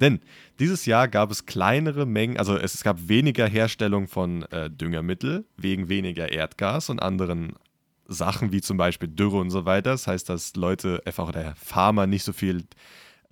[0.00, 0.20] Denn
[0.60, 5.88] dieses Jahr gab es kleinere Mengen, also es gab weniger Herstellung von äh, Düngermittel wegen
[5.88, 7.54] weniger Erdgas und anderen
[8.06, 9.90] Sachen wie zum Beispiel Dürre und so weiter.
[9.90, 12.64] Das heißt, dass Leute einfach oder Farmer nicht so viel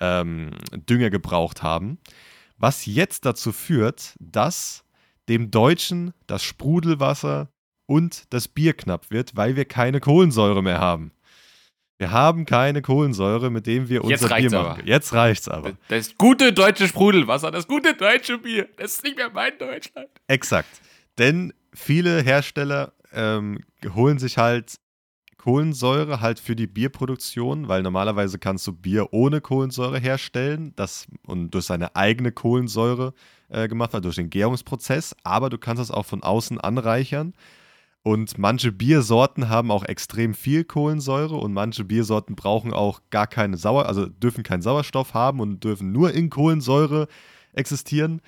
[0.00, 1.98] ähm, Dünger gebraucht haben.
[2.58, 4.84] Was jetzt dazu führt, dass
[5.28, 7.48] dem Deutschen das Sprudelwasser
[7.86, 11.12] und das Bier knapp wird, weil wir keine Kohlensäure mehr haben.
[11.98, 14.80] Wir haben keine Kohlensäure, mit dem wir unser Bier machen.
[14.80, 14.84] Aber.
[14.84, 15.72] Jetzt reicht's aber.
[15.88, 20.08] Das gute deutsche Sprudelwasser, das gute deutsche Bier, das ist nicht mehr mein Deutschland.
[20.26, 20.68] Exakt.
[21.18, 23.60] Denn viele Hersteller ähm,
[23.94, 24.76] holen sich halt
[25.38, 31.52] Kohlensäure halt für die Bierproduktion, weil normalerweise kannst du Bier ohne Kohlensäure herstellen das, und
[31.52, 33.14] durch seine eigene Kohlensäure
[33.48, 37.32] äh, gemacht wird, durch den Gärungsprozess, aber du kannst es auch von außen anreichern
[38.06, 43.56] und manche Biersorten haben auch extrem viel Kohlensäure und manche Biersorten brauchen auch gar keine
[43.56, 47.08] Sauer, also dürfen keinen Sauerstoff haben und dürfen nur in Kohlensäure
[47.52, 48.22] existieren.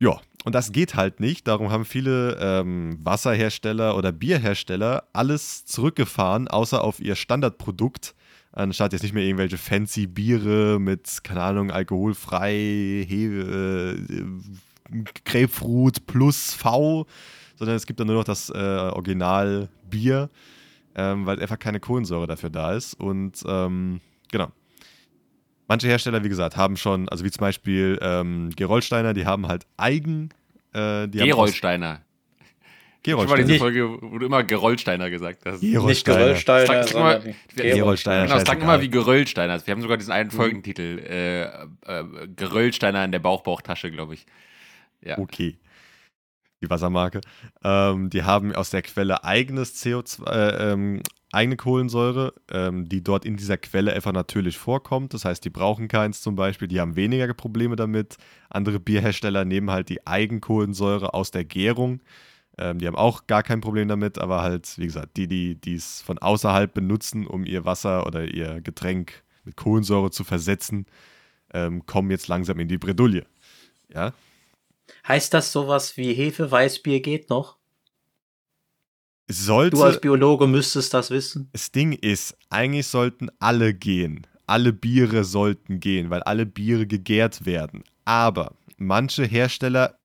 [0.00, 1.48] Ja, und das geht halt nicht.
[1.48, 8.14] Darum haben viele ähm, Wasserhersteller oder Bierhersteller alles zurückgefahren, außer auf ihr Standardprodukt.
[8.52, 16.54] Anstatt jetzt nicht mehr irgendwelche fancy Biere mit, keine Ahnung, alkoholfrei, Hefe, äh, Grapefruit plus
[16.54, 17.08] V
[17.56, 20.30] sondern es gibt dann nur noch das äh, Original Bier,
[20.94, 22.94] ähm, weil einfach keine Kohlensäure dafür da ist.
[22.94, 24.00] Und ähm,
[24.30, 24.48] genau.
[25.66, 29.66] Manche Hersteller, wie gesagt, haben schon, also wie zum Beispiel ähm, Gerolsteiner, die haben halt
[29.76, 30.28] eigen.
[30.74, 32.02] Äh, Gerolsteiner.
[33.02, 33.40] Gerolsteiner.
[33.40, 35.60] Ich diese Folge, wo du immer Gerolsteiner gesagt hast.
[35.60, 36.28] Gerolsteiner.
[36.28, 38.26] Nicht Gerolsteiner, sag, sag mal, Gerolsteiner.
[38.26, 39.66] Genau, sagen immer wie Geröllsteiner.
[39.66, 40.30] Wir haben sogar diesen einen.
[40.30, 40.98] Folgentitel.
[40.98, 44.26] Äh, äh, Geröllsteiner in der Bauchbauchtasche, glaube ich.
[45.02, 45.18] Ja.
[45.18, 45.58] Okay
[46.64, 47.20] die Wassermarke,
[47.62, 51.02] ähm, die haben aus der Quelle eigenes CO2, äh, ähm,
[51.32, 55.14] eigene Kohlensäure, ähm, die dort in dieser Quelle einfach natürlich vorkommt.
[55.14, 58.16] Das heißt, die brauchen keins zum Beispiel, die haben weniger Probleme damit.
[58.50, 62.00] Andere Bierhersteller nehmen halt die Eigenkohlensäure aus der Gärung.
[62.56, 66.02] Ähm, die haben auch gar kein Problem damit, aber halt, wie gesagt, die, die es
[66.02, 70.86] von außerhalb benutzen, um ihr Wasser oder ihr Getränk mit Kohlensäure zu versetzen,
[71.52, 73.26] ähm, kommen jetzt langsam in die Bredouille.
[73.92, 74.12] Ja,
[75.06, 77.58] Heißt das sowas wie Hefe-Weißbier geht noch?
[79.28, 81.48] Sollte, du als Biologe müsstest das wissen.
[81.52, 84.26] Das Ding ist, eigentlich sollten alle gehen.
[84.46, 87.82] Alle Biere sollten gehen, weil alle Biere gegärt werden.
[88.04, 89.98] Aber manche Hersteller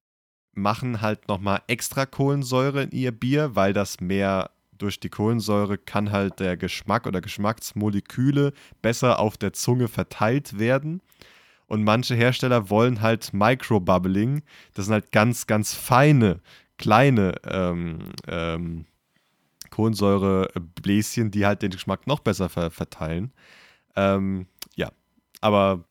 [0.53, 6.11] machen halt nochmal extra Kohlensäure in ihr Bier, weil das mehr durch die Kohlensäure kann
[6.11, 11.01] halt der Geschmack oder Geschmacksmoleküle besser auf der Zunge verteilt werden.
[11.69, 14.41] Und manche Hersteller wollen halt Microbubbling.
[14.73, 16.41] Das sind halt ganz, ganz feine,
[16.77, 18.85] kleine ähm, ähm,
[19.69, 23.31] Kohlensäurebläschen, die halt den Geschmack noch besser ver verteilen.
[23.95, 24.91] Ähm, ja,
[25.41, 25.85] aber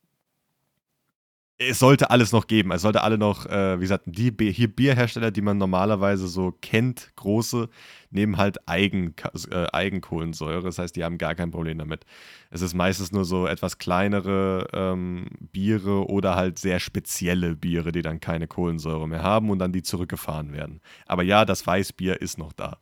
[1.58, 2.70] es sollte alles noch geben.
[2.70, 7.10] Es sollte alle noch, äh, wie gesagt, die hier Bierhersteller, die man normalerweise so kennt,
[7.16, 7.68] große,
[8.10, 9.14] nehmen halt Eigen,
[9.50, 10.62] äh, Eigenkohlensäure.
[10.62, 12.04] Das heißt, die haben gar kein Problem damit.
[12.50, 18.02] Es ist meistens nur so etwas kleinere ähm, Biere oder halt sehr spezielle Biere, die
[18.02, 20.80] dann keine Kohlensäure mehr haben und dann die zurückgefahren werden.
[21.06, 22.78] Aber ja, das Weißbier ist noch da.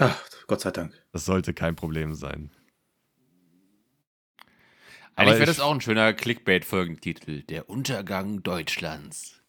[0.00, 0.18] Ach,
[0.48, 0.92] Gott sei Dank.
[1.12, 2.50] Das sollte kein Problem sein.
[5.16, 7.42] Eigentlich wäre das auch ein schöner Clickbait-Folgentitel.
[7.42, 9.40] Der Untergang Deutschlands.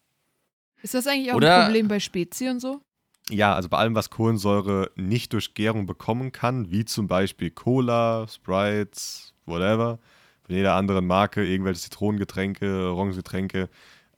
[0.82, 2.80] Ist das eigentlich auch Oder, ein Problem bei Spezi und so?
[3.28, 8.26] Ja, also bei allem, was Kohlensäure nicht durch Gärung bekommen kann, wie zum Beispiel Cola,
[8.28, 9.98] Sprites, whatever,
[10.44, 13.68] von jeder anderen Marke, irgendwelche Zitronengetränke, Orangengetränke,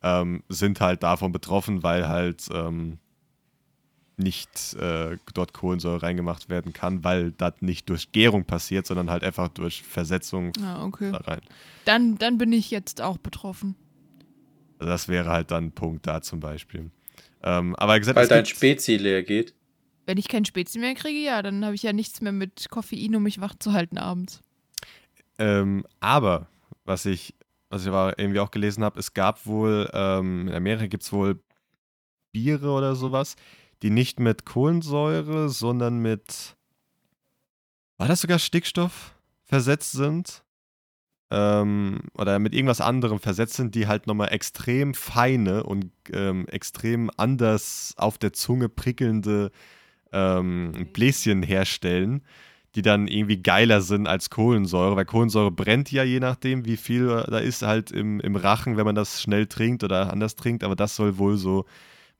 [0.03, 2.99] ähm, sind halt davon betroffen, weil halt ähm,
[4.19, 9.23] nicht äh, dort Kohlensäure reingemacht werden kann, weil das nicht durch Gärung passiert, sondern halt
[9.23, 11.11] einfach durch Versetzung ah, okay.
[11.11, 11.41] da rein.
[11.85, 13.75] Dann, dann bin ich jetzt auch betroffen.
[14.77, 16.91] Also das wäre halt dann ein Punkt da zum Beispiel.
[17.43, 19.53] Ähm, aber gesagt, weil dein Spezi leer geht.
[20.05, 23.15] Wenn ich kein Spezi mehr kriege, ja, dann habe ich ja nichts mehr mit Koffein,
[23.15, 24.41] um mich wach zu halten abends.
[25.37, 26.47] Ähm, aber
[26.83, 27.35] was ich,
[27.69, 31.13] was ich aber irgendwie auch gelesen habe, es gab wohl, ähm, in Amerika gibt es
[31.13, 31.39] wohl
[32.31, 33.35] Biere oder sowas,
[33.81, 36.55] die nicht mit Kohlensäure, sondern mit,
[37.97, 39.15] war das sogar Stickstoff
[39.45, 40.43] versetzt sind?
[41.31, 47.11] Ähm, oder mit irgendwas anderem versetzt sind, die halt nochmal extrem feine und ähm, extrem
[47.17, 49.51] anders auf der Zunge prickelnde
[50.11, 52.23] ähm, Bläschen herstellen,
[52.75, 57.07] die dann irgendwie geiler sind als Kohlensäure, weil Kohlensäure brennt ja je nachdem, wie viel
[57.07, 60.75] da ist, halt im, im Rachen, wenn man das schnell trinkt oder anders trinkt, aber
[60.75, 61.65] das soll wohl so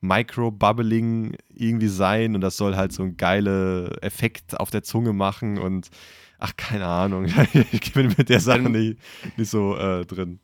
[0.00, 5.58] Micro-Bubbling irgendwie sein und das soll halt so einen geilen Effekt auf der Zunge machen
[5.58, 5.90] und
[6.38, 7.26] ach, keine Ahnung.
[7.72, 8.98] ich bin mit der Sache nicht,
[9.36, 10.40] nicht so äh, drin.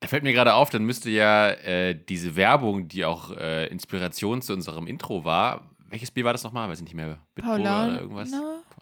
[0.00, 4.42] Da fällt mir gerade auf, dann müsste ja äh, diese Werbung, die auch äh, Inspiration
[4.42, 6.70] zu unserem Intro war, welches Bier war das nochmal?
[6.70, 7.18] Weiß ich nicht mehr.
[7.34, 8.32] Bitburger oder irgendwas?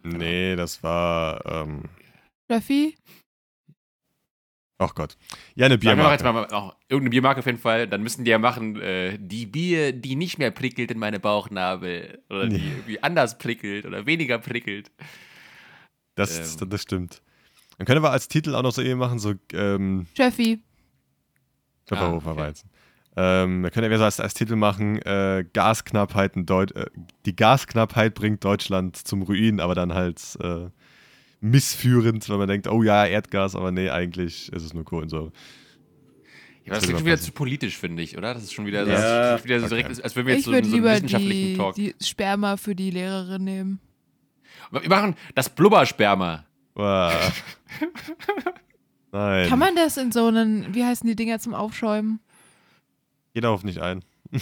[0.04, 1.44] Nee, das war.
[1.44, 1.82] Ähm,
[2.48, 2.96] Ruffy?
[4.82, 5.18] Ach Gott.
[5.56, 6.18] Ja, eine Biermarke.
[6.18, 7.86] Sagen wir jetzt mal auch irgendeine Biermarke auf jeden Fall.
[7.86, 12.22] Dann müssen die ja machen, äh, die Bier, die nicht mehr prickelt in meine Bauchnabel.
[12.30, 12.70] Oder die nee.
[12.70, 14.90] irgendwie anders prickelt oder weniger prickelt.
[16.14, 16.70] Das, ähm.
[16.70, 17.20] das stimmt.
[17.76, 19.34] Dann können wir als Titel auch noch so eben machen, so.
[19.52, 20.62] Ähm, Jeffy.
[21.86, 22.40] Pfefferhofer ah, okay.
[22.40, 22.70] Weizen.
[23.16, 26.86] Ähm, wir können ja so als, als Titel machen, äh, Gasknappheit Deut äh,
[27.26, 30.70] die Gasknappheit bringt Deutschland zum Ruin, aber dann halt äh,
[31.40, 35.32] missführend, weil man denkt, oh ja, Erdgas, aber nee, eigentlich ist es nur Kohlensäure.
[36.64, 38.34] Ja, das, das klingt schon wieder zu politisch, finde ich, oder?
[38.34, 39.32] Das ist schon wieder, ja.
[39.32, 40.02] das, wieder so direkt, okay.
[40.02, 41.74] als wenn wir jetzt ich so, so einen wissenschaftlichen die, Talk.
[41.74, 43.80] die Sperma für die Lehrerin nehmen.
[44.70, 46.44] Wir machen das Blubbersperma.
[46.74, 47.42] Wow.
[49.12, 49.48] Nein.
[49.48, 52.20] Kann man das in so einen, wie heißen die Dinger zum Aufschäumen?
[53.34, 54.04] Geh darauf nicht ein.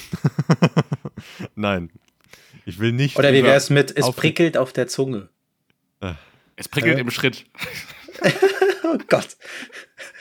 [1.55, 1.91] Nein.
[2.67, 3.17] Ich will nicht.
[3.19, 5.31] Oder wie wäre es mit, es prickelt auf der Zunge?
[6.01, 6.15] Äh.
[6.59, 7.01] Es prickelt äh.
[7.01, 7.47] im Schritt.
[8.83, 9.37] oh Gott.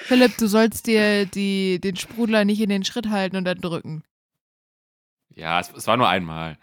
[0.03, 4.03] Philipp, du sollst dir die, den Sprudler nicht in den Schritt halten und dann drücken.
[5.33, 6.57] Ja, es, es war nur einmal.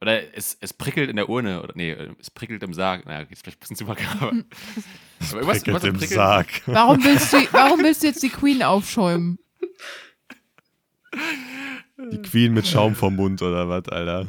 [0.00, 1.62] Oder es, es prickelt in der Urne.
[1.62, 3.04] Oder nee, es prickelt im Sarg.
[3.04, 4.32] Naja, ist vielleicht ein bisschen zu makaber.
[5.30, 6.10] aber irgendwas, prickelt im prickelt.
[6.10, 6.62] Sarg.
[6.64, 9.38] Warum willst, du, warum willst du jetzt die Queen aufschäumen?
[11.98, 14.26] Die Queen mit Schaum vom Mund oder was, Alter?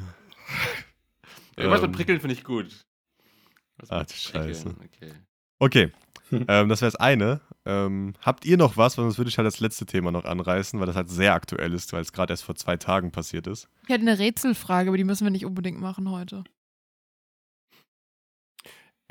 [1.55, 1.87] Irgendwas ähm.
[1.87, 2.83] mit Prickeln finde ich gut.
[3.89, 4.75] Ach du Scheiße.
[4.85, 5.13] Okay,
[5.59, 5.91] okay.
[6.47, 7.41] ähm, das wäre das eine.
[7.65, 8.97] Ähm, habt ihr noch was?
[8.97, 11.73] Weil sonst würde ich halt das letzte Thema noch anreißen, weil das halt sehr aktuell
[11.73, 13.67] ist, weil es gerade erst vor zwei Tagen passiert ist.
[13.83, 16.43] Ich hätte eine Rätselfrage, aber die müssen wir nicht unbedingt machen heute.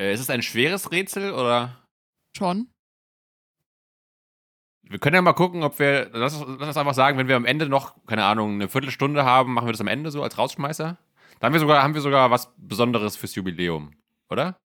[0.00, 1.76] Äh, ist es ein schweres Rätsel oder?
[2.36, 2.68] Schon.
[4.82, 6.10] Wir können ja mal gucken, ob wir.
[6.12, 9.52] Lass, lass uns einfach sagen, wenn wir am Ende noch, keine Ahnung, eine Viertelstunde haben,
[9.52, 10.98] machen wir das am Ende so als Rausschmeißer.
[11.38, 13.92] Da haben wir sogar, haben wir sogar was Besonderes fürs Jubiläum
[14.30, 14.56] oder?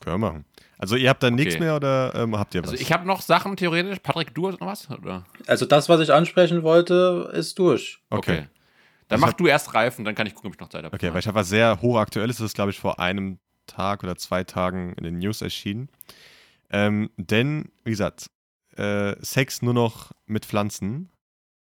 [0.00, 0.44] Können wir machen.
[0.78, 1.44] Also ihr habt dann okay.
[1.44, 2.70] nichts mehr oder ähm, habt ihr was?
[2.70, 3.98] Also ich habe noch Sachen theoretisch.
[4.00, 4.88] Patrick, du hast noch was?
[4.90, 5.24] Oder?
[5.46, 8.00] Also das, was ich ansprechen wollte, ist durch.
[8.10, 8.32] Okay.
[8.32, 8.48] okay.
[9.08, 10.94] Dann also mach du erst Reifen, dann kann ich gucken, ob ich noch Zeit habe.
[10.94, 14.16] Okay, weil ich habe was sehr hochaktuelles, das ist glaube ich vor einem Tag oder
[14.16, 15.88] zwei Tagen in den News erschienen.
[16.70, 18.30] Ähm, denn, wie gesagt,
[18.76, 21.10] äh, Sex nur noch mit Pflanzen.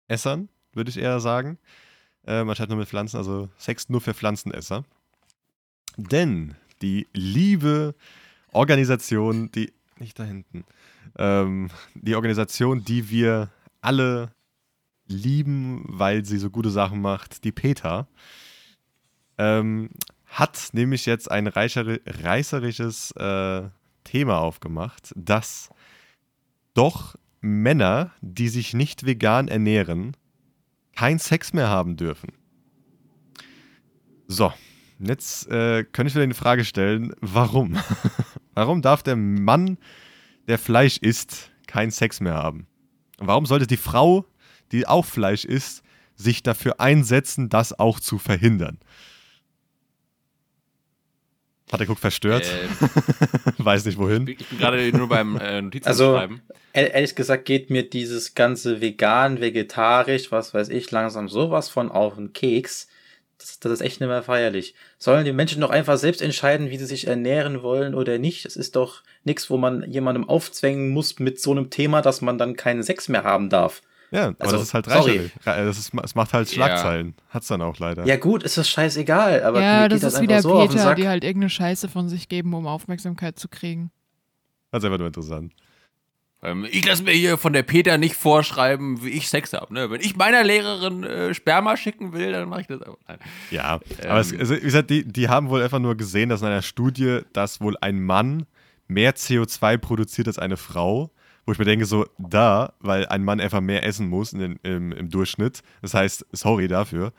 [0.07, 1.57] Essern, würde ich eher sagen.
[2.24, 4.84] Äh, anstatt nur mit Pflanzen, also Sex nur für Pflanzenesser.
[5.95, 7.95] Denn die liebe
[8.51, 10.65] Organisation, die, nicht da hinten,
[11.17, 13.49] ähm, die Organisation, die wir
[13.82, 14.34] alle
[15.07, 18.07] lieben, weil sie so gute Sachen macht, die PETA,
[19.38, 19.89] ähm,
[20.25, 23.63] hat nämlich jetzt ein reißerisches äh,
[24.03, 25.69] Thema aufgemacht, das
[26.73, 30.15] doch Männer, die sich nicht vegan ernähren,
[30.95, 32.32] keinen Sex mehr haben dürfen.
[34.27, 34.53] So,
[35.07, 37.77] jetzt äh, könnte ich wieder eine Frage stellen, warum?
[38.53, 39.77] warum darf der Mann,
[40.47, 42.67] der Fleisch isst, keinen Sex mehr haben?
[43.19, 44.25] Und warum sollte die Frau,
[44.71, 45.83] die auch Fleisch isst,
[46.15, 48.79] sich dafür einsetzen, das auch zu verhindern?
[51.71, 52.45] Hat der Guck verstört?
[52.45, 52.89] Ähm,
[53.65, 54.27] Weiß nicht wohin.
[54.27, 56.41] Ich bin gerade nur beim äh, Notizen also, schreiben.
[56.73, 62.15] Ehrlich gesagt geht mir dieses ganze vegan, vegetarisch, was weiß ich, langsam sowas von auf
[62.15, 62.87] den Keks.
[63.41, 64.75] Das, das ist echt nicht mehr feierlich.
[64.97, 68.45] Sollen die Menschen doch einfach selbst entscheiden, wie sie sich ernähren wollen oder nicht?
[68.45, 72.37] Es ist doch nichts, wo man jemandem aufzwängen muss mit so einem Thema, dass man
[72.37, 73.81] dann keinen Sex mehr haben darf.
[74.11, 75.31] Ja, aber also, das ist halt sorry.
[75.45, 77.15] Das ist, es macht halt Schlagzeilen.
[77.17, 77.23] Ja.
[77.29, 78.05] Hat's dann auch leider.
[78.05, 81.49] Ja, gut, ist das scheißegal, aber ja, das ist wieder so Peter, die halt irgendeine
[81.49, 83.89] Scheiße von sich geben, um Aufmerksamkeit zu kriegen.
[84.69, 85.53] Das ist einfach nur interessant.
[86.43, 89.73] Ähm, ich lasse mir hier von der Peter nicht vorschreiben, wie ich Sex habe.
[89.73, 89.89] Ne?
[89.91, 92.97] Wenn ich meiner Lehrerin äh, Sperma schicken will, dann mache ich das einfach.
[93.07, 93.19] Nein.
[93.51, 96.41] Ja, ähm, aber es, also, wie gesagt, die, die haben wohl einfach nur gesehen, dass
[96.41, 98.45] in einer Studie, dass wohl ein Mann
[98.87, 101.11] mehr CO2 produziert als eine Frau
[101.45, 104.91] wo ich mir denke, so, da, weil ein Mann einfach mehr essen muss den, im,
[104.91, 105.61] im, Durchschnitt.
[105.81, 107.13] Das heißt, sorry dafür.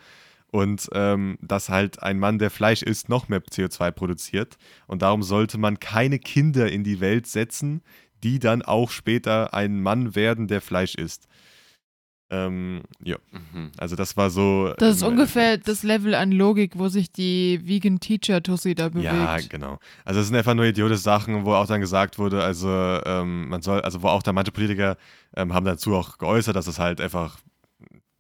[0.51, 4.59] Und ähm, dass halt ein Mann, der Fleisch isst, noch mehr CO2 produziert.
[4.87, 7.83] Und darum sollte man keine Kinder in die Welt setzen,
[8.23, 11.29] die dann auch später ein Mann werden, der Fleisch isst.
[12.33, 13.73] Ähm, ja, mhm.
[13.77, 14.73] also das war so.
[14.79, 18.89] Das ist ähm, ungefähr das Level an Logik, wo sich die Vegan Teacher Tussi da
[18.89, 19.05] bewegt.
[19.05, 19.79] Ja, genau.
[20.07, 23.61] Also es sind einfach nur idiotische Sachen, wo auch dann gesagt wurde, also ähm, man
[23.61, 24.97] soll, also wo auch da manche Politiker
[25.37, 27.39] ähm, haben dazu auch geäußert, dass es halt einfach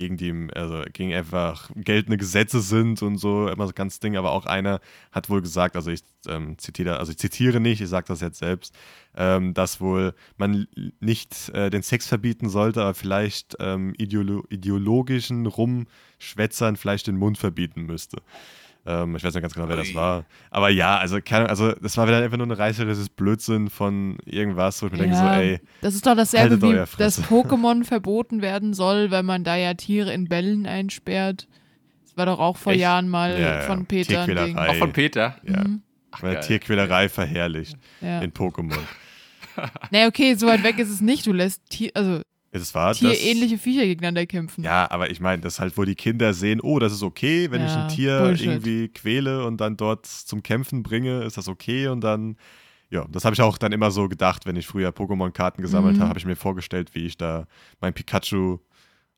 [0.03, 4.33] gegen die, also gegen einfach geltende Gesetze sind und so, immer so ganz Ding, aber
[4.33, 4.81] auch einer
[5.13, 8.39] hat wohl gesagt, also ich ähm, zitiere, also ich zitiere nicht, ich sage das jetzt
[8.39, 8.75] selbst,
[9.17, 10.67] ähm, dass wohl man
[10.99, 17.39] nicht äh, den Sex verbieten sollte, aber vielleicht ähm, ideolo ideologischen Rumschwätzern vielleicht den Mund
[17.39, 18.23] verbieten müsste.
[18.85, 20.25] Ähm, ich weiß nicht ganz genau, wer das war.
[20.51, 24.83] Aber ja, also, keine, also das war wieder einfach nur ein reißerisches Blödsinn von irgendwas,
[24.83, 25.61] wo ich mir ja, denke, so, ey.
[25.81, 30.13] Das ist doch dasselbe, wie dass Pokémon verboten werden soll, wenn man da ja Tiere
[30.13, 31.47] in Bällen einsperrt.
[32.05, 32.83] Das war doch auch vor Echt?
[32.83, 34.23] Jahren mal ja, von Peter.
[34.23, 34.59] Ein Ding.
[34.59, 35.37] Auch von Peter?
[35.45, 35.65] Ja.
[35.65, 35.83] Mhm.
[36.11, 38.79] Ach, Tierquälerei verherrlicht in Pokémon.
[39.91, 41.27] naja, okay, so weit weg ist es nicht.
[41.27, 42.21] Du lässt Tier, also
[42.61, 44.63] es war Tierähnliche Viecher gegeneinander kämpfen.
[44.63, 47.51] Ja, aber ich meine, das ist halt, wo die Kinder sehen, oh, das ist okay,
[47.51, 48.47] wenn ja, ich ein Tier Bullshit.
[48.47, 52.37] irgendwie quäle und dann dort zum Kämpfen bringe, ist das okay und dann,
[52.91, 56.01] ja, das habe ich auch dann immer so gedacht, wenn ich früher Pokémon-Karten gesammelt mhm.
[56.01, 57.47] habe, habe ich mir vorgestellt, wie ich da
[57.81, 58.59] mein Pikachu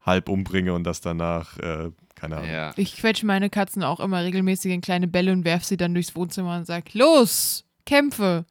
[0.00, 2.50] halb umbringe und das danach, äh, keine Ahnung.
[2.50, 2.72] Ja.
[2.76, 6.14] Ich quetsche meine Katzen auch immer regelmäßig in kleine Bälle und werfe sie dann durchs
[6.14, 8.44] Wohnzimmer und sage, los, kämpfe.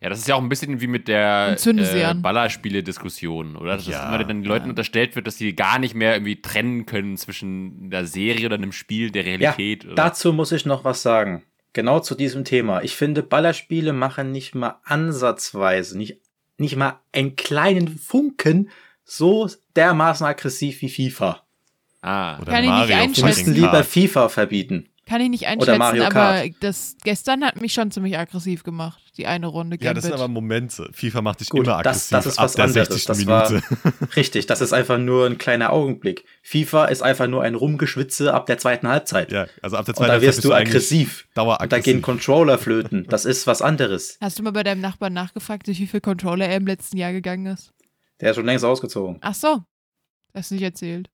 [0.00, 3.76] Ja, das ist ja auch ein bisschen wie mit der äh, Ballerspiele-Diskussion, oder?
[3.76, 4.70] Dass ja, immer dann den Leuten ja.
[4.70, 8.72] unterstellt wird, dass sie gar nicht mehr irgendwie trennen können zwischen einer Serie oder einem
[8.72, 9.84] Spiel der Realität.
[9.84, 11.44] Ja, dazu muss ich noch was sagen.
[11.72, 12.82] Genau zu diesem Thema.
[12.82, 16.20] Ich finde, Ballerspiele machen nicht mal ansatzweise, nicht,
[16.58, 18.70] nicht mal einen kleinen Funken
[19.04, 21.42] so dermaßen aggressiv wie FIFA.
[22.02, 23.54] Ah, oder Kann Mario ich nicht einschätzen.
[23.54, 24.88] Lieber FIFA verbieten.
[25.08, 29.46] Kann ich nicht einschätzen, aber das gestern hat mich schon ziemlich aggressiv gemacht, die eine
[29.46, 29.78] Runde.
[29.78, 29.86] Gambit.
[29.86, 30.90] Ja, das sind aber Momente.
[30.92, 33.04] FIFA macht dich Gut, immer aggressiv das, das ist was anderes.
[33.04, 33.62] Das Minute.
[33.84, 36.24] War, richtig, das ist einfach nur ein kleiner Augenblick.
[36.42, 39.30] FIFA ist einfach nur ein Rumgeschwitze ab der zweiten Halbzeit.
[39.30, 40.26] Ja, also ab der zweiten Halbzeit.
[40.26, 41.28] Und da wirst du aggressiv.
[41.34, 41.62] Daueraggressiv.
[41.62, 43.06] Und da gehen Controller flöten.
[43.08, 44.18] Das ist was anderes.
[44.20, 47.12] Hast du mal bei deinem Nachbarn nachgefragt, durch wie viel Controller er im letzten Jahr
[47.12, 47.72] gegangen ist?
[48.20, 49.18] Der ist schon längst ausgezogen.
[49.20, 49.60] Ach so.
[50.34, 51.10] Hast du nicht erzählt.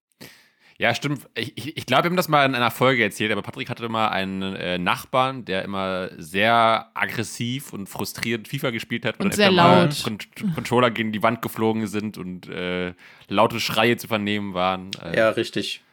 [0.82, 1.28] Ja, stimmt.
[1.36, 3.84] Ich, ich, ich glaube, wir haben das mal in einer Folge erzählt, aber Patrick hatte
[3.84, 9.20] immer einen äh, Nachbarn, der immer sehr aggressiv und frustriert FIFA gespielt hat.
[9.20, 10.02] Und sehr laut.
[10.02, 10.18] Con
[10.56, 12.94] Controller gegen die Wand geflogen sind und äh,
[13.28, 14.90] laute Schreie zu vernehmen waren.
[15.00, 15.18] Äh.
[15.18, 15.84] Ja, richtig.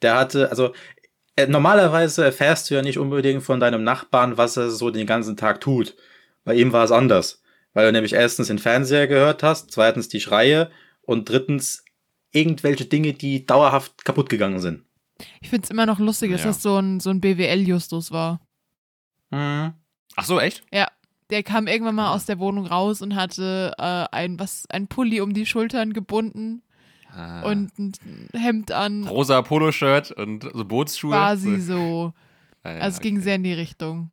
[0.00, 0.72] Der hatte, also
[1.36, 5.36] äh, normalerweise erfährst du ja nicht unbedingt von deinem Nachbarn, was er so den ganzen
[5.36, 5.94] Tag tut.
[6.44, 7.42] Bei ihm war es anders.
[7.74, 10.70] Weil du nämlich erstens den Fernseher gehört hast, zweitens die Schreie
[11.02, 11.84] und drittens
[12.32, 14.84] irgendwelche Dinge, die dauerhaft kaputt gegangen sind.
[15.40, 16.48] Ich finde es immer noch lustig, dass ja.
[16.48, 18.40] das so ein, so ein BWL-Justus war.
[19.30, 19.74] Mhm.
[20.16, 20.62] Ach so, echt?
[20.72, 20.88] Ja.
[21.30, 25.20] Der kam irgendwann mal aus der Wohnung raus und hatte äh, ein, was, ein Pulli
[25.20, 26.62] um die Schultern gebunden
[27.14, 27.42] ah.
[27.42, 27.92] und ein
[28.32, 29.06] Hemd an.
[29.06, 31.12] Rosa Poloshirt und so Bootsschuhe.
[31.12, 32.12] Quasi so.
[32.64, 33.08] Ah, ja, also es okay.
[33.10, 34.10] ging sehr in die Richtung.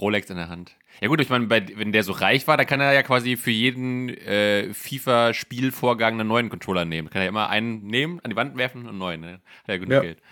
[0.00, 0.76] Rolex in der Hand.
[1.00, 3.50] Ja gut, ich meine, wenn der so reich war, dann kann er ja quasi für
[3.50, 7.10] jeden äh, FIFA-Spielvorgang einen neuen Controller nehmen.
[7.10, 9.20] Kann er immer einen nehmen, an die Wand werfen und einen neuen.
[9.20, 9.40] Ne?
[9.62, 10.00] Hat ja genug ja.
[10.00, 10.22] Geld.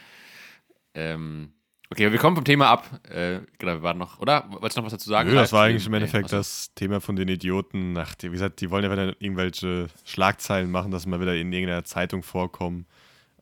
[0.95, 1.53] Ähm,
[1.93, 2.89] Okay, wir kommen vom Thema ab.
[3.11, 4.47] Äh, genau, wir waren noch, oder?
[4.49, 5.29] Wolltest du noch was dazu sagen?
[5.29, 7.95] Nö, das war eigentlich im Endeffekt okay, das Thema von den Idioten.
[7.99, 11.53] Ach, die, wie gesagt, die wollen ja wieder irgendwelche Schlagzeilen machen, dass mal wieder in
[11.53, 12.87] irgendeiner Zeitung vorkommen.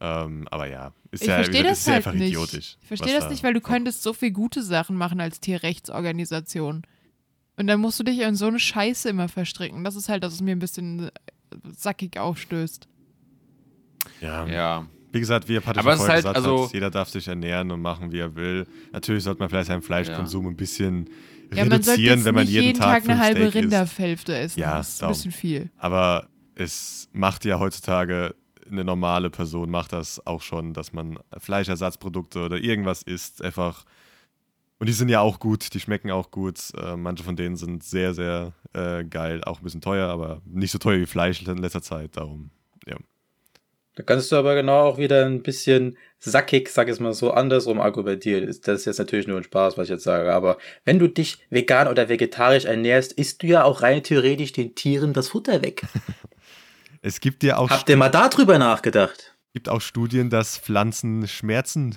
[0.03, 2.29] Ähm, aber ja, ist ich ja, verstehe das ist halt einfach nicht.
[2.29, 2.77] idiotisch.
[2.81, 6.83] Ich verstehe das nicht, weil du könntest so viel gute Sachen machen als Tierrechtsorganisation.
[7.57, 9.85] Und dann musst du dich in so eine Scheiße immer verstricken.
[9.85, 11.11] Das ist halt, dass es mir ein bisschen äh,
[11.77, 12.89] sackig aufstößt.
[14.23, 14.47] Ja.
[14.47, 14.87] Ja.
[15.13, 17.83] Wie gesagt, wie Patrick Aber vorher halt, gesagt also- hat, jeder darf sich ernähren und
[17.83, 18.67] machen, wie er will.
[18.93, 21.11] Natürlich sollte man vielleicht seinen Fleischkonsum ein bisschen
[21.53, 23.65] Ja, man reduzieren, jetzt wenn man jeden, jeden Tag, Tag eine halbe Steak isst.
[23.65, 24.61] Rinderhälfte essen.
[24.61, 25.71] Ja, das ist ein bisschen viel.
[25.77, 28.35] Aber es macht ja heutzutage
[28.71, 33.85] eine normale Person macht das auch schon, dass man Fleischersatzprodukte oder irgendwas isst, einfach.
[34.79, 36.59] Und die sind ja auch gut, die schmecken auch gut.
[36.77, 40.71] Äh, manche von denen sind sehr, sehr äh, geil, auch ein bisschen teuer, aber nicht
[40.71, 42.17] so teuer wie Fleisch in letzter Zeit.
[42.17, 42.51] Darum,
[42.87, 42.97] ja.
[43.97, 47.33] Da kannst du aber genau auch wieder ein bisschen sackig, sag ich es mal so,
[47.33, 48.47] andersrum argumentieren.
[48.47, 50.33] Das ist jetzt natürlich nur ein Spaß, was ich jetzt sage.
[50.33, 50.57] Aber
[50.87, 55.13] wenn du dich vegan oder vegetarisch ernährst, isst du ja auch rein theoretisch den Tieren
[55.13, 55.83] das Futter weg.
[57.03, 59.35] Es gibt ja auch, Habt ihr mal darüber nachgedacht?
[59.53, 61.97] gibt auch Studien, dass Pflanzen Schmerzen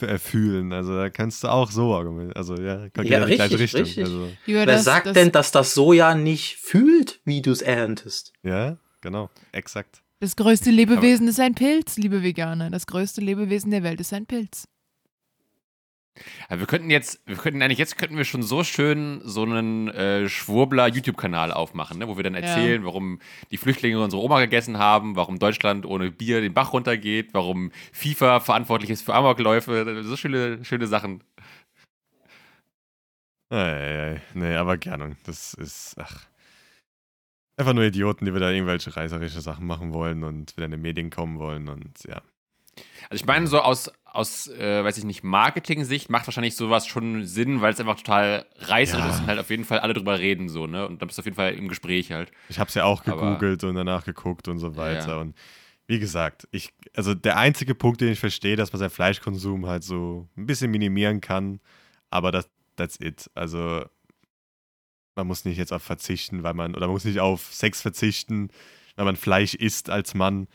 [0.00, 0.72] äh, fühlen.
[0.72, 2.36] Also da kannst du auch so argumentieren.
[2.36, 3.80] Also ja, geht Ja, die gleiche richtig, Richtung.
[3.82, 4.04] richtig.
[4.04, 8.32] Also, Wer das- sagt das, denn, dass das Soja nicht fühlt, wie du es erntest?
[8.42, 10.02] ja, genau, exakt.
[10.20, 12.70] Das größte Lebewesen ist ein Pilz, liebe Veganer.
[12.70, 14.68] Das größte Lebewesen der Welt ist ein Pilz.
[16.50, 19.88] Ja, wir könnten jetzt, wir könnten eigentlich jetzt könnten wir schon so schön so einen
[19.88, 23.20] äh, Schwurbler-YouTube-Kanal aufmachen, ne, wo wir dann erzählen, warum
[23.50, 28.40] die Flüchtlinge unsere Oma gegessen haben, warum Deutschland ohne Bier den Bach runtergeht, warum FIFA
[28.40, 31.24] verantwortlich ist für Amokläufe, so schöne, schöne Sachen.
[33.50, 35.16] Ei, nee, aber gerne.
[35.24, 36.26] Das ist, ach.
[37.56, 41.10] Einfach nur Idioten, die wieder irgendwelche reißerische Sachen machen wollen und wieder in die Medien
[41.10, 42.22] kommen wollen und ja.
[43.10, 47.24] Also ich meine, so aus, aus äh, weiß ich nicht, Marketing-Sicht macht wahrscheinlich sowas schon
[47.24, 49.10] Sinn, weil es einfach total reißerisch Ja.
[49.10, 50.86] ist und halt auf jeden Fall alle drüber reden, so, ne?
[50.86, 52.30] Und dann bist du auf jeden Fall im Gespräch halt.
[52.48, 55.08] Ich habe es ja auch Aber- gegoogelt und danach geguckt und so weiter.
[55.12, 55.16] Ja.
[55.20, 55.34] Und
[55.86, 59.82] wie gesagt, ich, also der einzige Punkt, den ich verstehe, dass man seinen Fleischkonsum halt
[59.82, 61.60] so ein bisschen minimieren kann,
[62.10, 63.30] aber das, that's it.
[63.34, 63.84] Also
[65.16, 68.48] man muss nicht jetzt auf verzichten, weil man, oder man muss nicht auf Sex verzichten,
[68.96, 70.48] weil man Fleisch isst als Mann.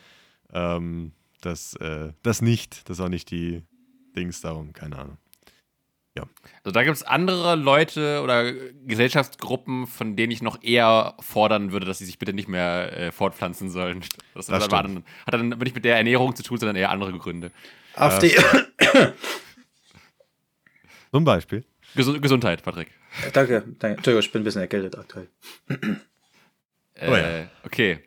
[0.53, 1.11] Ähm,
[1.41, 2.89] das, äh, das nicht.
[2.89, 3.64] Das ist auch nicht die
[4.15, 5.18] Dings darum, keine Ahnung.
[6.64, 11.85] Also da gibt es andere Leute oder Gesellschaftsgruppen, von denen ich noch eher fordern würde,
[11.85, 14.01] dass sie sich bitte nicht mehr äh, fortpflanzen sollen.
[14.34, 17.51] Das, Das dann, hat dann nicht mit der Ernährung zu tun, sondern eher andere Gründe.
[17.93, 18.35] AfD.
[21.11, 21.64] Zum Beispiel.
[21.95, 22.91] Gesu Gesundheit, Patrick.
[23.34, 23.97] danke, danke.
[23.97, 25.27] Entschuldigung, ich bin ein bisschen erkältet aktuell.
[25.69, 27.49] Äh, Oh ja.
[27.64, 28.06] Okay.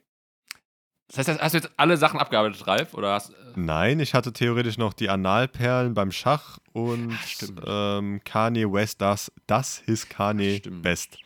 [1.15, 2.95] Das heißt, hast du jetzt alle Sachen abgearbeitet, Ralf?
[2.95, 7.19] Oder hast, Nein, ich hatte theoretisch noch die Analperlen beim Schach und
[7.66, 10.82] ähm, Kanye West, das, das his Kanye Stimmt.
[10.82, 11.19] Best.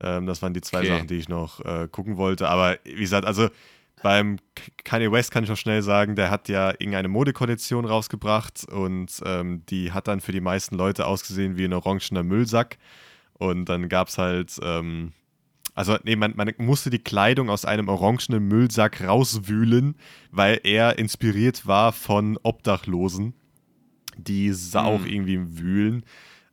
[0.00, 0.88] Ähm, das waren die zwei Okay.
[0.88, 2.48] Sachen, die ich noch äh, gucken wollte.
[2.48, 3.48] Aber wie gesagt, also
[4.02, 4.38] beim
[4.84, 9.64] Kanye West kann ich noch schnell sagen, der hat ja irgendeine Modekollektion rausgebracht und ähm,
[9.70, 12.76] die hat dann für die meisten Leute ausgesehen wie ein orangener Müllsack.
[13.32, 15.12] Und dann gab es halt, ähm,
[15.74, 19.96] also nee, man, man musste die Kleidung aus einem orangenen Müllsack rauswühlen,
[20.30, 23.34] weil er inspiriert war von Obdachlosen,
[24.16, 24.86] die sa- Hm.
[24.86, 26.04] auch irgendwie wühlen.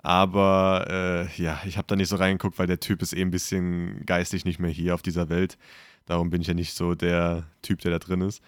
[0.03, 0.87] Aber
[1.37, 4.03] äh, ja, ich habe da nicht so reingeguckt, weil der Typ ist eh ein bisschen
[4.07, 5.57] geistig nicht mehr hier auf dieser Welt.
[6.07, 8.41] Darum bin ich ja nicht so der Typ, der da drin ist.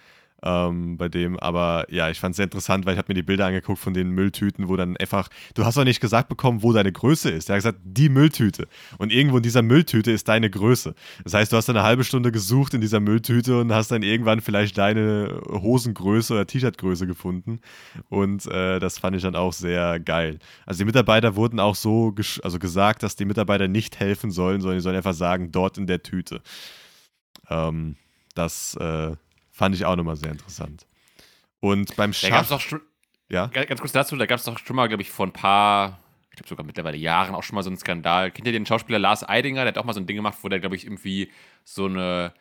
[0.45, 3.23] Ähm, bei dem, aber ja, ich fand es sehr interessant, weil ich habe mir die
[3.23, 6.73] Bilder angeguckt von den Mülltüten, wo dann einfach, du hast doch nicht gesagt bekommen, wo
[6.73, 7.49] deine Größe ist.
[7.49, 8.67] Er hat gesagt, die Mülltüte.
[8.97, 10.95] Und irgendwo in dieser Mülltüte ist deine Größe.
[11.23, 14.03] Das heißt, du hast dann eine halbe Stunde gesucht in dieser Mülltüte und hast dann
[14.03, 17.61] irgendwann vielleicht deine Hosengröße oder T-Shirt-Größe gefunden.
[18.09, 20.39] Und äh, das fand ich dann auch sehr geil.
[20.65, 24.77] Also die Mitarbeiter wurden auch so also gesagt, dass die Mitarbeiter nicht helfen sollen, sondern
[24.79, 26.41] die sollen einfach sagen, dort in der Tüte.
[27.49, 27.95] Ähm,
[28.35, 29.15] das äh,
[29.53, 30.85] fand ich auch nochmal sehr interessant.
[31.61, 32.81] Und beim da Schach, doch schon,
[33.29, 35.31] ja, Ga- Ganz kurz dazu, da gab es doch schon mal, glaube ich, vor ein
[35.31, 35.99] paar,
[36.31, 38.31] ich glaube sogar mittlerweile Jahren auch schon mal so einen Skandal.
[38.31, 39.61] Kennt ihr den Schauspieler Lars Eidinger?
[39.61, 41.31] Der hat auch mal so ein Ding gemacht, wo der, glaube ich, irgendwie
[41.63, 42.33] so eine,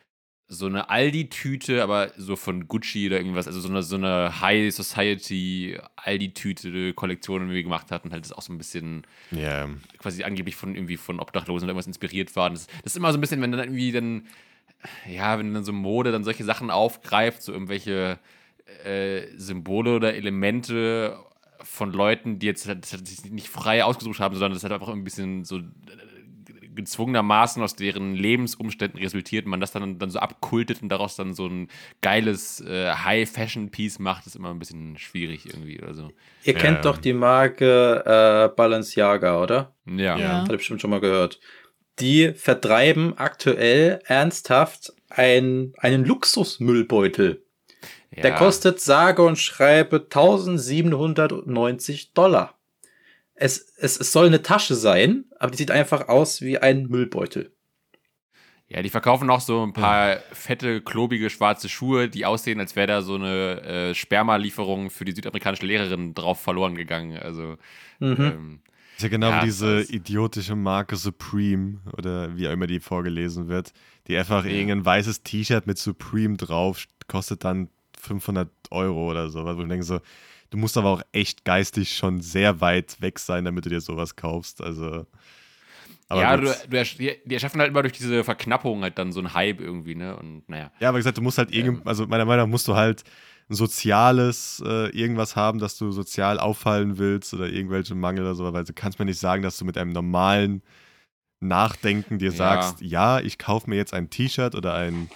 [0.49, 4.73] so eine Aldi-Tüte, aber so von Gucci oder irgendwas, also so eine, so eine High
[4.75, 9.69] Society Aldi-Tüte-Kollektion irgendwie gemacht hat und halt das auch so ein bisschen ja,
[9.99, 12.49] quasi angeblich von irgendwie von Obdachlosen oder irgendwas inspiriert war.
[12.49, 14.27] Das, das ist immer so ein bisschen, wenn dann irgendwie dann,
[15.09, 18.19] ja, wenn dann so Mode dann solche Sachen aufgreift, so irgendwelche
[18.83, 21.17] äh, Symbole oder Elemente
[21.61, 24.89] von Leuten, die jetzt halt, das sich nicht frei ausgesucht haben, sondern das halt einfach
[24.89, 25.61] ein bisschen so äh,
[26.75, 31.33] gezwungenermaßen aus deren Lebensumständen resultiert und man das dann, dann so abkultet und daraus dann
[31.33, 31.67] so ein
[32.01, 36.11] geiles äh, High-Fashion-Piece macht, ist immer ein bisschen schwierig irgendwie oder so.
[36.43, 36.83] Ihr kennt Ähm.
[36.83, 39.73] doch die Marke äh, Balenciaga, oder?
[39.85, 40.17] Ja.
[40.17, 40.37] Ja.
[40.39, 41.39] Habt ihr bestimmt schon mal gehört.
[41.99, 47.43] Die vertreiben aktuell ernsthaft ein, einen Luxusmüllbeutel.
[48.15, 48.37] Der Ja.
[48.37, 52.57] kostet sage und schreibe 1790 Dollar.
[53.35, 57.51] Es, es, es soll eine Tasche sein, aber die sieht einfach aus wie ein Müllbeutel.
[58.67, 62.87] Ja, die verkaufen auch so ein paar fette, klobige, schwarze Schuhe, die aussehen, als wäre
[62.87, 67.17] da so eine äh, Spermalieferung für die südamerikanische Lehrerin drauf verloren gegangen.
[67.17, 67.57] Also,
[67.99, 68.15] Mhm.
[68.19, 68.59] ähm,
[69.03, 73.47] ist ja genau Ja, wie diese idiotische Marke Supreme oder wie auch immer die vorgelesen
[73.47, 73.73] wird,
[74.07, 74.51] die einfach Ja.
[74.51, 77.69] irgendein weißes T-Shirt mit Supreme drauf kostet dann
[77.99, 79.43] 500 Euro oder so.
[79.45, 79.99] Wo ich denke so,
[80.49, 84.15] du musst aber auch echt geistig schon sehr weit weg sein, damit du dir sowas
[84.15, 84.61] kaufst.
[84.61, 85.05] Also.
[86.09, 89.19] aber ja, du, du, ersch- die, erschaffen halt immer durch diese Verknappung halt dann so
[89.19, 90.15] einen Hype irgendwie, ne?
[90.17, 90.71] Und naja.
[90.79, 91.87] Ja, aber gesagt, du musst halt irgend, Ähm.
[91.87, 93.03] also meiner Meinung nach musst du halt
[93.49, 98.63] soziales äh, irgendwas haben, dass du sozial auffallen willst oder irgendwelche Mangel oder so, weil
[98.63, 100.63] du kannst mir nicht sagen, dass du mit einem normalen
[101.39, 102.35] Nachdenken dir Ja.
[102.37, 105.09] sagst, ja, ich kaufe mir jetzt ein T-Shirt oder ein,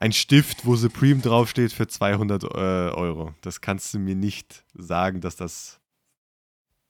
[0.00, 3.34] ein Stift, wo Supreme draufsteht für 200 äh, Euro.
[3.40, 5.80] Das kannst du mir nicht sagen, dass das,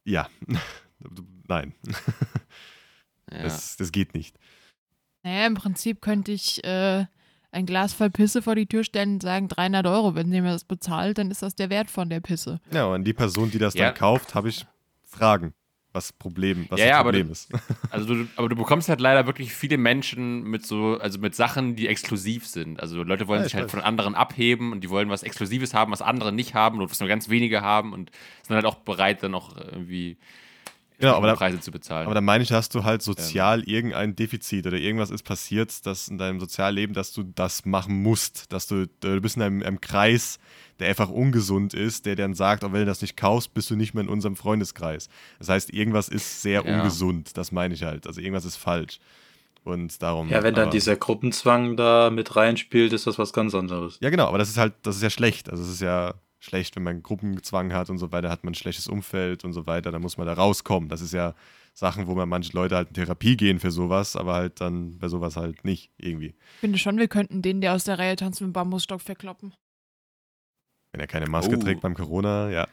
[0.05, 0.28] ja,
[1.48, 1.74] nein,
[3.30, 3.42] Ja.
[3.42, 4.38] das, das geht nicht.
[5.22, 7.06] Naja, im Prinzip könnte ich äh,
[7.55, 10.14] ein Glas voll Pisse vor die Tür stellen und sagen 300 Euro.
[10.14, 12.60] Wenn jemand das bezahlt, dann ist das der Wert von der Pisse.
[12.72, 13.86] Ja, und an die Person, die das Ja.
[13.86, 14.66] dann kauft, habe ich
[15.06, 15.55] Fragen,
[15.93, 17.48] was Problem, was Ja, das ja, aber Problem du- ist.
[17.90, 21.76] Also du, aber du bekommst halt leider wirklich viele Menschen mit so, also mit Sachen,
[21.76, 22.81] die exklusiv sind.
[22.81, 23.70] Also Leute wollen Ja, sich ich halt weiß.
[23.70, 26.98] von anderen abheben und die wollen was Exklusives haben, was andere nicht haben und was
[26.98, 28.10] nur ganz wenige haben und
[28.43, 30.16] sind halt auch bereit, dann auch irgendwie
[30.98, 32.06] Genau, aber da, Preise zu bezahlen.
[32.06, 36.06] aber da meine ich, hast du halt sozial irgendein Defizit oder irgendwas ist passiert, dass
[36.08, 39.80] in deinem Sozialleben, dass du das machen musst, dass du, du bist in einem, einem
[39.80, 40.38] Kreis,
[40.78, 43.76] der einfach ungesund ist, der dann sagt, auch wenn du das nicht kaufst, bist du
[43.76, 45.08] nicht mehr in unserem Freundeskreis.
[45.40, 46.76] Das heißt, irgendwas ist sehr Ja.
[46.76, 48.06] ungesund, das meine ich halt.
[48.06, 49.00] Also irgendwas ist falsch.
[49.64, 50.28] Und darum.
[50.28, 53.96] Ja, wenn dann aber- dieser Gruppenzwang da mit reinspielt, ist das was ganz anderes.
[54.00, 55.48] Ja, genau, aber das ist halt, das ist ja schlecht.
[55.48, 56.14] Also es ist ja
[56.44, 59.66] schlecht, wenn man Gruppenzwang hat und so weiter, hat man ein schlechtes Umfeld und so
[59.66, 60.88] weiter, dann muss man da rauskommen.
[60.88, 61.34] Das ist ja
[61.72, 65.08] Sachen, wo man manche Leute halt in Therapie gehen für sowas, aber halt dann bei
[65.08, 66.34] sowas halt nicht irgendwie.
[66.54, 69.54] Ich finde schon, wir könnten den, der aus der Reihe tanzt, mit dem Bambusstock verkloppen.
[70.92, 71.60] Wenn er keine Maske Oh.
[71.60, 72.68] trägt beim Corona, ja.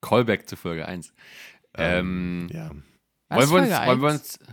[0.00, 1.12] Callback zu Folge 1.
[1.76, 2.70] Ähm, ja.
[3.28, 4.38] Was, wollen, wir uns, Folge wollen wir eins?
[4.38, 4.48] uns,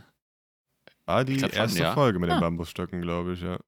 [1.05, 1.93] War die Ich glaub schon, erste ja.
[1.93, 2.41] Folge mit den Ah.
[2.41, 3.60] Bambusstöcken, glaube ich, ja.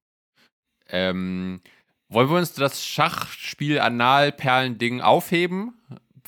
[0.88, 1.60] ähm,
[2.08, 5.74] wollen wir uns das Schachspiel Analperlen-Ding aufheben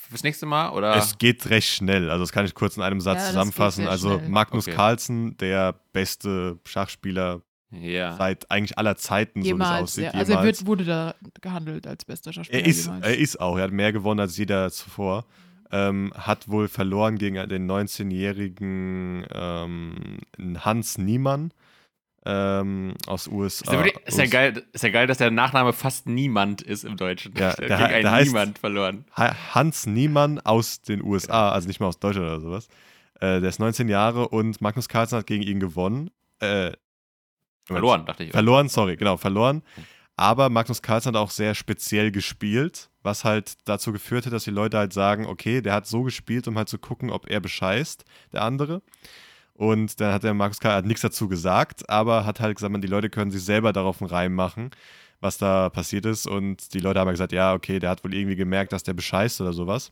[0.09, 0.71] fürs nächste Mal?
[0.71, 0.97] Oder?
[0.97, 3.87] Es geht recht schnell, also das kann ich kurz in einem Satz Ja, zusammenfassen.
[3.87, 4.29] Also schnell.
[4.29, 4.77] Magnus Okay.
[4.77, 8.17] Carlsen, der beste Schachspieler ja.
[8.17, 9.83] seit eigentlich aller Zeiten, so wie es Jemals.
[9.83, 10.05] aussieht.
[10.05, 10.11] Ja.
[10.13, 10.59] Also er jemals.
[10.61, 12.61] wird, wurde da gehandelt als bester Schauspieler.
[12.63, 13.07] Er ist, jemals.
[13.07, 15.27] er ist auch, er hat mehr gewonnen als jeder zuvor.
[15.71, 20.19] Ähm, hat wohl verloren gegen den 19-jährigen ähm,
[20.61, 21.53] Hans Niemann
[22.29, 23.73] ähm, aus Ist USA.
[23.73, 26.97] ja, wirklich, ist, ja geil, ist ja geil, dass der Nachname fast niemand ist im
[26.97, 27.33] Deutschen.
[27.37, 29.05] Ja, der der der heißt- Niemand verloren.
[29.17, 32.69] Ha- Hans Niemann aus den USA, also nicht mal aus Deutschland oder sowas.
[33.21, 36.11] Äh, der ist 19 Jahre und Magnus Carlsen hat gegen ihn gewonnen.
[36.41, 36.73] Äh,
[37.65, 38.31] Verloren, dachte ich.
[38.31, 39.63] Verloren, sorry, genau, verloren.
[40.17, 44.51] Aber Magnus Carlsen hat auch sehr speziell gespielt, was halt dazu geführt hat, dass die
[44.51, 48.05] Leute halt sagen, okay, der hat so gespielt, um halt zu gucken, ob er bescheißt,
[48.33, 48.83] der andere.
[49.59, 52.86] Und dann hat der Carlsen hat nichts dazu gesagt, aber hat halt gesagt, man, die
[52.86, 54.70] Leute können sich selber darauf einen Reim machen,
[55.20, 56.28] was da passiert ist.
[56.28, 59.40] Und die Leute haben gesagt, ja, okay, der hat wohl irgendwie gemerkt, dass der bescheißt
[59.40, 59.90] oder sowas.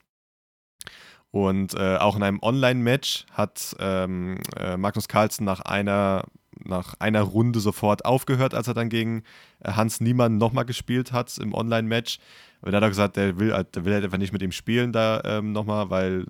[1.32, 6.22] Und äh, auch in einem Online-Match hat ähm, äh, Magnus Carlsen nach einer,
[6.64, 9.24] nach einer Runde sofort aufgehört, als er dann gegen
[9.64, 12.20] äh, Hans Niemann nochmal gespielt hat im Online-Match.
[12.60, 14.52] Und da hat er gesagt, der will, halt- der will halt einfach nicht mit ihm
[14.52, 16.26] spielen da ähm, nochmal, weil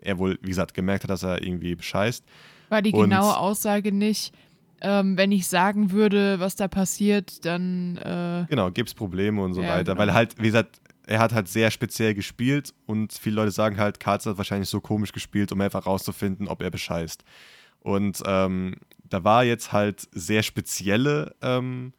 [0.00, 2.24] er wohl, wie gesagt, gemerkt hat, dass er irgendwie bescheißt.
[2.70, 4.32] War die genaue Aussage nicht,
[4.80, 9.52] ähm, wenn ich sagen würde, was da passiert, dann äh, Genau, gibt es Probleme und
[9.52, 9.92] so Ja, weiter.
[9.92, 9.98] genau.
[9.98, 14.00] Weil halt, wie gesagt, er hat halt sehr speziell gespielt und viele Leute sagen halt,
[14.00, 17.24] Carlsen hat wahrscheinlich so komisch gespielt, um einfach rauszufinden, ob er bescheißt.
[17.80, 21.92] Und ähm, da war jetzt halt sehr spezielle ähm,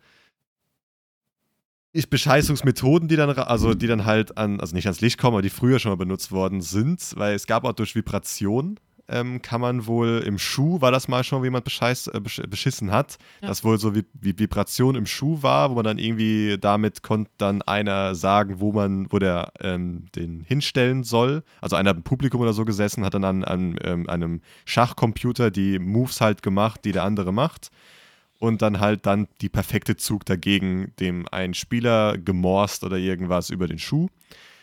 [2.09, 5.49] Bescheißungsmethoden, die dann, also die dann halt an, also nicht ans Licht kommen, aber die
[5.49, 8.79] früher schon mal benutzt worden sind, weil es gab auch durch Vibration
[9.11, 12.91] ähm, kann man wohl im Schuh, war das mal schon, wie jemand bescheiß, äh, beschissen
[12.91, 13.49] hat, ja.
[13.49, 17.29] das wohl so wie, wie, Vibration im Schuh war, wo man dann irgendwie damit konnte
[17.37, 21.43] dann einer sagen, wo man, wo der ähm, den hinstellen soll.
[21.59, 25.77] Also einer im Publikum oder so gesessen, hat dann an, an ähm, einem Schachcomputer die
[25.77, 27.69] Moves halt gemacht, die der andere macht
[28.39, 33.67] und dann halt dann die perfekte Zug dagegen dem einen Spieler gemorst oder irgendwas über
[33.67, 34.07] den Schuh.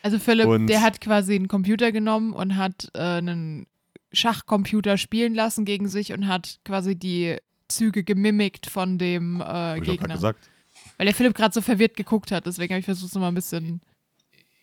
[0.02, 3.66] Also Philipp, und der hat quasi einen Computer genommen und hat äh, einen
[4.12, 7.36] Schachcomputer spielen lassen gegen sich und hat quasi die
[7.68, 10.14] Züge gemimickt von dem äh, Gegner.
[10.14, 10.48] Gesagt.
[10.96, 13.34] Weil der Philipp gerade so verwirrt geguckt hat, deswegen habe ich versucht, es nochmal ein
[13.34, 13.80] bisschen.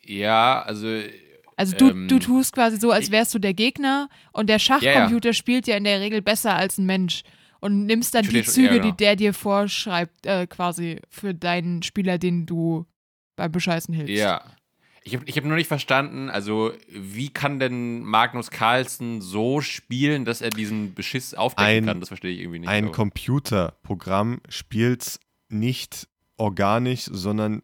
[0.04, 0.88] Ja, also.
[1.58, 5.30] Also du, ähm, du tust quasi so, als wärst du der Gegner und der Schachcomputer
[5.30, 5.34] ja, ja.
[5.34, 7.22] spielt ja in der Regel besser als ein Mensch
[7.62, 12.46] und nimmst dann die Züge, die der dir vorschreibt, äh, quasi für deinen Spieler, den
[12.46, 12.86] du
[13.38, 14.14] beim Bescheißen hilfst.
[14.14, 14.44] Ja.
[15.07, 20.26] Ich habe ich hab nur nicht verstanden, also wie kann denn Magnus Carlsen so spielen,
[20.26, 21.99] dass er diesen Beschiss aufdecken ein, kann?
[21.99, 22.69] Das verstehe ich irgendwie nicht.
[22.69, 22.91] Ein so.
[22.91, 26.07] Computerprogramm spielt nicht
[26.38, 27.61] organisch, sondern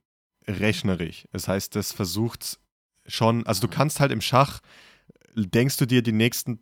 [0.48, 1.26] rechnerisch.
[1.32, 2.60] Das heißt, das versucht
[3.08, 4.60] schon, also du kannst halt im Schach,
[5.36, 6.60] denkst du dir die nächsten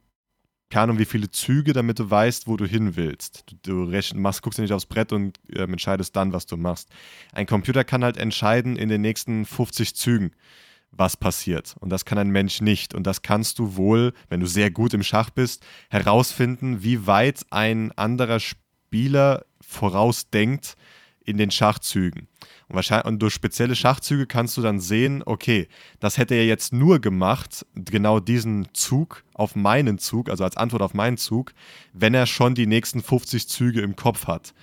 [0.69, 3.43] keine Ahnung, wie viele Züge, damit du weißt, wo du hin willst.
[3.63, 6.89] Du, du machst, guckst ja nicht aufs Brett und äh, entscheidest dann, was du machst.
[7.33, 10.31] Ein Computer kann halt entscheiden in den nächsten 50 Zügen,
[10.91, 11.75] was passiert.
[11.79, 12.93] Und das kann ein Mensch nicht.
[12.93, 17.45] Und das kannst du wohl, wenn du sehr gut im Schach bist, herausfinden, wie weit
[17.51, 20.75] ein anderer Spieler vorausdenkt
[21.23, 22.27] in den Schachzügen.
[22.67, 25.67] Und, wahrscheinlich, und durch spezielle Schachzüge kannst du dann sehen, okay,
[25.99, 30.81] das hätte er jetzt nur gemacht, genau diesen Zug auf meinen Zug, also als Antwort
[30.81, 31.53] auf meinen Zug,
[31.93, 34.53] wenn er schon die nächsten 50 Züge im Kopf hat.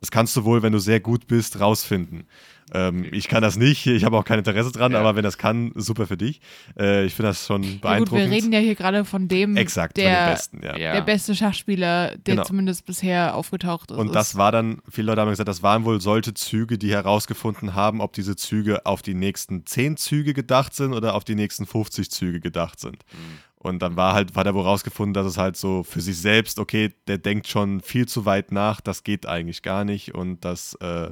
[0.00, 2.26] Das kannst du wohl, wenn du sehr gut bist, rausfinden.
[2.72, 5.00] Ähm, ich kann das nicht, ich habe auch kein Interesse dran, ja.
[5.00, 6.40] aber wenn das kann, super für dich.
[6.78, 7.90] Äh, ich finde das schon beeindruckend.
[7.90, 10.76] Ja gut, wir reden ja hier gerade von dem, Exakt, der, Besten, ja.
[10.76, 12.44] der beste Schachspieler, der genau.
[12.44, 13.96] zumindest bisher aufgetaucht ist.
[13.96, 17.74] Und das war dann, viele Leute haben gesagt, das waren wohl solche Züge, die herausgefunden
[17.74, 21.66] haben, ob diese Züge auf die nächsten 10 Züge gedacht sind oder auf die nächsten
[21.66, 23.04] 50 Züge gedacht sind.
[23.12, 23.38] Mhm.
[23.62, 26.58] Und dann war halt, war da wohl rausgefunden, dass es halt so für sich selbst,
[26.58, 30.74] okay, der denkt schon viel zu weit nach, das geht eigentlich gar nicht und das,
[30.80, 31.10] äh,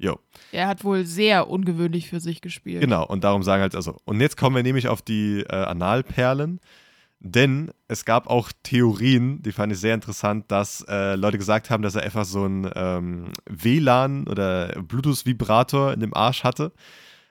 [0.00, 0.18] jo.
[0.52, 2.80] Er hat wohl sehr ungewöhnlich für sich gespielt.
[2.80, 6.60] Genau, und darum sagen halt, also, und jetzt kommen wir nämlich auf die äh, Analperlen,
[7.20, 11.82] denn es gab auch Theorien, die fand ich sehr interessant, dass äh, Leute gesagt haben,
[11.82, 16.72] dass er einfach so ein ähm, WLAN oder Bluetooth-Vibrator in dem Arsch hatte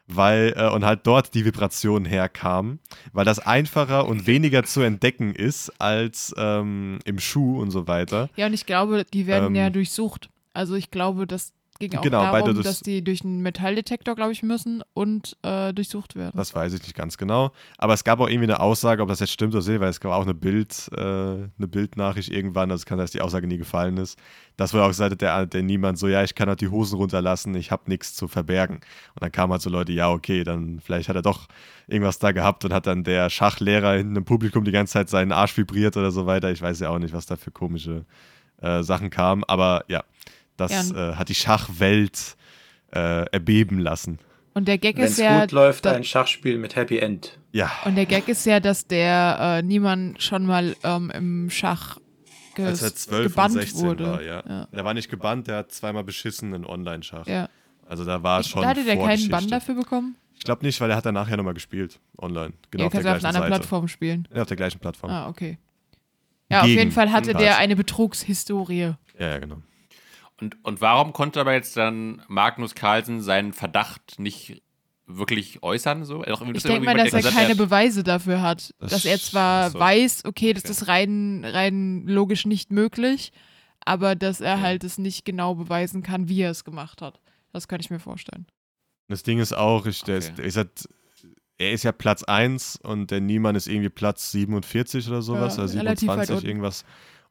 [0.10, 2.80] weil äh, und halt dort die Vibrationen herkamen,
[3.14, 8.30] weil das einfacher und weniger zu entdecken ist als ähm, im Schuh und so weiter.
[8.36, 10.30] Ja, und ich glaube, die werden ähm, ja durchsucht.
[10.54, 14.34] Also ich glaube, dass ging auch genau, darum, das, dass die durch einen Metalldetektor, glaube
[14.34, 16.34] ich, müssen und äh, durchsucht werden.
[16.36, 17.52] Das weiß ich nicht ganz genau.
[17.78, 20.00] Aber es gab auch irgendwie eine Aussage, ob das jetzt stimmt oder nicht, weil es
[20.00, 23.58] gab auch eine Bild, äh, eine Bildnachricht irgendwann, also kann sein, dass die Aussage nie
[23.58, 24.20] gefallen ist.
[24.58, 27.56] Das wurde auch gesagt, der, der niemand so, ja, ich kann halt die Hosen runterlassen,
[27.56, 28.76] ich habe nichts zu verbergen.
[28.76, 31.48] Und dann kamen halt so Leute, ja, okay, dann vielleicht hat er doch
[31.88, 35.32] irgendwas da gehabt und hat dann der Schachlehrer hinten im Publikum die ganze Zeit seinen
[35.32, 36.52] Arsch vibriert oder so weiter.
[36.52, 38.06] Ich weiß ja auch nicht, was da für komische
[38.62, 39.44] äh, Sachen kamen.
[39.46, 40.04] Aber ja,
[40.60, 41.12] das ja.
[41.12, 42.36] äh, hat die Schachwelt
[42.94, 44.20] äh, erbeben lassen.
[44.54, 45.42] Und der Gag Wenn's ist ja.
[45.42, 47.38] gut läuft, ein Schachspiel mit Happy End.
[47.52, 47.72] Ja.
[47.86, 51.98] Und der Gag ist ja, dass der äh, niemand schon mal ähm, im Schach
[52.56, 54.04] ge Als er 12 und 16 wurde.
[54.06, 54.44] war, ja.
[54.48, 54.68] ja.
[54.74, 57.28] Der war nicht gebannt, der hat zweimal beschissen in Online-Schach.
[57.28, 57.48] Ja.
[57.88, 58.62] Also da war schon.
[58.62, 60.16] Da hatte der keinen Bann dafür bekommen?
[60.36, 62.54] Ich glaube nicht, weil er hat dann nachher nochmal gespielt, online.
[62.72, 64.28] Genau ja, auf der gleichen auf einer anderen Plattform spielen.
[64.34, 65.12] Ja, auf der gleichen Plattform.
[65.12, 65.58] Ah, okay.
[66.50, 68.94] Ja, Gegen auf jeden Fall hatte der eine Betrugshistorie.
[69.20, 69.58] Ja, ja, genau.
[70.42, 74.62] Und, und warum konnte aber jetzt dann Magnus Carlsen seinen Verdacht nicht
[75.06, 76.06] wirklich äußern?
[76.06, 76.24] So?
[76.24, 78.74] Ich denke mal, dass er keine Beweise dafür hat.
[78.80, 79.80] Das dass er zwar so.
[79.80, 80.72] weiß, okay, das okay.
[80.72, 83.32] ist rein, rein logisch nicht möglich,
[83.84, 87.20] aber dass er halt es nicht genau beweisen kann, wie er es gemacht hat.
[87.52, 88.46] Das kann ich mir vorstellen.
[89.08, 90.18] Das Ding ist auch, ich, okay.
[90.20, 90.88] ist, ist halt,
[91.58, 95.64] er ist ja Platz 1 und der Niemann ist irgendwie Platz 47 oder sowas, ja,
[95.64, 96.86] oder 27, irgendwas.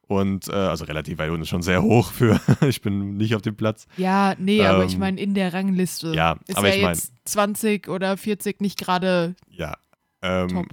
[0.09, 3.43] Und äh, also relativ weit unten ist schon sehr hoch für, ich bin nicht auf
[3.43, 3.85] dem Platz.
[3.95, 6.81] Ja, nee, ähm, aber ich ähm, meine, in der Rangliste ja, ist aber ja ich
[6.81, 9.77] jetzt mein, 20 oder 40 nicht gerade ja,
[10.23, 10.65] ähm, top.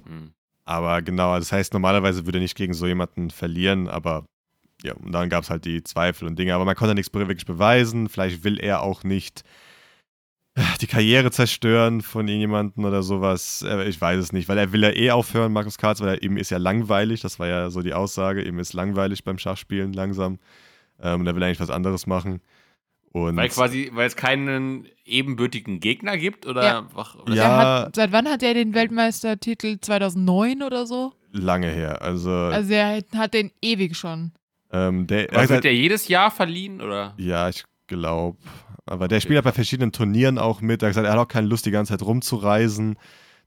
[0.65, 4.25] Aber genau, also das heißt, normalerweise würde er nicht gegen so jemanden verlieren, aber
[4.81, 6.55] ja, und dann gab es halt die Zweifel und Dinge.
[6.55, 8.09] Aber man konnte nichts wirklich beweisen.
[8.09, 9.43] Vielleicht will er auch nicht
[10.81, 13.63] die Karriere zerstören von irgendjemandem oder sowas.
[13.67, 16.23] Äh, ich weiß es nicht, weil er will ja eh aufhören, Markus Karls, weil er
[16.23, 17.21] ihm ist ja langweilig.
[17.21, 18.41] Das war ja so die Aussage.
[18.41, 20.39] Ihm ist langweilig beim Schachspielen langsam.
[21.01, 22.41] Ähm, und er will eigentlich was anderes machen.
[23.11, 26.87] Und weil quasi, weil es keinen ebenbürtigen Gegner gibt oder, ja.
[27.23, 27.57] oder ja.
[27.85, 31.13] Hat, seit wann hat er den Weltmeistertitel 2009 oder so?
[31.31, 32.01] Lange her.
[32.01, 34.31] Also, Also er hat den ewig schon.
[34.71, 37.13] ähm, der, er wird der jedes Jahr verliehen, oder?
[37.17, 38.37] Ja, ich glaube.
[38.85, 40.81] Aber der spielt halt bei verschiedenen Turnieren auch mit.
[40.81, 42.97] Er hat gesagt, er hat auch keine Lust, die ganze Zeit rumzureisen.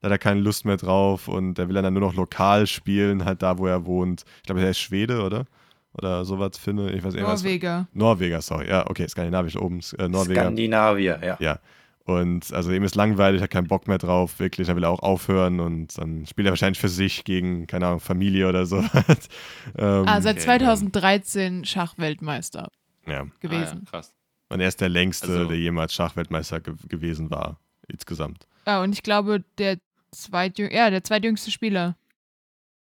[0.01, 3.25] Da hat er keine Lust mehr drauf und der will dann nur noch lokal spielen,
[3.25, 4.25] halt da, wo er wohnt.
[4.39, 5.45] Ich glaube, er ist Schwede, oder?
[5.93, 6.93] Oder sowas, Finne.
[6.93, 7.15] Ich weiß.
[7.15, 7.89] Norweger.
[7.93, 8.69] Norweger, sorry.
[8.69, 9.81] Ja, okay, skandinavisch oben.
[9.99, 10.43] Äh, Norweger.
[10.43, 11.37] Skandinavier, ja.
[11.41, 11.59] Ja.
[12.05, 14.67] Und also ihm ist langweilig, hat keinen Bock mehr drauf, wirklich.
[14.67, 18.01] Dann will er auch aufhören und dann spielt er wahrscheinlich für sich gegen, keine Ahnung,
[18.01, 18.79] Familie oder so.
[19.79, 22.71] ähm, Ah, seit Okay, 2013 Schachweltmeister
[23.07, 23.27] ja.
[23.41, 23.65] gewesen.
[23.65, 24.15] Ah, ja, krass.
[24.51, 27.59] Und er ist der längste, Also- der jemals Schachweltmeister ge gewesen war,
[27.89, 28.47] insgesamt.
[28.67, 29.79] Ah, und ich glaube, der
[30.13, 31.97] zweitjüngste, ja, der zweitjüngste Spieler.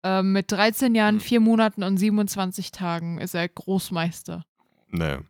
[0.03, 1.20] Ähm, mit 13 Jahren, Hm.
[1.20, 4.45] 4 Monaten und 27 Tagen ist er Großmeister.
[4.89, 5.20] Naja.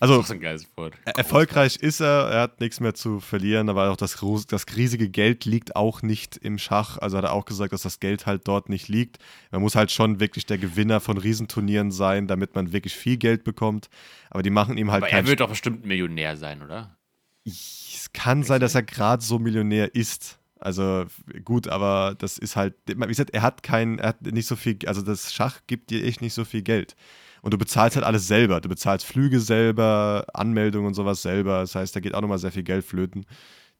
[0.00, 0.66] Also, ist.
[1.04, 4.16] Er- Erfolgreich ist er, er hat nichts mehr zu verlieren, aber auch das,
[4.48, 6.98] das riesige Geld liegt auch nicht im Schach.
[6.98, 9.18] Also hat er auch gesagt, dass das Geld halt dort nicht liegt.
[9.50, 13.44] Man muss halt schon wirklich der Gewinner von Riesenturnieren sein, damit man wirklich viel Geld
[13.44, 13.88] bekommt.
[14.30, 16.96] Aber die machen ihm halt Aber er wird doch bestimmt Millionär sein, oder?
[17.44, 20.38] Es kann sein, dass er gerade so Millionär ist.
[20.60, 21.06] Also
[21.44, 24.76] gut, aber das ist halt, wie gesagt, er hat kein, er hat nicht so viel,
[24.86, 26.96] also das Schach gibt dir echt nicht so viel Geld.
[27.42, 28.60] Und du bezahlst halt alles selber.
[28.60, 31.60] Du bezahlst Flüge selber, Anmeldungen und sowas selber.
[31.60, 33.26] Das heißt, da geht auch nochmal sehr viel Geld flöten,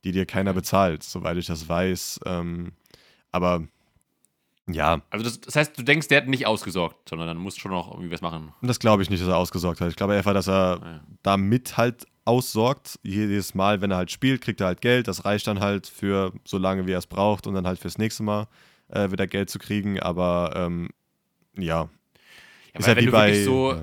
[0.05, 2.20] die dir keiner bezahlt, soweit ich das weiß.
[2.26, 2.72] Ähm,
[3.32, 3.64] aber
[4.70, 7.62] ja, Also das, das heißt, du denkst, der hat nicht ausgesorgt, sondern dann musst du
[7.62, 8.52] schon noch irgendwie was machen.
[8.60, 9.89] und das glaube ich nicht, dass er ausgesorgt hat.
[9.89, 11.01] Ich glaube einfach, dass er Ja.
[11.22, 12.98] damit halt aussorgt.
[13.02, 15.09] Jedes Mal, wenn er halt spielt, kriegt er halt Geld.
[15.09, 17.97] Das reicht dann halt für so lange, wie er es braucht und dann halt fürs
[17.97, 18.47] nächste Mal
[18.89, 19.98] äh, wieder Geld zu kriegen.
[20.01, 20.90] Aber ähm,
[21.56, 21.89] ja,
[22.74, 23.26] Ja, ist ja wenn wie du bei.
[23.28, 23.82] wirklich so, ja.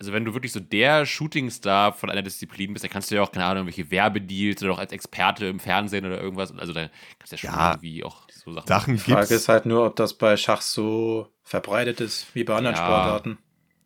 [0.00, 3.22] also wenn du wirklich so der Shootingstar von einer Disziplin bist, dann kannst du ja
[3.22, 6.56] auch, keine Ahnung, welche Werbedeals oder auch als Experte im Fernsehen oder irgendwas.
[6.56, 6.88] Also da
[7.18, 7.70] kannst du ja schon Ja.
[7.72, 8.66] irgendwie auch so Sachen.
[8.66, 12.54] Sachen Die Frage ist halt nur, ob das bei Schach so verbreitet ist wie bei
[12.56, 12.82] anderen Ja.
[12.82, 13.38] Sportarten.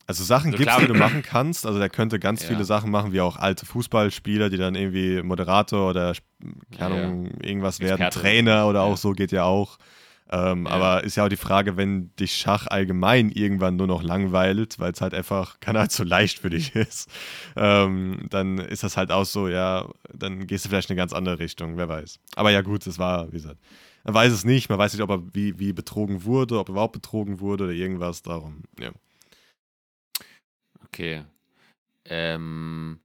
[0.09, 1.67] Also Sachen Also gibt's, klar- die du machen kannst.
[1.67, 2.49] Also der könnte ganz Ja.
[2.51, 6.13] viele Sachen machen, wie auch alte Fußballspieler, die dann irgendwie Moderator oder
[6.79, 8.21] keine Ja, Ahnung, irgendwas werden, Experte.
[8.21, 8.85] Trainer oder Ja.
[8.85, 9.79] auch so geht ja auch.
[10.31, 10.73] Ähm, Ja.
[10.73, 14.93] Aber ist ja auch die Frage, wenn dich Schach allgemein irgendwann nur noch langweilt, weil
[14.93, 17.09] es halt einfach, kann halt so leicht für dich ist,
[17.57, 21.13] ähm, dann ist das halt auch so, ja, dann gehst du vielleicht in eine ganz
[21.13, 22.19] andere Richtung, wer weiß.
[22.35, 23.61] Aber ja gut, es war, wie gesagt,
[24.05, 26.73] man weiß es nicht, man weiß nicht, ob er wie, wie betrogen wurde, ob er
[26.73, 28.91] überhaupt betrogen wurde oder irgendwas, darum, ja.
[30.85, 31.25] Okay.
[32.05, 33.01] Ähm.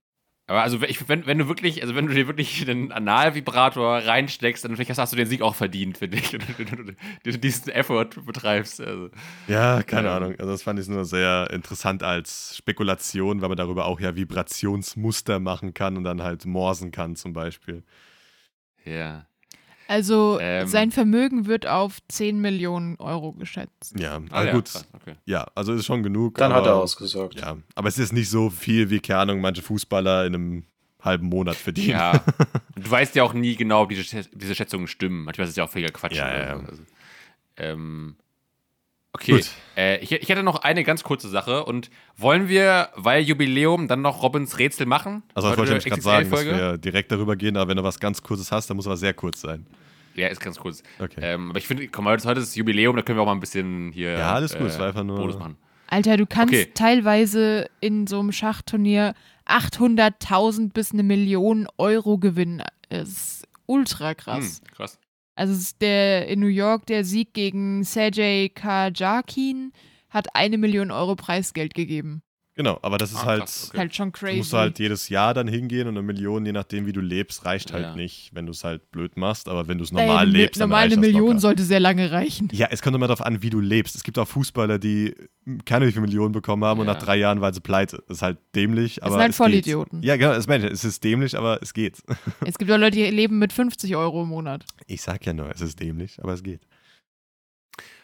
[0.51, 4.65] Aber also ich, wenn, wenn du wirklich, also wenn du dir wirklich einen Analvibrator reinsteckst,
[4.65, 8.81] dann vielleicht hast du den Sieg auch verdient, finde ich, wenn du diesen Effort betreibst.
[8.81, 9.11] Also.
[9.47, 10.13] Ja, keine Ähm.
[10.13, 10.35] Ahnung.
[10.37, 15.39] Also das fand ich nur sehr interessant als Spekulation, weil man darüber auch ja Vibrationsmuster
[15.39, 17.85] machen kann und dann halt morsen kann zum Beispiel.
[18.83, 19.27] Ja.
[19.91, 20.67] Also Ähm.
[20.67, 23.93] sein Vermögen wird auf 10 Millionen Euro geschätzt.
[23.99, 24.65] Ja, Ah, also ja, gut.
[24.71, 25.15] krass, okay.
[25.25, 26.37] Ja, also ist schon genug.
[26.37, 27.39] Dann aber, hat er ausgesorgt.
[27.41, 30.65] Ja, aber es ist nicht so viel, wie, keine Ahnung, manche Fußballer in einem
[31.01, 31.89] halben Monat verdienen.
[31.99, 32.23] Ja.
[32.75, 35.25] Und du weißt ja auch nie genau, ob diese, diese Schätzungen stimmen.
[35.25, 36.15] Manchmal ist es ja auch völliger Quatsch.
[36.15, 36.59] Ja, ja.
[36.59, 36.83] Also,
[37.57, 38.15] ähm,
[39.13, 39.31] okay.
[39.33, 39.49] Gut.
[39.77, 41.65] Äh, ich, ich hätte noch eine ganz kurze Sache.
[41.65, 45.23] Und wollen wir, weil Jubiläum, dann noch Robins Rätsel machen?
[45.33, 47.99] Also das wollte ich gerade sagen, dass wir direkt darüber gehen, aber wenn du was
[47.99, 49.65] ganz Kurzes hast, dann muss aber sehr kurz sein.
[50.15, 50.83] Ja, ist ganz kurz.
[50.99, 51.21] Okay.
[51.21, 53.39] Ähm, aber ich finde, komm, heute heute ist Jubiläum, da können wir auch mal ein
[53.39, 54.11] bisschen hier.
[54.11, 55.55] Ja, alles gut, äh, es war einfach nur- Bonus machen.
[55.87, 56.71] Alter, du kannst Okay.
[56.73, 59.13] teilweise in so einem Schachturnier
[59.45, 62.63] 800.000 bis eine Million Euro gewinnen.
[62.89, 64.61] Das ist ultra krass.
[64.65, 64.99] Hm, krass.
[65.41, 69.71] Also der in New York der Sieg gegen Sergej Kajakin
[70.11, 72.21] hat eine Million Euro Preisgeld gegeben.
[72.63, 73.77] Genau, aber das ist Ah, halt, krass, okay.
[73.79, 74.37] Halt schon du crazy.
[74.37, 77.73] musst halt jedes Jahr dann hingehen und eine Million, je nachdem, wie du lebst, reicht
[77.73, 77.95] halt Ja.
[77.95, 80.61] nicht, wenn du es halt blöd machst, aber wenn du es Ey, normal Mi- lebst,
[80.61, 81.39] dann normal reicht eine Million locker.
[81.39, 82.49] sollte sehr lange reichen.
[82.51, 83.95] Ja, es kommt immer darauf an, wie du lebst.
[83.95, 85.15] Es gibt auch Fußballer, die
[85.65, 86.93] keine wie viele Millionen bekommen haben und Ja.
[86.93, 88.03] nach drei Jahren waren sie pleite.
[88.07, 90.03] Das ist halt dämlich, aber sind halt es Vollidioten.
[90.03, 90.71] Ja, genau, das meine ich.
[90.73, 91.97] Es ist dämlich, aber es geht.
[92.45, 94.65] Es gibt auch Leute, die leben mit 50 Euro im Monat.
[94.85, 96.61] Ich sag ja nur, es ist dämlich, aber es geht.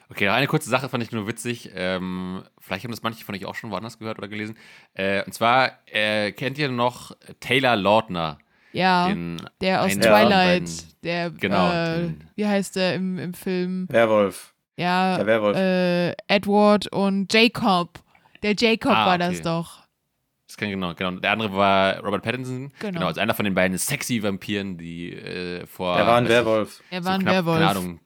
[0.10, 1.72] Okay, noch eine kurze Sache fand ich nur witzig.
[1.76, 4.58] Ähm, vielleicht haben das manche von euch auch schon woanders gehört oder gelesen.
[4.94, 7.12] Äh, und zwar äh, kennt ihr noch
[7.42, 8.38] Taylor Lautner?
[8.72, 10.30] Ja, Den der aus Twilight,
[10.64, 10.72] beiden-
[11.04, 13.88] der, Genau, äh, den- wie heißt der im, im Film?
[13.90, 14.54] Werwolf.
[14.78, 15.58] Ja, Der Werwolf.
[15.58, 18.00] äh, Edward und Jacob.
[18.44, 19.42] Der Jacob Ah, war das okay.
[19.44, 19.80] doch.
[20.48, 21.12] Das kann genau, genau.
[21.20, 22.72] Der andere war Robert Pattinson.
[22.80, 22.94] Genau.
[22.94, 25.98] Genau, als einer von den beiden sexy Vampiren, die äh, vor.
[25.98, 26.82] Er war ein ich, Werwolf.
[26.92, 27.58] Er so war ein knapp, Werwolf.
[27.58, 28.00] Keine Ahnung,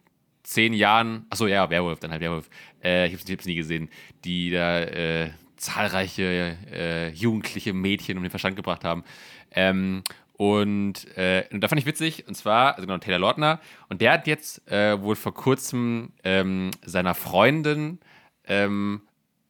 [0.44, 1.26] zehn Jahren.
[1.30, 2.50] Achso, ja, Werwolf, dann halt Werwolf.
[2.84, 3.90] Äh, ich hab's, ich nie gesehen.
[4.26, 9.04] Die da äh, zahlreiche äh, jugendliche Mädchen um den Verstand gebracht haben.
[9.52, 10.04] Ähm,
[10.34, 13.60] und, äh, und da fand ich witzig, und zwar, also genau, Taylor Lautner.
[13.90, 18.00] Und der hat jetzt äh, wohl vor kurzem ähm, seiner Freundin
[18.48, 19.04] ähm,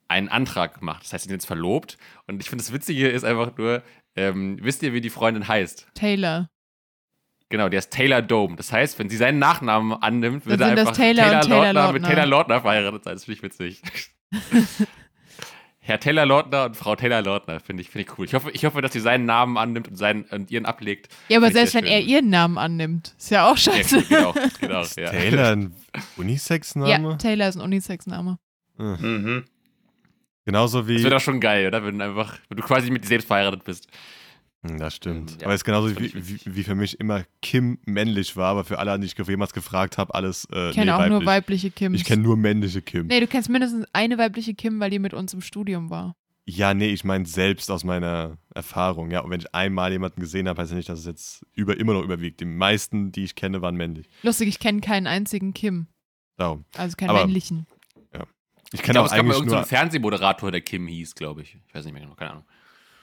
[0.10, 1.04] einen Antrag gemacht.
[1.04, 1.98] Das heißt, sie sind jetzt verlobt.
[2.28, 3.84] Und ich finde, das Witzige ist einfach nur,
[4.18, 5.88] ähm, wisst ihr, wie die Freundin heißt?
[5.94, 6.50] Taylor.
[7.52, 8.56] Genau, der ist Taylor Dome.
[8.56, 11.92] Das heißt, wenn sie seinen Nachnamen annimmt, Dann sind einfach das Taylor und Taylor Lautner
[11.94, 12.08] mit Lautner.
[12.08, 13.14] Taylor Lautner verheiratet sein.
[13.14, 13.82] Das finde ich witzig.
[15.84, 18.26] Herr Taylor Lautner und Frau Taylor Lautner, finde ich, finde ich cool.
[18.26, 21.10] Ich hoffe, ich hoffe, dass sie seinen Namen annimmt und, seinen, und ihren ablegt.
[21.28, 24.04] Ja, aber selbst wenn er ihren Namen annimmt, ist ja auch Ja, scheiße.
[24.04, 25.10] geht auch, geht auch, ja.
[25.10, 27.18] Taylor ein Ja, Unisex-Name?
[27.18, 28.38] Taylor ist ein Unisex-Name.
[28.78, 28.98] Hm.
[29.02, 29.46] Mhm.
[30.46, 30.94] Genauso wie.
[30.96, 31.84] Das wäre doch schon geil, oder?
[31.84, 33.88] Wenn, einfach, wenn du quasi mit dir selbst verheiratet bist.
[34.64, 35.32] Hm, Das stimmt.
[35.42, 38.64] Ja, aber es ist genauso wie, wie, wie für mich immer Kim männlich war, aber
[38.64, 41.12] für alle, die ich jemals gefragt habe, alles äh, Ich kenne nee, auch weiblich.
[41.20, 41.98] nur weibliche Kims.
[42.00, 43.08] Ich kenne nur männliche Kim.
[43.08, 46.16] Nee, du kennst mindestens eine weibliche Kim, weil die mit uns im Studium war.
[46.46, 49.10] Ja, nee, ich meine selbst aus meiner Erfahrung.
[49.12, 51.80] Ja, und wenn ich einmal jemanden gesehen habe, heißt ja nicht, dass es jetzt über,
[51.80, 52.40] immer noch überwiegt.
[52.40, 54.08] Die meisten, die ich kenne, waren männlich.
[54.24, 55.88] Lustig, ich kenne keinen einzigen Kim.
[56.38, 56.66] Darum.
[56.78, 57.68] Also keinen Aber- männlichen.
[58.74, 59.68] Ich Ich kenne glaube, auch es gab mal eigentlich irgendeinen nur.
[59.68, 61.58] Fernsehmoderator, der Kim hieß, glaube ich.
[61.68, 62.46] Ich weiß nicht mehr genau, keine Ahnung.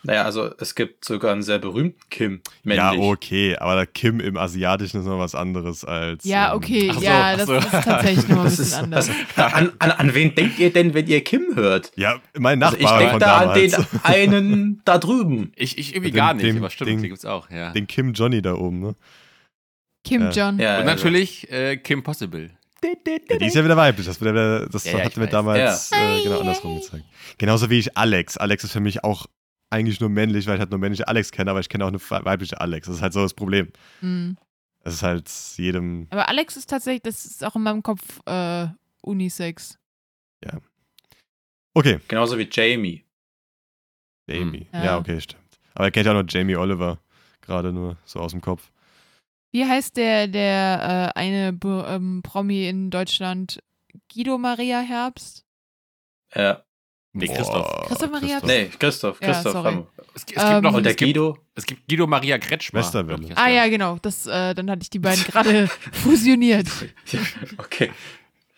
[0.05, 3.01] Naja, also es gibt sogar einen sehr berühmten Kim, ja, männlich.
[3.01, 6.23] okay, aber der Kim im Asiatischen ist noch was anderes als.
[6.25, 7.55] Ja, ähm, okay, so, ja, das so.
[7.57, 9.11] ist tatsächlich noch ein Das bisschen ist, anders.
[9.35, 11.91] was, an, an, an wen denkt ihr denn, wenn ihr Kim hört?
[11.97, 13.73] Ja, mein Also ich Nachbar denke da an damals.
[13.73, 15.53] den einen da drüben.
[15.57, 17.73] Ich, ich irgendwie Den- gar nicht, den- aber stimmt, den- den gibt's auch, ja.
[17.73, 18.95] Den Kim Johnny da oben, ne?
[20.05, 20.31] Kim Ja.
[20.31, 20.59] John.
[20.61, 22.51] Ja, Und natürlich äh, Kim Possible.
[22.85, 24.07] Ja, die ist ja wieder weiblich.
[24.07, 25.31] Das, ja wieder, das Ja, ja, hatten wir weiß.
[25.33, 27.05] damals äh, genau andersrum gezeigt.
[27.37, 28.37] Genauso wie ich Alex.
[28.37, 29.27] Alex ist für mich auch
[29.71, 32.01] eigentlich nur männlich, weil ich halt nur männliche Alex kenne, aber ich kenne auch eine
[32.01, 32.87] weibliche Alex.
[32.87, 33.71] Das ist halt so das Problem.
[34.01, 34.37] Mhm.
[34.83, 36.07] Das ist halt jedem.
[36.11, 38.69] Aber Alex ist tatsächlich, das ist auch in meinem Kopf äh,
[39.03, 39.79] Unisex.
[41.75, 43.05] Okay, Genauso wie Jamie.
[44.29, 44.67] Jamie.
[44.73, 44.81] Hm.
[44.81, 44.85] Ja.
[44.85, 45.61] Ja, okay, stimmt.
[45.75, 46.99] Aber er kennt ja auch noch Jamie Oliver.
[47.41, 48.73] Gerade nur so aus dem Kopf.
[49.53, 53.63] Wie heißt der, der äh, eine Bo ähm, Promi in Deutschland?
[54.13, 55.47] Guido Maria Herbst?
[56.35, 56.65] Ja.
[57.13, 57.87] Nee, Boah, Christoph.
[57.89, 58.41] Christoph Maria?
[58.45, 59.21] Nee, Christoph.
[59.21, 59.53] Ja, Christoph.
[59.53, 59.67] sorry.
[59.67, 60.05] haben wir.
[60.15, 61.39] Es, es gibt Ähm, noch Und der es gibt, Guido?
[61.55, 62.81] es gibt Guido Maria Kretschmer.
[62.81, 63.37] Westerwelle.
[63.37, 63.99] Ah ja, genau.
[64.03, 66.69] Das, äh, dann hatte ich die beiden gerade fusioniert.
[67.59, 67.91] Okay.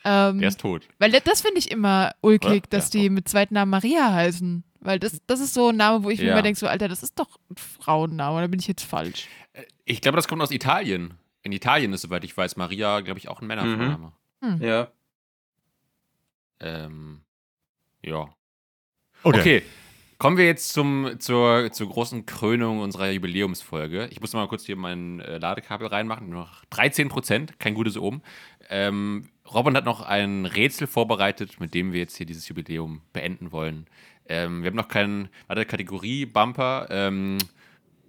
[0.03, 0.89] Ähm, Der ist tot.
[0.99, 2.61] weil das, finde ich immer ulkig, Oder?
[2.71, 4.65] dass Ja, die mit zweiten Namen Maria heißen.
[4.81, 6.33] Weil das, das ist so ein Name, wo ich mir Ja.
[6.33, 9.29] immer denke, so, Alter, das ist doch ein Frauenname, da bin ich jetzt falsch.
[9.53, 11.15] Äh, Ich glaube, das kommt aus Italien.
[11.43, 14.13] In Italien ist, soweit ich weiß, Maria, glaube ich, auch ein Männervorname.
[14.59, 14.89] Ja.
[16.61, 17.21] Ähm,
[18.03, 18.29] ja.
[19.23, 19.41] Okay.
[19.41, 19.63] Okay.
[20.21, 24.09] Kommen wir jetzt zum, zur, zur großen Krönung unserer Jubiläumsfolge.
[24.11, 26.29] Ich muss mal kurz hier mein äh, Ladekabel reinmachen.
[26.29, 28.21] Nur noch 13 Prozent, kein gutes oben.
[28.69, 33.51] Ähm, Robin hat noch ein Rätsel vorbereitet, mit dem wir jetzt hier dieses Jubiläum beenden
[33.51, 33.87] wollen.
[34.29, 36.89] Ähm, wir haben noch keinen, warte, Kategorie, Bumper.
[36.91, 37.39] Ähm,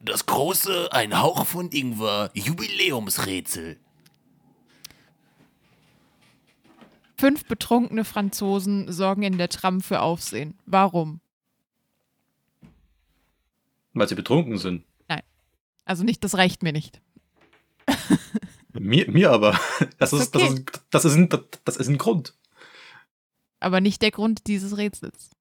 [0.04, 3.78] das große, ein Hauch von Ingwer, Jubiläumsrätsel.
[7.22, 10.58] Fünf betrunkene Franzosen sorgen in der Tram für Aufsehen.
[10.66, 11.22] Warum?
[13.94, 14.84] Weil sie betrunken sind.
[15.86, 17.02] Also nicht, das reicht mir nicht.
[18.74, 19.60] Mir, mir aber.
[19.98, 20.54] Das ist, das, Okay.
[20.54, 21.28] ist, das, ist ein,
[21.66, 22.34] das ist ein Grund.
[23.60, 25.32] Aber nicht der Grund dieses Rätsels.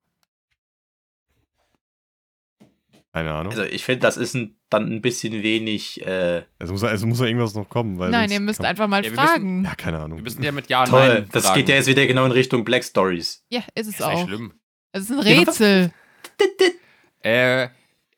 [3.13, 3.51] Keine Ahnung.
[3.51, 6.01] Also ich finde, das ist ein, dann ein bisschen wenig.
[6.07, 7.99] Äh, Es muss, es muss noch irgendwas noch kommen.
[7.99, 9.65] Weil Nein, ihr müsst einfach mal Ja, fragen.
[9.65, 10.19] Ja, keine Ahnung.
[10.19, 11.09] Wir müssen ja mit Ja und toll.
[11.09, 11.59] Nein Das fragen.
[11.59, 13.45] geht ja jetzt wieder genau in Richtung Black Stories.
[13.51, 14.27] Ja, ist es Das ist nicht auch.
[14.29, 14.53] schlimm.
[14.93, 15.93] Es ist ein Rätsel.
[17.23, 17.69] Äh,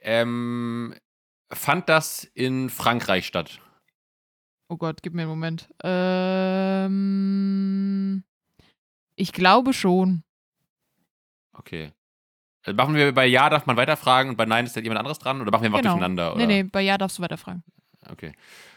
[0.02, 0.94] ähm,
[1.52, 3.60] fand das in Frankreich statt?
[4.68, 5.68] Oh Gott, gib mir einen Moment.
[6.92, 8.24] Ähm,
[9.16, 10.22] ich glaube schon.
[11.52, 11.92] Okay.
[12.64, 15.18] Also machen wir bei Ja, darf man weiterfragen und bei Nein ist dann jemand anderes
[15.18, 15.94] dran oder machen wir einfach Genau.
[15.94, 16.34] durcheinander?
[16.34, 16.46] Oder?
[16.46, 17.64] Nee, nee, bei Ja darfst du weiterfragen.
[18.08, 18.32] Okay.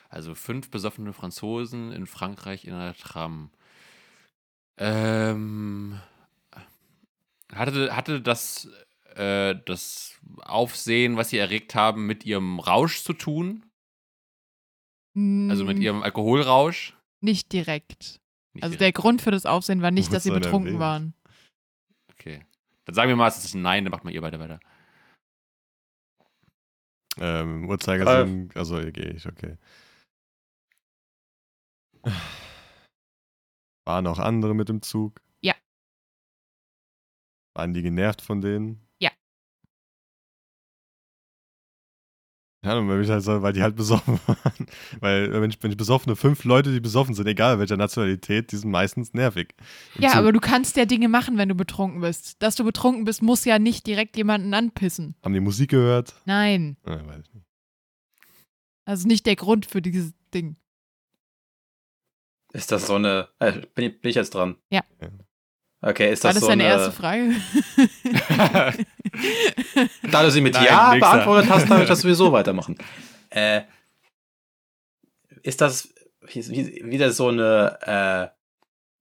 [0.09, 3.51] Also fünf besoffene Franzosen in Frankreich in einer Tram.
[4.77, 5.99] Ähm,
[7.53, 8.67] hatte, hatte das,
[9.15, 13.65] äh, das Aufsehen, was sie erregt haben, mit ihrem Rausch zu tun?
[15.49, 16.93] Also mit Mm, ihrem Alkoholrausch?
[17.21, 18.19] Nicht direkt.
[18.53, 18.81] Nicht Also direkt.
[18.81, 20.81] der Grund für das Aufsehen war nicht, Wo dass sie betrunken erwähnt?
[20.81, 21.13] waren.
[22.85, 24.59] Dann sagen wir mal, es ist ein Nein, dann macht mal ihr weiter weiter.
[27.17, 29.57] Ähm, Uhrzeigersinn, also hier gehe ich, okay.
[33.85, 35.21] Waren auch andere mit dem Zug?
[35.41, 35.55] Ja.
[37.55, 38.85] Waren die genervt von denen?
[42.65, 42.75] Ja.
[42.81, 44.67] Ja, weil, ich halt so, weil die halt besoffen waren.
[44.99, 48.57] Weil wenn ich, wenn ich besoffene, fünf Leute, die besoffen sind, egal welcher Nationalität, die
[48.57, 49.53] sind meistens nervig.
[49.95, 50.17] Im Ja, Zug.
[50.19, 52.41] aber du kannst ja Dinge machen, wenn du betrunken bist.
[52.41, 55.15] Dass du betrunken bist, muss ja nicht direkt jemanden anpissen.
[55.23, 56.15] Haben die Musik gehört?
[56.25, 56.77] Nein.
[56.85, 57.45] Ja, weiß ich nicht.
[58.85, 60.57] Also nicht der Grund für dieses Ding.
[62.53, 63.29] Ist das so eine.
[63.39, 64.55] Äh, bin, ich, bin ich jetzt dran?
[64.69, 64.81] Ja.
[65.87, 66.73] Okay, ist War das das so deine eine.
[66.73, 67.31] erste Frage?
[70.11, 72.75] Da du sie mit Nein, Ja beantwortet hast, darf ich das sowieso weitermachen.
[73.29, 73.61] Äh,
[75.43, 75.93] ist das
[76.27, 78.27] wie- wie- wieder so eine äh,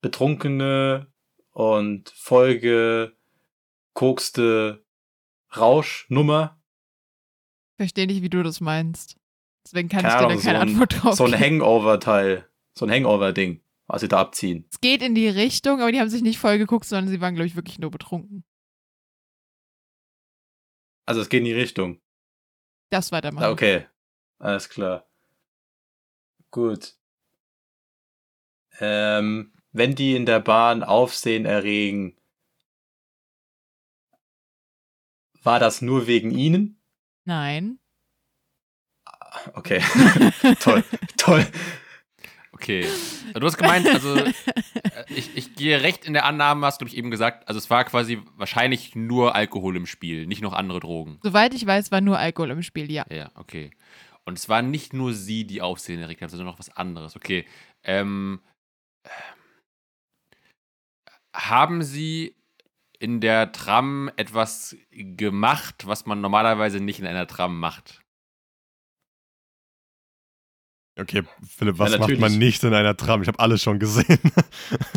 [0.02, 1.06] betrunkene
[1.52, 4.84] und vollgekokste
[5.56, 6.58] Rauschnummer?
[7.78, 9.16] Verstehe nicht, wie du das meinst.
[9.66, 11.42] Deswegen kann Keine ich dir Ahnung, da keine so ein- Antwort drauf So ein geben.
[11.44, 12.46] Hangover-Teil.
[12.74, 14.66] So ein Hangover-Ding, was sie da abziehen.
[14.70, 17.34] Es geht in die Richtung, aber die haben sich nicht voll geguckt, sondern sie waren,
[17.34, 18.44] glaube ich, wirklich nur betrunken.
[21.06, 22.00] Also es geht in die Richtung.
[22.90, 23.44] Das weitermachen.
[23.44, 23.86] Ah, okay.
[24.38, 25.06] Alles klar.
[26.50, 26.94] Gut.
[28.80, 32.16] Ähm, wenn die in der Bahn Aufsehen erregen,
[35.42, 36.80] war das nur wegen ihnen?
[37.24, 37.78] Nein.
[39.54, 39.80] Okay.
[40.60, 40.84] toll,
[41.16, 41.46] toll.
[42.54, 42.86] Okay.
[43.28, 44.32] Also Du hast gemeint, also äh,
[45.08, 47.84] ich, ich gehe recht in der Annahme, hast du ich eben gesagt, also es war
[47.84, 51.18] quasi wahrscheinlich nur Alkohol im Spiel, nicht noch andere Drogen.
[51.22, 53.04] Soweit ich weiß, war nur Alkohol im Spiel, ja.
[53.10, 53.70] Ja, okay.
[54.24, 57.16] Und es war nicht nur sie, die Aufsehen erregt hat, sondern noch was anderes.
[57.16, 57.44] Okay.
[57.82, 58.40] Ähm,
[61.34, 62.36] haben sie
[63.00, 68.03] in der Tram etwas gemacht, was man normalerweise nicht in einer Tram macht?
[70.98, 73.20] Okay, Philipp, was Ja, macht man nicht in einer Tram?
[73.22, 74.18] Ich habe alles schon gesehen.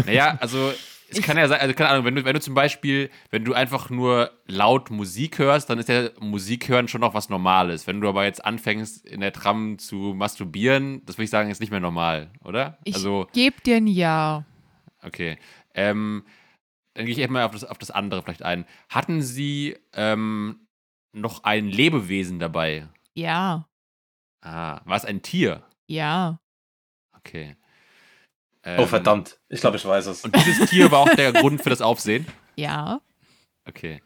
[0.05, 0.71] Naja, also
[1.09, 3.43] es Ich- kann ja sein, also keine Ahnung, wenn du, wenn du zum Beispiel, wenn
[3.43, 7.87] du einfach nur laut Musik hörst, dann ist ja Musik hören schon noch was Normales.
[7.87, 11.61] Wenn du aber jetzt anfängst, in der Tram zu masturbieren, das würde ich sagen, ist
[11.61, 12.77] nicht mehr normal, oder?
[12.83, 14.45] Ich also, gebe dir ein Ja.
[15.01, 15.39] okay.
[15.73, 16.25] Ähm,
[16.93, 18.65] dann gehe ich erstmal auf das, auf das andere vielleicht ein.
[18.89, 20.67] Hatten sie ähm,
[21.11, 22.87] noch ein Lebewesen dabei?
[23.15, 23.67] Ja.
[24.41, 25.63] Ah, war es ein Tier?
[25.87, 26.39] Ja.
[27.13, 27.55] Okay.
[28.63, 29.39] Oh, Ähm, verdammt.
[29.49, 30.23] Ich glaube, ich weiß es.
[30.25, 32.27] Und dieses Tier war auch der Grund für das Aufsehen?
[32.55, 33.01] Ja.
[33.65, 34.01] Okay.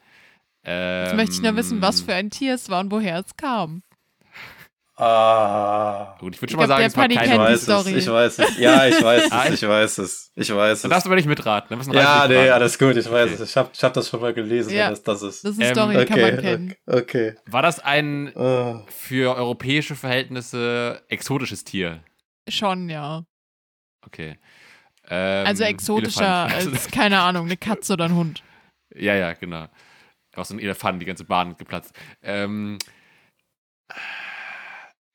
[0.63, 3.81] Jetzt möchte ich nur wissen, was für ein Tier es war und woher es kam.
[5.01, 6.15] Ah.
[6.19, 7.63] Gut, ich würde Ich schon mal glaub, sagen, der es war Paddy Ich weiß es,
[7.63, 7.93] Story.
[7.97, 8.57] ich weiß es.
[8.59, 10.31] Ja, ich weiß Ah, es, ich weiß es.
[10.35, 10.93] Ich weiß Dann es.
[10.93, 11.79] darfst du aber nicht mitraten.
[11.79, 13.41] Dann Ja, nee, alles gut, ich weiß Okay.
[13.43, 13.49] es.
[13.49, 14.89] Ich habe ich hab das schon mal gelesen, Ja.
[14.91, 15.43] das das ist.
[15.43, 16.75] Das ist eine Ähm, Story, die kann okay, man kennen.
[16.85, 17.35] okay.
[17.47, 18.81] War das ein Oh.
[18.87, 22.03] für europäische Verhältnisse exotisches Tier?
[22.47, 23.23] Schon, ja.
[24.05, 24.37] Okay.
[25.09, 26.73] Ähm, Also exotischer Elefant.
[26.73, 28.43] als, keine Ahnung, eine Katze oder ein Hund.
[28.95, 29.65] ja, ja, genau.
[30.35, 31.93] Auch so ein Elefant, die ganze Bahn geplatzt.
[32.21, 32.77] Ähm,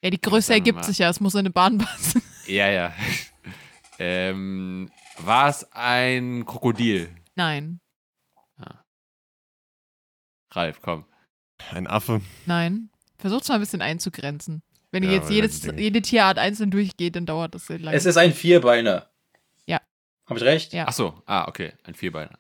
[0.02, 2.23] Ja, die Größe ergibt sich ja, es muss in eine Bahn passen.
[2.47, 2.93] ja, ja.
[3.98, 7.14] ähm, war es ein Krokodil?
[7.35, 7.81] Nein,
[10.52, 11.05] Ralf, komm.
[11.73, 12.23] Ein Affe.
[12.47, 12.89] nein.
[13.18, 14.62] Versucht's mal ein bisschen einzugrenzen.
[14.90, 17.97] Wenn ihr Ja, jetzt weil jedes, jede Tierart einzeln durchgeht, dann dauert das sehr lange.
[17.97, 19.10] Es ist ein Vierbeiner.
[19.66, 19.81] Ja.
[20.28, 20.73] Habe ich recht?
[20.73, 20.85] Ja.
[20.89, 22.39] Ach so, ah, okay, ein Vierbeiner.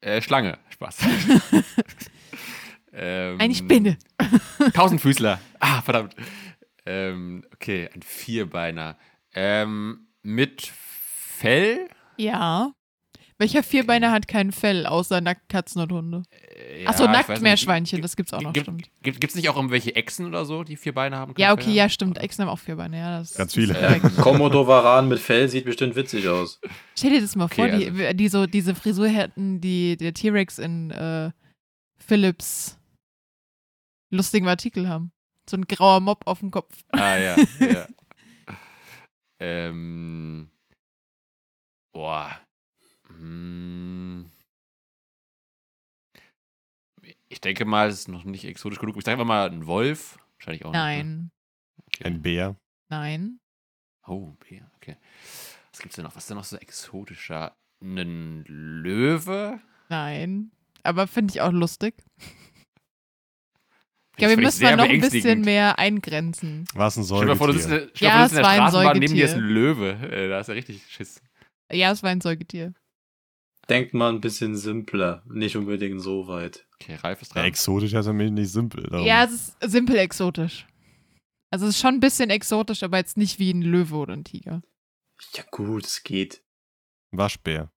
[0.00, 0.98] Äh, Schlange, Spaß.
[2.92, 3.98] ähm, Eine Spinne.
[4.74, 5.40] Tausendfüßler.
[5.60, 6.14] Ah, verdammt.
[6.86, 8.96] Ähm, okay, ein Vierbeiner.
[9.34, 11.88] Ähm, mit Fell?
[12.16, 12.72] Ja.
[13.38, 16.22] Welcher Vierbeiner hat kein Fell, außer Nacktkatzen und Hunde?
[16.30, 17.28] Äh, Achso, ja, nicht.
[17.28, 18.88] Nacktmeerschweinchen, das gibt's auch noch, Gibt, stimmt.
[19.02, 21.34] gibt, gibt's nicht auch irgendwelche Echsen oder so, die vier Beine haben?
[21.36, 21.90] Ja, okay, Fell ja, haben?
[21.90, 22.18] stimmt.
[22.18, 23.18] Echsen haben auch Vierbeine, ja.
[23.18, 23.74] Das Ganz viele.
[23.74, 24.16] korrekt.
[24.16, 26.60] Komodo-Varan mit Fell sieht bestimmt witzig aus.
[26.96, 30.58] Stell dir das mal Okay, vor, die, die so diese Frisur hätten, die der T-Rex
[30.58, 31.30] in äh,
[31.98, 32.78] Philips
[34.10, 35.12] lustigen Artikel haben.
[35.48, 36.82] So ein grauer Mob auf dem Kopf.
[36.90, 37.86] Ah, ja, ja.
[39.38, 40.50] ähm.
[41.92, 42.38] Boah.
[43.08, 44.30] Hm.
[47.28, 48.96] Ich denke mal, es ist noch nicht exotisch genug.
[48.96, 50.18] Ich sage einfach mal ein Wolf.
[50.38, 50.80] Wahrscheinlich auch nicht.
[50.80, 50.80] Ne?
[50.80, 51.30] Nein,
[51.88, 52.04] Okay.
[52.04, 52.56] Ein Bär.
[52.88, 53.40] nein.
[54.06, 54.96] Oh, Bär, okay.
[55.72, 56.14] Was gibt's denn noch?
[56.14, 57.56] Was ist denn noch so exotischer?
[57.80, 59.60] Ein Löwe?
[59.88, 60.50] Nein.
[60.82, 62.02] Aber finde ich auch lustig.
[64.16, 66.64] Das Ja, wir ich müssen mal noch ein bisschen mehr eingrenzen.
[66.74, 67.90] War es ein Stell dir mal vor, du sitzt, Säugetier?
[67.94, 69.34] stell dir Ja, vor, du sitzt es in der war ein Straßenbahn, neben dir ist
[69.34, 69.54] ein Säugetier.
[69.54, 69.90] Löwe.
[70.16, 71.22] Äh, Da ist ja richtig Schiss.
[71.70, 72.74] Ja, es war ein Säugetier.
[73.68, 76.66] Denkt mal ein bisschen simpler, nicht unbedingt so weit.
[76.80, 77.46] Okay, Ralf ist Ja, dran.
[77.48, 78.84] exotisch heißt nämlich nicht simpel.
[78.84, 79.04] Darum.
[79.06, 80.66] Ja, es ist simpel exotisch.
[81.50, 84.24] Also es ist schon ein bisschen exotisch, aber jetzt nicht wie ein Löwe oder ein
[84.24, 84.62] Tiger.
[85.34, 86.42] Ja gut, es geht.
[87.10, 87.70] Waschbär.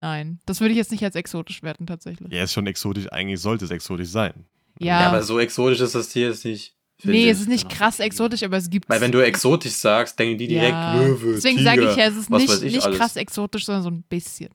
[0.00, 2.32] Nein, das würde ich jetzt nicht als exotisch werten tatsächlich.
[2.32, 3.10] Ja, ist schon exotisch.
[3.12, 4.46] Eigentlich sollte es exotisch sein.
[4.80, 6.74] Ja, Ja, aber so exotisch ist das Tier jetzt nicht.
[7.02, 7.30] nee, ich.
[7.30, 10.48] es ist nicht krass exotisch, aber es gibt Weil wenn du exotisch sagst, denken die
[10.48, 10.94] direkt ja.
[11.00, 12.98] Löwe, Deswegen sage ich ja, es ist nicht, nicht alles.
[12.98, 14.50] krass exotisch, sondern so ein bisschen.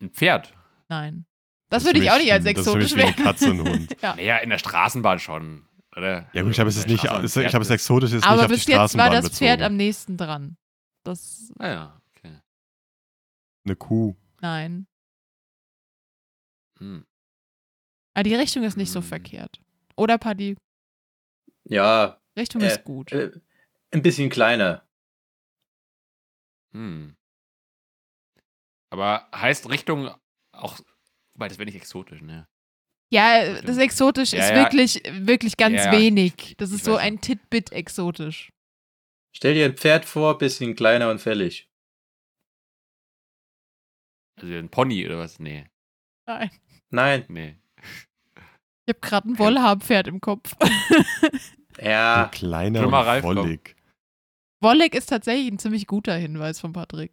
[0.00, 0.54] Ein Pferd.
[0.88, 1.26] Nein.
[1.68, 3.22] Das, ist würde ich auch nicht als Das ist exotisch werten.
[3.22, 3.96] Katze und Hund.
[4.02, 4.16] ja.
[4.16, 5.66] Naja, in der Straßenbahn schon.
[5.96, 6.28] Oder?
[6.32, 8.34] Ja, gut, ich habe es ist nicht, Schafe ich glaube, es ist exotisch ist Aber
[8.36, 9.62] nicht auf die bis jetzt war das Pferd bezogen.
[9.72, 10.56] am nächsten dran.
[11.04, 12.40] Das, Ah ja, okay.
[13.64, 14.14] Eine Kuh.
[14.40, 14.86] nein.
[16.78, 17.04] Hm.
[18.20, 19.06] Aber die Richtung ist nicht so Hm.
[19.08, 19.62] verkehrt.
[19.96, 20.54] Oder, Paddy?
[21.64, 23.12] Ja, Richtung Äh, ist gut.
[23.12, 23.30] äh,
[23.92, 24.86] ein bisschen kleiner.
[26.74, 27.16] Hm.
[28.90, 30.10] Aber heißt Richtung
[30.52, 30.78] auch,
[31.32, 32.46] wobei das wäre nicht exotisch, ne?
[33.10, 34.56] Ja, das exotisch Ja, ist ja.
[34.64, 35.98] wirklich, wirklich ganz Ja, ja.
[35.98, 36.56] wenig.
[36.58, 38.52] Das Ich ist so ein Titbit exotisch.
[39.34, 41.70] Stell dir ein Pferd vor, bisschen kleiner und fällig.
[44.36, 45.38] Also ein Pony oder was?
[45.38, 45.70] Nee,
[46.26, 46.50] Nein.
[46.90, 47.56] Nein, nee.
[48.86, 50.54] Ich habe gerade ein Wollhabenpferd im Kopf.
[50.58, 50.70] Ein
[51.82, 53.76] ja, kleiner Schon mal und Ralf wollig.
[54.60, 57.12] Wolleck ist tatsächlich ein ziemlich guter Hinweis von Patrick.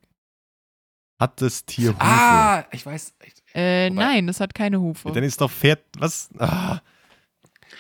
[1.20, 2.02] Hat das Tier Hufe?
[2.02, 3.16] Ah, ich weiß.
[3.26, 5.08] Ich, Äh, nein, es hat keine Hufe.
[5.08, 6.30] Ja, dann ist doch Pferd, was?
[6.38, 6.80] Ah,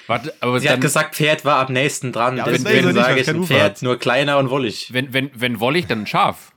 [0.08, 2.38] warte, aber sie dann, hat gesagt, Pferd war am nächsten dran.
[2.38, 3.82] Ja, das ich nicht, sage ich ein Pferd, hat.
[3.84, 4.92] nur kleiner und wollig.
[4.92, 6.54] wenn, wenn, wenn wollig, dann ein Schaf.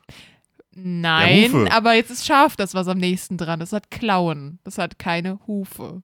[0.72, 1.72] Nein, Hufe.
[1.72, 3.70] aber jetzt ist scharf das, was am nächsten dran ist.
[3.70, 4.60] Es hat Klauen.
[4.64, 6.02] Das hat keine Hufe.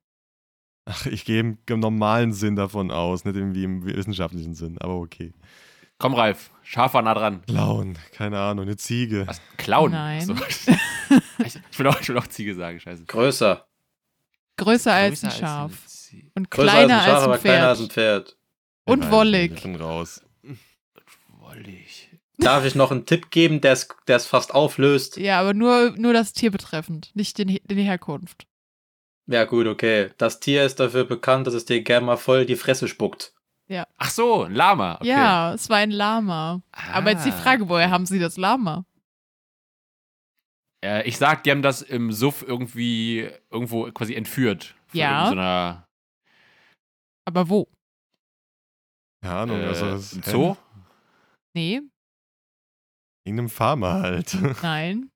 [0.86, 4.94] Ach, ich gehe im, im normalen Sinn davon aus, nicht irgendwie im wissenschaftlichen Sinn, aber
[4.94, 5.34] okay.
[5.98, 7.42] Komm, Ralf, Schaf war nah dran.
[7.46, 9.26] Klauen, keine Ahnung, eine Ziege.
[9.26, 9.40] Was?
[9.56, 9.92] Clown?
[9.92, 10.26] Nein.
[10.26, 10.34] So.
[11.44, 13.04] ich, will auch, ich will auch Ziege sagen, scheiße.
[13.04, 13.66] Größer.
[14.56, 15.70] Größer als Größer ein Schaf.
[15.70, 16.30] eine Ziege.
[16.34, 18.28] Und Größer kleiner als ein Schaf, als aber ein kleiner als ein Pferd.
[18.28, 18.38] Pferd.
[18.84, 19.52] Und weiß wollig.
[19.52, 20.22] Ich bin raus.
[21.40, 22.10] Wollig.
[22.38, 25.16] Darf ich noch einen Tipp geben, der es der es fast auflöst?
[25.16, 28.46] Ja, aber nur, nur das Tier betreffend, nicht den, den Herkunft.
[29.26, 30.10] Ja, gut, okay.
[30.18, 33.32] Das Tier ist dafür bekannt, dass es dir gerne mal voll die Fresse spuckt.
[33.98, 34.94] Ach so, ein Lama.
[34.96, 35.08] Okay.
[35.08, 36.62] Ja, es war ein Lama.
[36.92, 37.36] Aber jetzt die Ah.
[37.36, 38.84] Frage, woher haben sie das Lama?
[40.84, 44.76] Äh, ich sag, die haben das im Suff irgendwie irgendwo quasi entführt.
[44.88, 45.24] Von Ja.
[45.24, 45.88] irgendeiner,
[47.24, 47.66] Aber wo?
[49.22, 50.10] Keine Ahnung, äh, also das?
[50.10, 50.56] Zoo?
[51.54, 51.80] Nee,
[53.24, 54.36] Irgendeinem Farmer halt.
[54.62, 55.10] nein.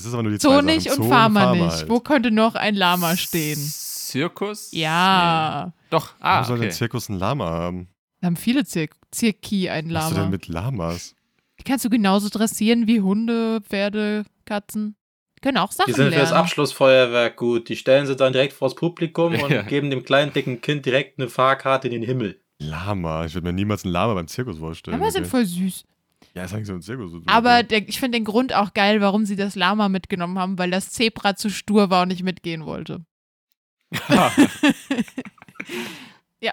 [0.00, 0.98] Das ist aber nur die Zoo zwei nicht Sachen.
[0.98, 1.62] und Zoo Farmer nicht.
[1.70, 1.88] halt.
[1.90, 3.58] Wo könnte noch ein Lama stehen?
[3.58, 4.70] Zirkus?
[4.72, 5.66] Ja.
[5.66, 5.72] Nee.
[5.90, 6.66] Doch, ah, Warum soll okay.
[6.66, 7.88] der Zirkus ein Lama haben?
[8.20, 10.22] Da haben viele Zir Zirki ein Was hast du Lama.
[10.24, 11.14] denn mit Lamas?
[11.58, 14.96] Die kannst du genauso dressieren wie Hunde, Pferde, Katzen.
[15.36, 16.44] Die können auch Sachen Die sind für das lernen.
[16.44, 17.68] Abschlussfeuerwerk gut.
[17.68, 19.62] Die stellen sie dann direkt vors Publikum und Ja.
[19.62, 22.40] geben dem kleinen dicken Kind direkt eine Fahrkarte in den Himmel.
[22.58, 23.24] Lama.
[23.26, 24.98] Ich würde mir niemals einen Lama beim Zirkus vorstellen.
[24.98, 25.30] Lama sind okay.
[25.30, 25.84] voll süß.
[26.34, 27.10] Ja, ist eigentlich so ein Zirkus.
[27.12, 30.58] so- Aber der, ich finde den Grund auch geil, warum sie das Lama mitgenommen haben,
[30.58, 33.04] weil das Zebra zu stur war und nicht mitgehen wollte.
[36.40, 36.52] ja.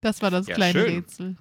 [0.00, 0.94] Das war das Ja, kleine schön.
[0.94, 1.36] Rätsel.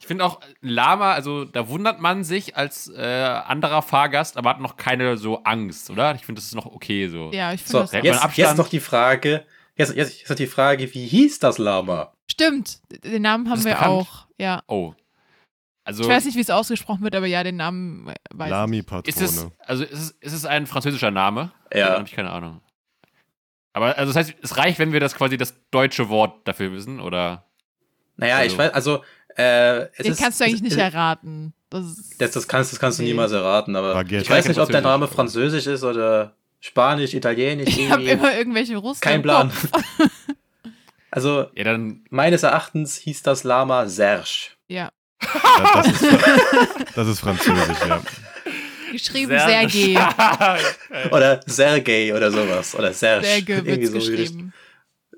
[0.00, 4.60] Ich finde auch Lama, also da wundert man sich als äh, anderer Fahrgast, aber hat
[4.60, 6.14] noch keine so Angst, oder?
[6.14, 7.30] Ich finde, das ist noch okay so.
[7.32, 9.46] Ja, ich finde So, das jetzt, jetzt noch die Frage.
[9.76, 12.12] Jetzt, jetzt, jetzt noch die Frage, wie hieß das Lama?
[12.30, 13.88] Stimmt, den Namen haben wir bekannt.
[13.90, 14.26] auch.
[14.38, 14.62] Ja.
[14.66, 14.94] Oh.
[15.84, 18.50] Also Ich weiß nicht, wie es ausgesprochen wird, aber ja, den Namen weiß ich.
[18.50, 19.02] Lami-Patrone.
[19.08, 21.52] ist es, also ist es, ist es ein französischer Name?
[21.72, 21.88] Ja.
[21.88, 22.60] Dann habe ich keine Ahnung.
[23.74, 27.00] Aber also das heißt, es reicht, wenn wir das quasi das deutsche Wort dafür wissen,
[27.00, 27.44] oder?
[28.16, 29.02] Naja, Also- ich weiß, also,
[29.36, 31.52] äh, es Den ist, kannst du eigentlich es, nicht erraten.
[31.70, 33.08] Das, das, das kannst, das kannst du Nee.
[33.10, 34.22] niemals erraten, aber Baguette.
[34.22, 38.12] ich weiß nicht, ob der Name französisch ist oder spanisch, italienisch, ich habe irgendwie.
[38.26, 39.52] immer irgendwelche Russen Kein Plan.
[41.10, 42.04] Also, Ja, dann.
[42.10, 44.50] meines Erachtens hieß das Lama Serge.
[44.66, 44.90] Ja.
[45.20, 48.00] Das, das, ist, das ist französisch, ja.
[48.92, 49.98] Geschrieben Sehr- Sergei.
[51.10, 52.74] Oder Sergei oder sowas.
[52.74, 53.26] Oder Serge.
[53.26, 54.52] Serge Irgendwie wird so geschrieben.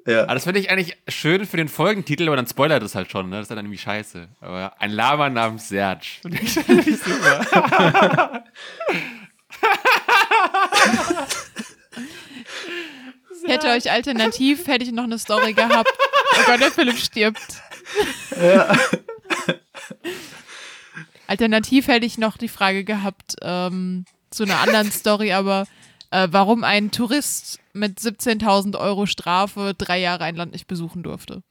[0.06, 0.26] Aber Ja.
[0.26, 3.36] das finde ich eigentlich schön für den Folgentitel, aber dann spoilert das halt schon, ne?
[3.36, 4.28] Das ist dann irgendwie scheiße.
[4.40, 6.06] Aber ein Lama namens Serge.
[6.22, 8.44] Finde ich, find ich super.
[13.46, 15.90] Hätte euch alternativ, hätte ich noch eine Story gehabt.
[16.38, 17.40] Oh Gott, der Philipp stirbt.
[18.40, 18.76] ja.
[21.26, 25.66] Alternativ hätte ich noch die Frage gehabt ähm, zu einer anderen Story, aber
[26.10, 31.42] äh, warum ein Tourist mit 17.000 Euro Strafe drei Jahre ein Land nicht besuchen durfte.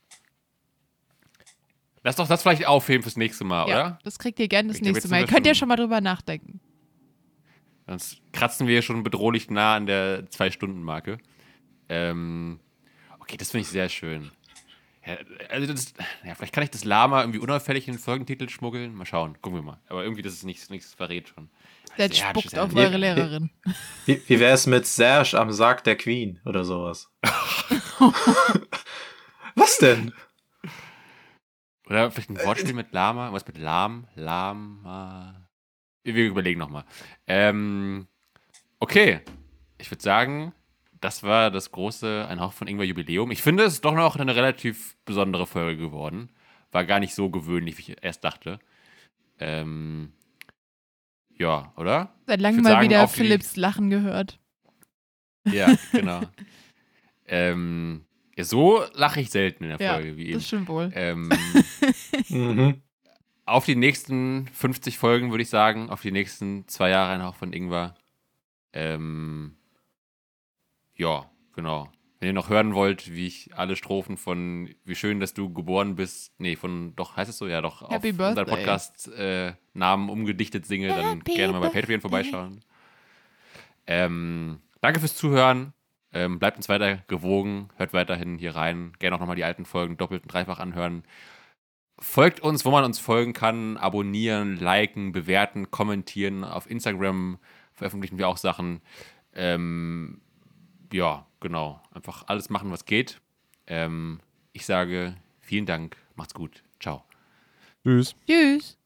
[2.04, 4.00] Lass doch das vielleicht aufheben fürs nächste Mal, Ja, oder?
[4.04, 5.22] das kriegt ihr gerne das Ich nächste Mal.
[5.22, 6.60] Ihr könnt ja schon- schon mal drüber nachdenken.
[7.88, 11.18] Sonst kratzen wir schon bedrohlich nah an der Zwei-Stunden-Marke.
[11.90, 12.60] Ähm,
[13.20, 14.32] okay, das finde ich sehr schön.
[15.06, 15.18] Ja,
[15.50, 18.96] also das, ja, vielleicht kann ich das Lama irgendwie unauffällig in den Folgentitel schmuggeln.
[18.96, 19.80] Mal schauen, gucken wir mal.
[19.88, 21.50] Aber irgendwie, das ist nichts, nichts verrät schon.
[21.98, 23.52] Der Serge spuckt ja auf eure Lehrerin.
[24.06, 27.10] Wie, wie wäre es mit Serge am Sarg der Queen oder sowas?
[29.56, 30.12] Was denn?
[31.88, 33.32] Oder vielleicht ein Wortspiel mit Lama.
[33.32, 34.08] Was mit Lam?
[34.16, 35.48] Lama.
[36.04, 36.84] Wir überlegen nochmal.
[37.28, 38.08] Ähm,
[38.80, 39.22] okay.
[39.78, 40.54] Ich würde sagen,
[41.06, 43.30] das war das große Ein Hauch von Ingwer Jubiläum.
[43.30, 46.30] Ich finde, es ist doch noch eine relativ besondere Folge geworden.
[46.72, 48.58] War gar nicht so gewöhnlich, wie ich erst dachte.
[49.38, 50.14] Ähm,
[51.38, 52.16] ja, oder?
[52.26, 54.40] Seit langem mal sagen, wieder Philips Lachen gehört.
[55.44, 56.22] Ja, genau.
[57.28, 58.06] ähm,
[58.36, 60.40] ja, so lache ich selten in der ja, Folge wie eben.
[60.40, 60.92] Das stimmt wohl.
[60.96, 61.32] Ähm,
[62.30, 62.82] mhm.
[63.46, 67.36] Auf die nächsten 50 Folgen würde ich sagen, auf die nächsten zwei Jahre ein Hauch
[67.36, 67.94] von Ingwer.
[68.74, 69.56] Ähm,
[70.96, 71.90] ja, genau.
[72.20, 75.96] Wenn ihr noch hören wollt, wie ich alle Strophen von Wie schön, dass du geboren
[75.96, 80.10] bist, nee, von, doch, heißt es so, ja, doch, Happy auf unserem Podcast äh, Namen
[80.10, 82.62] umgedichtet singe, dann Happy gerne mal bei Patreon vorbeischauen.
[83.86, 85.74] Ähm, danke fürs Zuhören.
[86.14, 88.94] Ähm, bleibt uns weiter gewogen, hört weiterhin hier rein.
[89.00, 91.04] Gerne auch nochmal die alten Folgen doppelt und dreifach anhören.
[92.00, 93.78] Folgt uns, wo man uns folgen kann.
[93.78, 96.44] Abonnieren, liken, bewerten, kommentieren.
[96.44, 97.38] Auf Instagram
[97.74, 98.82] veröffentlichen wir auch Sachen.
[99.34, 100.22] Ähm,
[100.92, 101.82] ja, genau.
[101.94, 103.22] Einfach alles machen, was geht.
[103.68, 104.20] Ähm,
[104.54, 105.98] ich sage vielen Dank.
[106.16, 106.64] Macht's gut.
[106.80, 107.04] Ciao.
[107.84, 108.16] Tschüss.
[108.28, 108.78] Tschüss.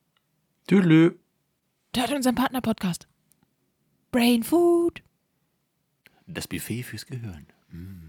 [0.67, 1.13] Tschüss.
[1.95, 3.07] Hört unseren Partner-Podcast.
[4.11, 5.01] Brain Food.
[6.27, 7.47] Das Buffet fürs Gehirn.
[7.71, 8.08] Mm.